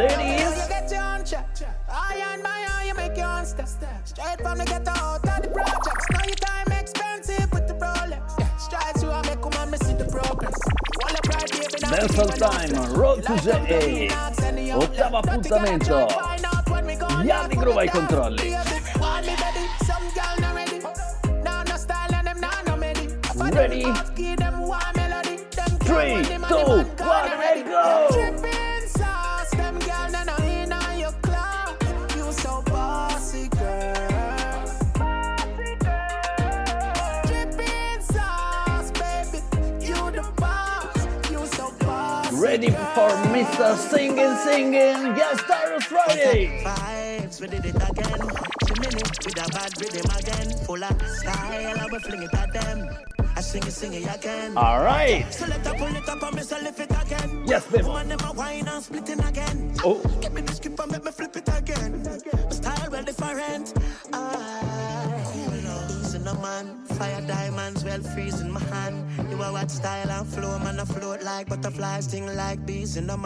baby. 0.00 0.39
Straight 4.20 4.40
from 4.42 4.58
the 4.58 4.64
ghetto 4.66 4.90
out 4.90 5.26
of 5.26 5.42
the 5.42 5.48
projects. 5.48 6.06
Now 6.12 6.24
your 6.26 6.34
time 6.36 6.72
expensive 6.78 7.52
with 7.52 7.66
the 7.68 7.74
Rolex. 7.74 8.20
Yeah, 8.38 8.56
strides 8.58 9.02
you, 9.02 9.10
I 9.10 9.22
make 9.26 9.42
woman, 9.42 9.80
see 9.80 9.94
the 9.94 10.04
progress. 10.04 10.54
Dancehall 11.80 12.30
Time, 12.38 12.92
Road 12.92 13.22
to 13.22 13.34
J. 13.40 14.08
Ottavo 14.72 15.22
appuntamento. 15.22 16.06
Yardi 17.24 17.56
Groove 17.56 17.78
ai 17.78 17.88
controlli. 17.88 18.56
Ready? 23.52 23.82
Three, 25.82 26.22
two, 26.46 26.84
one, 27.02 27.32
and 27.42 27.64
go! 27.64 28.09
For 42.94 43.10
Mr. 43.30 43.76
Singing 43.76 44.34
Singing? 44.36 45.16
Yes, 45.16 45.40
Cyrus 45.46 45.84
Friday! 45.84 46.62
Vibes, 46.64 47.40
we 47.40 47.46
did 47.46 47.64
it 47.64 47.76
again. 47.76 48.20
Chimney 48.66 49.02
with 49.24 49.44
a 49.44 49.48
bad 49.52 49.72
rhythm 49.80 50.10
again. 50.18 50.58
Full 50.64 50.82
of 50.82 51.02
style, 51.18 51.78
I 51.78 51.86
will 51.90 52.00
fling 52.00 52.22
it 52.22 52.34
at 52.34 52.52
them. 52.52 52.88
I 53.36 53.40
sing 53.42 53.62
it, 53.62 53.72
sing 53.72 53.94
it 53.94 54.14
again. 54.14 54.56
All 54.56 54.82
right. 54.82 55.32
So 55.32 55.46
let 55.46 55.64
her 55.66 55.74
pull 55.74 55.94
it 55.94 56.08
up 56.08 56.22
and 56.22 56.44
say 56.44 56.62
lift 56.62 56.80
it 56.80 56.90
again. 56.90 57.44
Yes, 57.46 57.66
baby. 57.66 57.84
Woman 57.84 58.08
never 58.08 58.26
whine 58.26 58.66
and 58.66 58.82
splitting 58.82 59.20
again. 59.20 59.74
Oh. 59.84 60.02
Give 60.20 60.32
me 60.32 60.40
the 60.42 60.52
skip 60.52 60.78
and 60.78 60.92
make 60.92 61.04
me 61.04 61.10
flip 61.12 61.36
it 61.36 61.48
again. 61.48 62.02
My 62.02 62.50
style 62.50 62.90
well 62.90 63.04
different. 63.04 63.74
Ah, 64.12 65.14
I 65.14 65.90
easing 66.00 66.26
a 66.26 66.34
man. 66.34 66.84
Fire 66.98 67.20
diamonds 67.26 67.84
well 67.84 68.02
freezing 68.02 68.50
my 68.50 68.60
hand. 68.60 69.09
Are 69.42 69.52
what 69.52 69.70
style 69.70 70.10
and 70.10 70.26
flow, 70.28 70.58
man. 70.58 70.78
I 70.78 70.84
float 70.84 71.22
like 71.22 71.48
butterflies, 71.48 72.04
sting 72.04 72.26
like 72.36 72.64
bees 72.66 72.96
in 72.96 73.08
a 73.08 73.16
the 73.16 73.22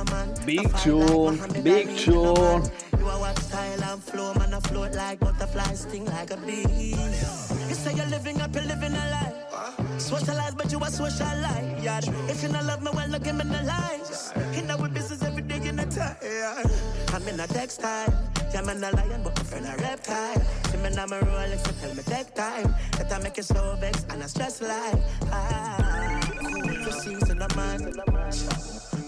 a 0.00 0.04
man. 0.10 0.34
Big 0.46 0.60
I 0.60 0.62
fly 0.62 0.70
like 0.70 0.82
tune, 0.82 1.62
big 1.62 1.88
a 1.88 1.96
tune. 1.96 2.62
You 2.98 3.06
are 3.06 3.20
what 3.20 3.38
style 3.38 3.82
and 3.84 4.02
flow, 4.02 4.32
man. 4.34 4.54
I 4.54 4.60
float 4.60 4.94
like 4.94 5.20
butterflies, 5.20 5.80
sting 5.80 6.06
like 6.06 6.30
a 6.30 6.38
bee. 6.38 6.94
You 7.68 7.74
say 7.74 7.94
you're 7.94 8.06
living 8.06 8.40
up, 8.40 8.54
you're 8.54 8.64
living 8.64 8.92
a 8.92 9.10
lie. 9.10 9.34
Socialize, 9.98 10.54
but 10.54 10.72
you 10.72 10.78
a 10.78 10.88
socialite. 10.88 11.82
Yeah. 11.82 12.00
If 12.28 12.42
you 12.42 12.48
not 12.48 12.64
love 12.64 12.82
me, 12.82 12.90
well, 12.94 13.08
look 13.08 13.26
him 13.26 13.40
in 13.40 13.48
the 13.48 13.62
lies. 13.62 14.32
In 14.54 14.70
our 14.70 14.88
business 14.88 15.22
every 15.22 15.42
day 15.42 15.60
in 15.68 15.78
a 15.78 15.86
time. 15.86 16.16
I'm 17.12 17.28
in 17.28 17.38
a 17.38 17.46
textile. 17.46 18.29
Yeah, 18.52 18.60
I'm 18.60 18.68
a 18.68 18.74
lion, 18.74 19.22
but 19.22 19.36
my 19.36 19.44
friend 19.44 19.66
a 19.66 19.82
reptile. 19.82 20.40
See 20.70 20.76
me 20.78 20.90
now, 20.90 21.06
my 21.06 21.20
Rolex, 21.20 21.66
so 21.66 21.72
tell 21.80 21.94
me 21.94 22.02
take 22.02 22.34
time. 22.34 22.74
That 22.98 23.12
I 23.12 23.18
make 23.22 23.36
you 23.36 23.42
so 23.42 23.76
vexed 23.80 24.06
and 24.10 24.22
I 24.22 24.26
stress 24.26 24.60
life. 24.60 24.98
Ah, 25.26 26.20
cool 26.40 26.74
for 26.84 26.92
season, 26.92 27.42
a 27.42 27.56
man. 27.56 27.92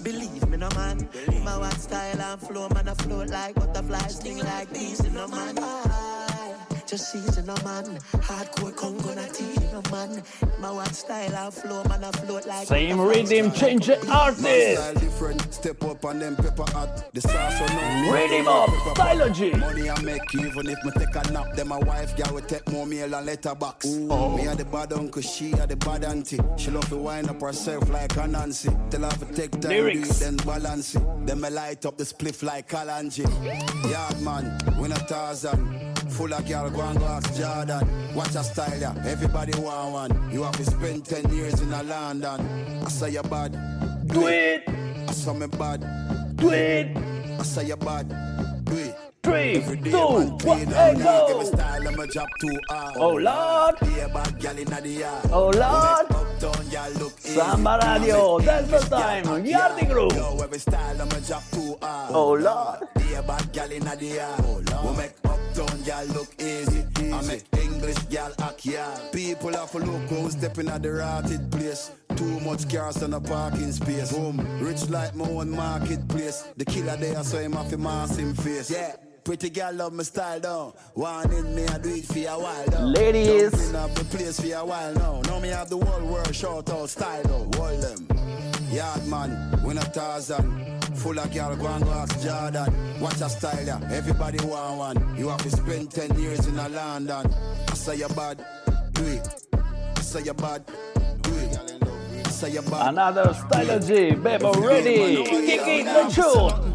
Believe 0.03 0.49
me, 0.49 0.57
no 0.57 0.68
man. 0.76 1.09
My 1.45 1.59
what 1.59 1.74
style 1.74 2.20
and 2.20 2.40
flow, 2.40 2.68
man, 2.68 2.88
I 2.88 2.95
float 2.95 3.30
like 3.30 3.55
butterflies, 3.55 4.16
sting 4.16 4.38
like 4.38 4.72
bees 4.72 5.01
in 5.01 5.16
a 5.16 5.26
man. 5.28 5.59
I 5.59 6.32
just 6.93 7.11
season 7.11 7.49
a 7.49 7.64
man. 7.64 7.99
Hardcore 8.28 8.76
Congo 8.76 9.14
natty 9.14 9.45
in 9.45 9.74
a 9.74 9.90
man. 9.90 10.22
My 10.61 10.70
what 10.70 10.95
style 10.95 11.34
and 11.34 11.55
flow, 11.55 11.82
man, 11.84 12.05
I 12.05 12.11
float 12.11 12.47
like 12.47 12.66
Same 12.66 13.01
rhythm, 13.01 13.51
change 13.53 13.86
the 13.86 13.99
Style 14.03 14.34
artist. 14.34 15.01
different, 15.01 15.55
step 15.55 15.82
up 15.84 16.05
and 16.05 16.20
then 16.20 16.36
pepper 16.36 16.70
hot. 16.70 17.14
The 17.14 17.22
sauce 17.22 17.61
on 17.62 18.05
no 18.05 18.12
Rhythm 18.12 18.47
up, 18.47 18.68
stylogy. 18.68 19.59
Money 19.59 19.88
I 19.88 20.03
make 20.03 20.34
even 20.34 20.68
if 20.68 20.84
me 20.84 20.90
take 20.99 21.16
a 21.16 21.32
nap. 21.32 21.55
Then 21.57 21.68
my 21.68 21.78
wife 21.78 22.14
girl 22.14 22.34
will 22.34 22.43
take 22.43 22.70
more 22.70 22.86
meal 22.86 23.14
and 23.14 23.24
letterbox. 23.24 23.86
Oh. 24.11 24.36
Me 24.36 24.47
a 24.47 24.55
the 24.55 24.66
bad 24.66 24.93
uncle, 24.93 25.22
she 25.22 25.53
a 25.53 25.66
the 25.66 25.76
bad 25.76 26.05
auntie. 26.05 26.40
She 26.59 26.70
love 26.70 26.88
to 26.90 26.99
wind 26.99 27.30
up 27.30 27.40
herself 27.40 27.88
like 27.88 28.14
a 28.18 28.26
Nancy. 28.26 28.68
Tell 28.90 29.03
her 29.03 29.11
to 29.11 29.32
take 29.32 29.53
time, 29.53 29.70
Lyrics. 29.70 30.18
do 30.18 30.24
then 30.26 30.36
balance 30.36 30.95
it. 30.95 31.26
Then 31.26 31.40
me 31.40 31.49
light 31.49 31.86
up 31.86 31.97
the 31.97 32.05
spliff 32.05 32.43
like 32.43 32.68
Kalanji. 32.68 33.24
Yard 33.90 34.20
man, 34.20 34.59
win 34.78 34.93
a 34.93 34.97
thousand. 34.97 35.93
Full 36.12 36.32
of 36.34 36.46
girl, 36.46 36.70
go 36.70 36.80
and 36.82 36.98
go 36.98 37.06
ask 37.06 37.34
Jordan. 37.34 38.14
Watch 38.14 38.34
a 38.34 38.44
style, 38.44 38.78
yeah. 38.78 38.94
Everybody 39.06 39.58
want 39.58 39.92
one. 40.12 40.30
You 40.32 40.42
have 40.42 40.56
to 40.56 40.64
spend 40.64 41.04
10 41.06 41.34
years 41.34 41.60
in 41.60 41.72
a 41.72 41.82
London. 41.82 42.82
I 42.84 42.88
say 42.88 43.10
you 43.10 43.22
bad. 43.22 43.52
Do 44.08 44.26
it, 44.26 44.62
I 45.08 45.12
saw 45.12 45.32
me 45.32 45.46
bad. 45.46 45.80
do 46.36 46.50
it. 46.50 46.96
I 47.38 47.42
say 47.42 47.66
you 47.66 47.76
bad. 47.76 48.08
Do 48.64 48.76
it. 48.76 48.96
Three, 49.22 49.56
Every 49.56 49.76
day, 49.76 49.90
two, 49.92 50.18
man, 50.18 50.38
play 50.38 50.64
one, 50.64 50.68
down 50.68 50.90
and 50.96 51.02
go. 51.02 51.42
style, 51.44 51.80
too 52.40 52.58
hard. 52.68 52.94
Oh, 52.96 53.14
Lord. 53.14 53.74
A 53.82 54.08
bad 54.12 54.40
gal 54.40 54.58
inna 54.58 54.80
the 54.80 54.88
yard. 54.88 55.30
Oh, 55.32 55.48
Lord. 55.50 56.21
Uptown, 56.43 56.70
y'all 56.70 56.93
look 56.95 57.12
easy. 57.20 57.34
Samba 57.34 57.78
Radio, 57.82 58.38
Dancehall 58.40 58.88
Time, 58.88 59.45
Yardi 59.45 59.88
Groove. 59.88 60.12
Yo, 60.16 60.38
every 60.43 60.59
I'ma 60.74 61.05
drop 61.26 61.43
too 61.53 61.76
hard. 61.80 62.11
Uh. 62.11 62.18
Oh, 62.18 62.32
Lord. 62.32 62.88
Be 62.95 63.14
a 63.14 63.22
bad 63.22 63.53
gal 63.53 63.68
the 63.68 64.07
yard. 64.07 64.40
Oh, 64.72 64.90
we 64.90 64.97
make 64.97 65.12
uptown, 65.24 65.84
y'all 65.84 66.07
look 66.07 66.34
easy. 66.40 66.84
I 67.12 67.22
make 67.26 67.45
English 67.57 67.99
gal 68.11 68.32
act 68.40 68.66
yard. 68.66 69.12
People 69.12 69.53
have 69.53 69.70
to 69.70 69.78
look 69.78 70.03
who's 70.09 70.32
stepping 70.32 70.68
at 70.68 70.82
the 70.82 70.93
rotted 70.93 71.53
place. 71.53 71.93
Too 72.16 72.40
much 72.40 72.68
cars 72.68 73.03
on 73.03 73.14
a 73.14 73.20
parking 73.20 73.70
space. 73.70 74.12
Boom, 74.12 74.38
rich 74.61 74.88
like 74.88 75.14
my 75.14 75.28
own 75.28 75.51
marketplace. 75.51 76.45
The 76.57 76.64
killer 76.64 76.97
there, 76.97 77.22
so 77.22 77.38
him 77.38 77.53
have 77.53 77.70
to 77.70 77.78
mask 77.78 78.18
him 78.18 78.34
face. 78.34 78.70
Yeah. 78.70 78.97
Pretty 79.24 79.50
girl 79.50 79.72
love 79.72 79.92
my 79.92 80.02
style 80.02 80.40
down. 80.40 80.72
One 80.94 81.32
in 81.32 81.54
me, 81.54 81.64
I 81.66 81.78
do 81.78 81.94
it 81.94 82.04
for 82.04 82.18
a 82.18 82.38
while 82.38 82.66
down. 82.66 82.92
Ladies. 82.92 83.72
Up 83.72 83.94
the 83.94 84.04
place 84.04 84.40
for 84.40 84.52
a 84.52 84.64
while 84.64 84.92
now. 84.94 85.20
Now 85.22 85.38
me 85.38 85.48
have 85.48 85.70
the 85.70 85.76
whole 85.76 86.04
world 86.06 86.34
shout 86.34 86.68
out 86.70 86.90
style 86.90 87.22
though. 87.22 87.48
Hold 87.56 87.80
them. 87.82 88.08
Yard 88.72 89.06
man, 89.06 89.62
win 89.62 89.78
a 89.78 89.82
thousand. 89.82 90.82
Full 90.96 91.18
of 91.18 91.32
girl, 91.32 91.54
go 91.54 91.66
and 91.68 91.84
go 91.84 91.90
ask 91.92 92.20
Jordan. 92.20 93.00
Watch 93.00 93.20
a 93.20 93.28
style 93.28 93.64
yeah. 93.64 93.80
Everybody 93.92 94.44
want 94.44 94.78
one. 94.78 95.16
You 95.16 95.28
have 95.28 95.42
to 95.42 95.50
spend 95.50 95.92
10 95.92 96.18
years 96.18 96.46
in 96.48 96.58
a 96.58 96.68
London. 96.68 97.32
I 97.68 97.74
say 97.74 97.96
you 97.96 98.08
bad, 98.08 98.44
do 98.92 99.04
it. 99.04 99.28
I 99.96 100.00
say 100.00 100.22
you 100.22 100.34
bad, 100.34 100.66
do 101.22 101.32
it. 101.32 101.58
I 102.26 102.30
say 102.30 102.50
you 102.50 102.62
bad. 102.62 102.88
Another 102.88 103.32
stylogy, 103.34 104.20
Bebo 104.20 104.54
ready. 104.66 105.24
Kick 105.24 105.60
it, 105.64 105.84
the 105.84 106.10
tune. 106.12 106.71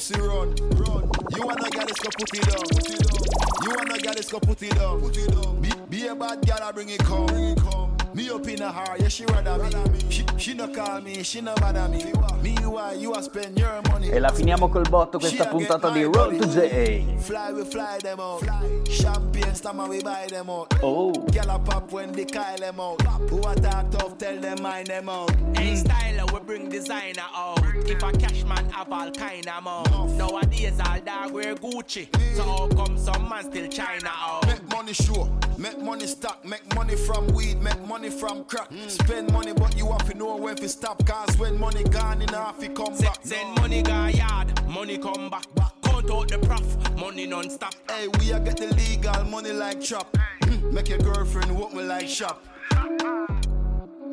Pussy 0.00 0.18
run, 0.18 0.54
run. 0.80 1.10
You 1.36 1.42
wanna 1.44 1.68
get 1.68 1.86
this 1.86 1.98
go 1.98 2.08
put 2.18 2.32
it 2.32 2.46
down. 2.46 2.64
Put 2.70 2.88
it 2.88 3.00
down. 3.00 3.20
You 3.62 3.70
wanna 3.76 3.98
get 3.98 4.16
this 4.16 4.32
go 4.32 4.40
put 4.40 4.62
it 4.62 4.74
down. 4.74 4.98
Put 4.98 5.14
it 5.18 5.30
down. 5.30 5.60
Be, 5.60 5.70
be 5.90 6.06
a 6.06 6.14
bad 6.14 6.40
girl, 6.46 6.58
I 6.62 6.72
bring 6.72 6.88
it 6.88 7.00
come. 7.00 7.26
Bring 7.26 7.44
it 7.50 7.58
come. 7.58 7.89
Me 8.12 8.28
up 8.28 8.46
in 8.48 8.60
a 8.62 8.70
heart, 8.72 9.00
yeah, 9.00 9.08
she 9.08 9.24
rather 9.26 9.56
me. 9.58 10.10
She, 10.10 10.24
she 10.36 10.54
no 10.54 10.66
call 10.68 11.00
me, 11.00 11.22
she 11.22 11.40
no 11.40 11.54
bother 11.56 11.88
me. 11.88 12.12
Me 12.42 12.54
why 12.66 12.94
you 12.94 13.14
a 13.14 13.22
spend 13.22 13.56
your 13.58 13.80
money. 13.88 14.08
E 14.10 14.18
la 14.18 14.32
finiamo 14.32 14.68
col 14.68 14.82
botto 14.88 15.18
questa 15.18 15.46
puntata 15.46 15.90
di 15.90 16.04
Road 16.04 16.36
to 16.38 16.46
JA. 16.48 17.20
Fly, 17.20 17.52
we 17.52 17.64
fly 17.64 17.98
them 18.02 18.18
out. 18.18 18.42
Champagne, 18.88 19.54
stammer, 19.54 19.88
we 19.88 20.02
buy 20.02 20.26
them 20.28 20.50
out. 20.50 20.74
Oh. 20.82 21.12
A 21.50 21.58
pop 21.58 21.90
when 21.90 22.12
they 22.12 22.24
kyle 22.24 22.56
them 22.58 22.78
out. 22.78 23.00
Who 23.28 23.40
attack 23.40 23.90
tough, 23.90 24.18
tell 24.18 24.38
them 24.38 24.62
mind 24.62 24.86
them 24.86 25.08
out. 25.08 25.30
Hey, 25.56 25.74
styler, 25.74 26.30
we 26.32 26.40
bring 26.40 26.68
designer 26.68 27.22
out. 27.34 27.58
If 27.86 28.02
a 28.02 28.12
cash 28.12 28.44
man 28.44 28.68
have 28.70 28.92
all 28.92 29.10
kind 29.10 29.48
of 29.48 29.64
mouth. 29.64 30.12
Nowadays, 30.16 30.78
all 30.78 31.00
dog 31.00 31.32
wear 31.32 31.54
Gucci. 31.56 32.08
So 32.36 32.42
how 32.42 32.68
come 32.68 32.96
some 32.98 33.28
man 33.28 33.50
still 33.50 33.68
China 33.68 34.10
out? 34.12 34.46
Make 34.46 34.68
money 34.70 34.92
sure, 34.92 35.28
make 35.58 35.80
money 35.80 36.06
stack, 36.06 36.44
make 36.44 36.74
money 36.74 36.94
from 36.94 37.26
weed, 37.28 37.60
make 37.60 37.80
money 37.84 37.99
from 38.08 38.44
crack. 38.44 38.68
Spend 38.88 39.32
money, 39.32 39.52
but 39.52 39.76
you 39.76 39.90
have 39.90 40.08
to 40.10 40.16
know 40.16 40.36
when 40.36 40.56
to 40.56 40.68
stop. 40.68 41.04
Cause 41.04 41.36
when 41.38 41.58
money 41.58 41.84
gone, 41.84 42.22
in 42.22 42.28
half 42.28 42.62
it 42.62 42.74
come 42.74 42.96
back. 42.96 43.18
Send 43.22 43.56
money 43.56 43.82
go 43.82 44.06
yard, 44.06 44.66
money 44.68 44.96
come 44.96 45.28
back. 45.28 45.46
Count 45.82 46.10
out 46.10 46.28
the 46.28 46.38
prof, 46.38 46.96
money 46.96 47.26
non-stop. 47.26 47.74
Hey, 47.90 48.08
we 48.18 48.32
a 48.32 48.40
get 48.40 48.56
the 48.56 48.74
legal 48.74 49.24
money 49.24 49.52
like 49.52 49.80
chop. 49.80 50.16
Make 50.72 50.88
your 50.88 50.98
girlfriend 50.98 51.58
walk 51.58 51.74
me 51.74 51.82
like 51.82 52.08
shop. 52.08 52.42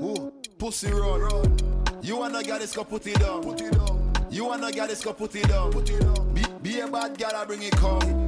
Ooh, 0.02 0.32
pussy 0.58 0.92
run. 0.92 1.58
You 2.02 2.18
wanna 2.18 2.44
get 2.44 2.60
this 2.62 2.76
go 2.76 2.84
put 2.84 3.06
it 3.08 3.20
down. 3.20 3.44
Put 3.44 3.62
it 3.62 3.72
down. 3.72 4.14
You 4.30 4.46
wanna 4.46 4.72
get 4.72 4.90
this 4.90 5.04
go 5.04 5.14
put 5.14 5.36
it 5.36 5.48
down. 5.48 5.72
Put 5.72 5.90
it 5.90 6.02
down. 6.02 6.34
Be, 6.34 6.44
be 6.62 6.80
a 6.80 6.88
bad 6.88 7.18
girl, 7.18 7.32
I 7.36 7.46
bring 7.46 7.64
it 7.64 7.76
come. 7.76 8.28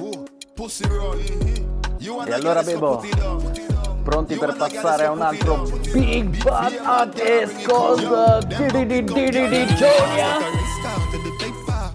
Ooh, 0.00 0.26
pussy 0.56 0.88
run. 0.88 1.18
Mm-hmm. 1.18 2.02
You 2.02 2.12
E 2.12 2.16
wanna 2.16 2.34
allora 2.36 2.62
get 2.62 2.66
this 2.66 2.74
go 2.80 2.96
Bebo, 2.96 3.00
put 3.00 3.10
it 3.10 3.16
down. 3.16 3.69
Pronti 4.02 4.36
per 4.36 4.56
passare 4.56 5.06
a 5.06 5.10
un 5.10 5.20
altro 5.20 5.62
Big 5.92 6.42
Bad 6.42 6.80
at 6.82 7.18
East 7.20 7.66
Coast 7.66 8.46
di 8.46 8.66
di 8.66 8.86
di 8.86 9.04
di 9.04 9.30
di 9.30 9.48
di 9.48 9.64
Junior? 9.74 10.58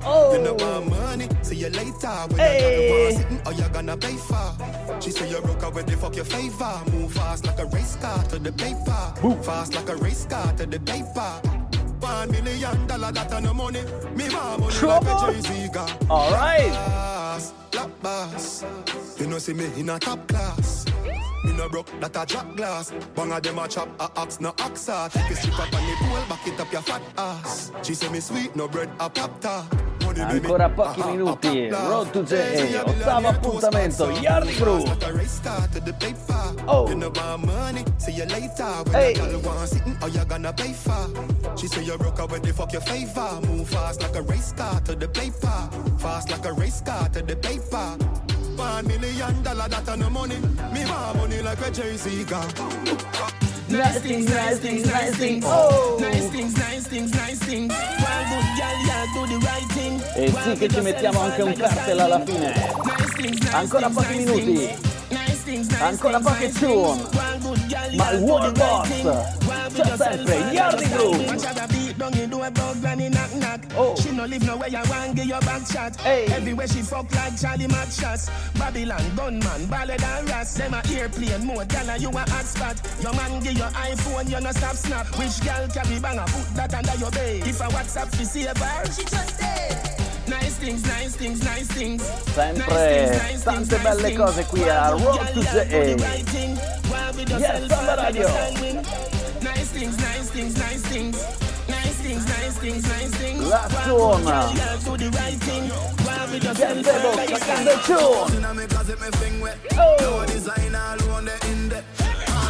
Oh. 0.07 0.31
See 1.41 1.55
you 1.55 1.69
later. 1.69 2.09
When 2.29 2.39
Hey. 2.39 3.09
you 3.09 3.17
sitting, 3.17 3.41
oh 3.45 3.51
you 3.51 3.67
gonna 3.69 3.97
pay 3.97 4.15
for? 4.17 4.53
She 4.99 5.09
say 5.11 5.27
you 5.29 5.41
broke 5.41 5.63
up 5.63 5.73
with 5.73 5.87
the 5.87 5.97
fuck 5.97 6.15
your 6.15 6.25
favor. 6.25 6.79
Move 6.91 7.11
fast 7.11 7.45
like 7.45 7.59
a 7.59 7.65
race 7.65 7.95
car 7.99 8.21
to 8.29 8.37
the 8.39 8.51
paper. 8.51 9.13
Move 9.23 9.43
fast 9.43 9.73
like 9.73 9.89
a 9.89 9.95
race 9.95 10.25
car 10.29 10.53
to 10.53 10.65
the 10.67 10.79
paper. 10.79 11.31
One 11.99 12.29
million 12.31 12.85
dollar 12.87 13.11
that 13.11 13.29
the 13.29 13.53
money. 13.53 13.81
Me 14.15 14.29
money 14.29 14.65
like 14.81 15.07
a 15.07 15.31
Jay 15.33 15.41
Z 15.41 15.69
got. 15.73 15.91
All 16.09 16.31
right. 16.31 16.71
Black 17.71 17.89
boss. 18.01 18.63
You 19.17 19.27
know 19.27 19.39
see 19.39 19.53
me 19.53 19.65
in 19.77 19.89
a 19.89 19.97
top 19.97 20.27
class. 20.27 20.85
Me 21.45 21.53
no 21.53 21.69
broke 21.69 21.87
that 21.99 22.15
a 22.15 22.25
jack 22.25 22.55
glass. 22.55 22.91
Bang 23.15 23.31
of 23.31 23.43
them 23.43 23.59
a 23.59 23.67
chop 23.67 23.89
a 23.99 24.09
ox 24.19 24.39
no 24.39 24.51
oxa. 24.53 25.11
Take 25.11 25.31
a 25.31 25.35
slip 25.35 25.59
up 25.59 25.73
on 25.73 25.85
the 25.85 25.95
pole, 25.99 26.25
back 26.29 26.47
it 26.47 26.59
up 26.59 26.71
your 26.71 26.81
fat 26.81 27.01
ass. 27.17 27.71
She 27.83 27.93
say 27.93 28.09
me 28.09 28.19
sweet, 28.19 28.55
no 28.55 28.67
bread 28.67 28.89
a 28.99 29.09
pop 29.09 29.41
baby, 30.23 30.47
Ancora 30.47 30.69
pochi 30.69 31.01
minuti, 31.01 31.71
Road 31.71 32.13
to 32.13 32.23
JA, 32.23 32.83
ottavo 32.85 33.29
appuntamento, 33.29 34.11
Yardi 34.21 34.55
Crew. 34.57 34.83
Oh. 36.67 36.89
You 36.89 36.95
money, 37.45 37.83
see 37.97 38.13
you 38.13 38.25
later. 38.25 38.63
When 38.85 38.93
Hey. 38.93 39.13
hey. 39.13 39.31
girl 39.31 39.41
want 39.41 39.69
sitting, 39.69 39.97
you 40.13 40.25
gonna 40.25 40.53
pay 40.53 40.73
for? 40.73 41.09
She 41.57 41.67
say 41.67 41.83
you 41.83 41.97
broke 41.97 42.19
when 42.31 42.41
they 42.41 42.51
fuck 42.51 42.71
your 42.71 42.81
favor. 42.81 43.39
Move 43.47 43.69
fast 43.69 44.01
like 44.01 44.15
a 44.15 44.21
race 44.23 44.51
car 44.53 44.79
to 44.81 44.95
the 44.95 45.07
paper. 45.07 45.69
Fast 45.99 46.31
like 46.31 46.45
a 46.45 46.53
race 46.53 46.81
car 46.81 47.07
to 47.09 47.21
the 47.21 47.35
paper. 47.35 48.24
One 48.57 48.87
million 48.87 49.43
dollar 49.43 49.67
that 49.67 49.85
the 49.85 50.09
money. 50.09 50.37
Me 50.73 50.85
want 50.85 51.17
money 51.17 51.41
like 51.41 51.59
a 51.65 51.71
Jay 51.71 51.97
Z 51.97 52.23
got. 52.25 52.53
Nice 53.67 53.99
things, 53.99 54.29
nice 54.29 54.59
things, 54.59 54.85
nice 54.85 55.15
things. 55.15 55.43
Oh. 55.45 55.97
Nice 55.99 56.29
things, 56.29 56.55
nice 56.57 56.87
things, 56.87 57.13
nice 57.13 57.39
things. 57.39 57.73
One 57.73 58.25
good 58.29 58.45
girl, 58.55 58.77
yeah, 58.85 59.05
do 59.13 59.25
the 59.27 59.37
right 59.45 59.67
thing. 59.73 60.01
E 60.15 60.33
sì 60.43 60.57
che 60.57 60.69
ci 60.69 60.81
mettiamo 60.81 61.19
anche 61.19 61.41
un 61.41 61.53
cartel 61.53 61.99
alla 61.99 62.23
fine. 62.23 62.53
Ancora 63.51 63.89
pochi 63.89 64.15
minuti. 64.17 64.69
Ancora 65.79 66.19
poche 66.19 66.51
tune. 66.51 67.01
Ma 67.95 68.11
il 68.11 68.19
World 68.21 68.57
Boss 68.57 68.87
c'è 69.75 69.97
sempre 69.97 70.35
Yardi 70.51 70.89
Crew. 70.89 71.13
Oh. 73.77 73.93
She 73.97 74.11
no 74.11 74.25
live 74.25 74.45
nowhere 74.45 74.69
you 74.69 74.79
want 74.89 75.15
give 75.15 75.25
your 75.25 75.41
back 75.41 75.67
shot. 75.67 75.95
Hey. 76.01 76.25
Everywhere 76.27 76.67
she 76.67 76.81
fuck 76.81 77.13
like 77.13 77.37
Charlie 77.39 77.67
Mac 77.67 77.91
shots. 77.91 78.29
Babylon, 78.57 79.03
gunman, 79.15 79.65
ballad 79.67 80.01
and 80.01 80.29
ras. 80.29 80.53
Them 80.53 80.73
a 80.73 80.81
airplane 80.93 81.45
mode, 81.45 81.67
gal 81.67 81.97
you 81.99 82.09
a 82.09 82.23
hot 82.31 82.45
spot. 82.45 82.79
Your 83.01 83.13
man 83.13 83.41
give 83.41 83.57
your 83.57 83.67
iPhone, 83.67 84.29
you 84.29 84.39
no 84.39 84.51
stop 84.51 84.75
snap. 84.75 85.07
Which 85.17 85.41
gal 85.43 85.67
carry 85.67 85.99
bang 85.99 86.19
a 86.19 86.23
put 86.23 86.55
that 86.55 86.73
under 86.73 86.95
your 86.95 87.11
bed? 87.11 87.47
If 87.47 87.59
a 87.59 87.65
WhatsApp 87.65 88.15
fi 88.15 88.23
save 88.23 88.57
her, 88.57 88.85
she 88.85 89.03
just 89.03 89.39
dead. 89.39 90.01
Nice 90.27 90.55
things, 90.55 90.83
nice 90.85 91.15
things, 91.15 91.43
nice 91.43 91.67
things. 91.67 92.01
Sempre 92.33 92.63
tante 93.43 93.77
belle 93.77 94.15
cose 94.15 94.43
qui 94.45 94.63
a 94.63 94.91
Road 94.91 95.19
to 95.33 95.41
JA. 95.41 95.95
Yes, 97.37 97.71
alla 97.71 97.95
radio. 97.95 98.27
Nice 99.75 99.83
things, 99.83 99.97
nice 99.99 100.29
things, 100.29 100.55
nice 100.57 100.81
things. 100.83 101.17
Nice 101.67 101.95
things, 101.99 102.25
nice 102.25 102.57
things, 102.59 102.83
nice 102.87 103.13
things. 103.15 103.43
La 103.43 103.67
tuna. 103.83 104.47
Do 104.85 104.95
the 104.95 105.09
right 105.17 105.35
thing. 105.35 105.69
While 106.05 106.31
we 106.31 106.39
just 106.39 106.57
Get 106.57 106.77
the 106.77 106.91
book, 107.03 107.27
get 107.27 107.41
the 107.65 107.75
tune. 107.83 107.99
Oh. 109.77 110.25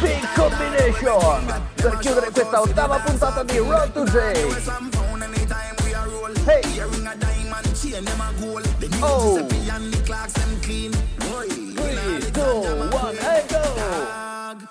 Big 0.00 0.22
combination 0.36 1.62
per 1.74 1.98
chiudere 1.98 2.30
questa 2.30 2.60
ottava 2.60 3.00
puntata 3.00 3.42
di 3.42 3.58
Road 3.58 3.90
to 3.92 4.04
J. 4.04 4.18
Hey. 6.46 6.62
Oh. 9.02 9.44
3, 9.48 9.72
2, 12.30 12.88
1, 12.92 13.18
and 13.18 13.48
go. 13.48 13.74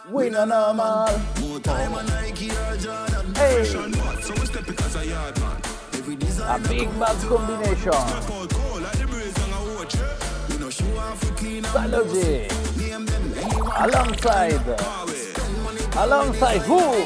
We 0.09 0.29
no 0.29 0.45
normal 0.45 1.44
time. 1.59 1.93
A 1.93 2.03
Nike 2.03 2.51
or 2.51 2.77
Jordan. 2.77 3.35
Hey. 3.35 3.63
So 3.65 4.33
we 4.33 4.45
step 4.45 4.65
because 4.65 4.95
I 4.95 5.03
yard 5.03 5.39
man. 5.39 5.61
Every 5.93 6.15
design. 6.15 6.63
A 6.63 6.67
big 6.67 6.89
bad 6.99 7.17
combination. 7.27 7.93
Salogy. 11.71 12.47
Alongside. 13.77 14.61
Alongside 15.97 16.61
who? 16.61 17.05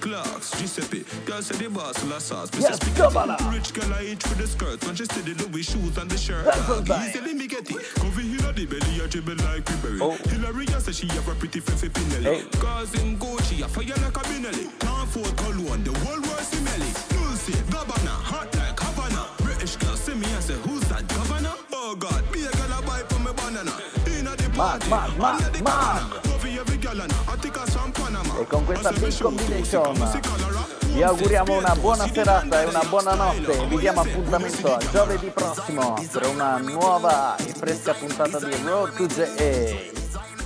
Clarks, 0.00 0.50
Giuseppe, 0.58 1.04
Girl 1.24 1.40
said 1.40 1.58
the 1.58 1.70
boss 1.70 2.02
of 2.02 2.20
sauce. 2.20 2.52
Me 2.52 2.60
Yes, 2.62 2.78
Kabbalah. 2.96 3.38
Rich 3.52 3.74
girl 3.74 3.94
I 3.94 4.02
inch 4.04 4.24
with 4.28 4.38
the 4.38 4.46
skirt. 4.46 4.84
When 4.84 4.96
she 4.96 5.04
see 5.04 5.20
the 5.20 5.34
Louis 5.46 5.62
shoes 5.62 5.96
and 5.96 6.10
the 6.10 6.18
shirt. 6.18 6.44
That's 6.44 6.68
what 6.68 7.08
Easily 7.08 7.34
me 7.34 7.46
get 7.46 7.70
it. 7.70 7.82
Cover 7.94 8.20
here 8.20 8.52
the 8.52 8.66
belly, 8.66 9.00
a 9.00 9.06
dribble 9.06 9.36
like 9.46 9.64
Ribery. 9.64 10.00
Oh. 10.02 10.16
Hillary 10.28 10.66
say 10.66 10.92
she 10.92 11.06
have 11.14 11.28
a 11.28 11.34
pretty 11.34 11.60
face 11.60 11.84
Pinelli. 11.84 12.24
Hey. 12.24 12.42
Cause 12.58 12.94
in 13.00 13.16
Gucci, 13.18 13.62
I 13.62 13.68
fire 13.68 13.86
like 14.02 14.16
a 14.16 14.24
Benelli. 14.26 14.66
Can't 14.80 15.08
afford 15.08 15.36
cologne, 15.36 15.84
the 15.84 15.92
whole 16.00 16.20
world 16.20 16.42
see 16.42 16.62
melly. 16.64 16.90
Lucy, 17.14 17.52
Gabbana, 17.70 18.14
hot 18.26 18.52
like 18.56 18.78
Havana. 18.80 19.28
British 19.38 19.76
girl 19.76 19.94
see 19.96 20.14
me 20.14 20.26
and 20.26 20.42
say, 20.42 20.54
who's 20.66 20.82
that 20.90 21.06
governor? 21.06 21.54
Oh 21.72 21.94
God, 21.94 22.24
be 22.32 22.40
a 22.46 22.50
girl 22.50 22.78
a 22.78 22.82
buy 22.82 23.02
for 23.06 23.20
me 23.20 23.32
banana. 23.32 23.72
Inna 24.10 24.34
the 24.34 24.48
Mad, 24.58 24.80
party, 24.82 24.90
mad, 24.90 25.18
mad, 25.18 25.62
mad. 25.62 25.64
banana. 25.64 26.20
Cover 26.24 26.48
every 26.48 26.76
girl 26.78 27.00
and 27.00 27.12
I 27.12 27.36
think 27.36 27.56
I 27.58 27.64
some 27.66 27.92
Panama. 27.92 28.40
E 28.40 28.44
con 28.46 28.64
questa 28.64 28.90
big 28.92 29.18
combination 29.20 30.81
vi 30.92 31.02
auguriamo 31.02 31.56
una 31.56 31.74
buona 31.74 32.06
serata 32.06 32.62
e 32.62 32.66
una 32.66 32.82
buona 32.88 33.14
notte. 33.14 33.66
Vi 33.66 33.78
diamo 33.78 34.02
appuntamento 34.02 34.74
a 34.74 34.78
giovedì 34.90 35.28
prossimo 35.28 35.94
per 36.10 36.26
una 36.26 36.58
nuova 36.58 37.36
e 37.36 37.52
fresca 37.52 37.94
puntata 37.94 38.38
di 38.38 38.54
Road 38.62 38.94
to 38.96 39.06
JA. 39.06 39.90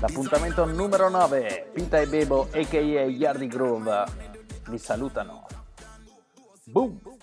L'appuntamento 0.00 0.64
numero 0.64 1.08
9. 1.08 1.70
Pita 1.72 2.00
e 2.00 2.06
Bebo, 2.06 2.48
a.k.a. 2.52 2.80
Yardi 2.80 3.46
Groove, 3.48 4.04
vi 4.68 4.78
salutano. 4.78 5.46
Boom! 6.64 7.15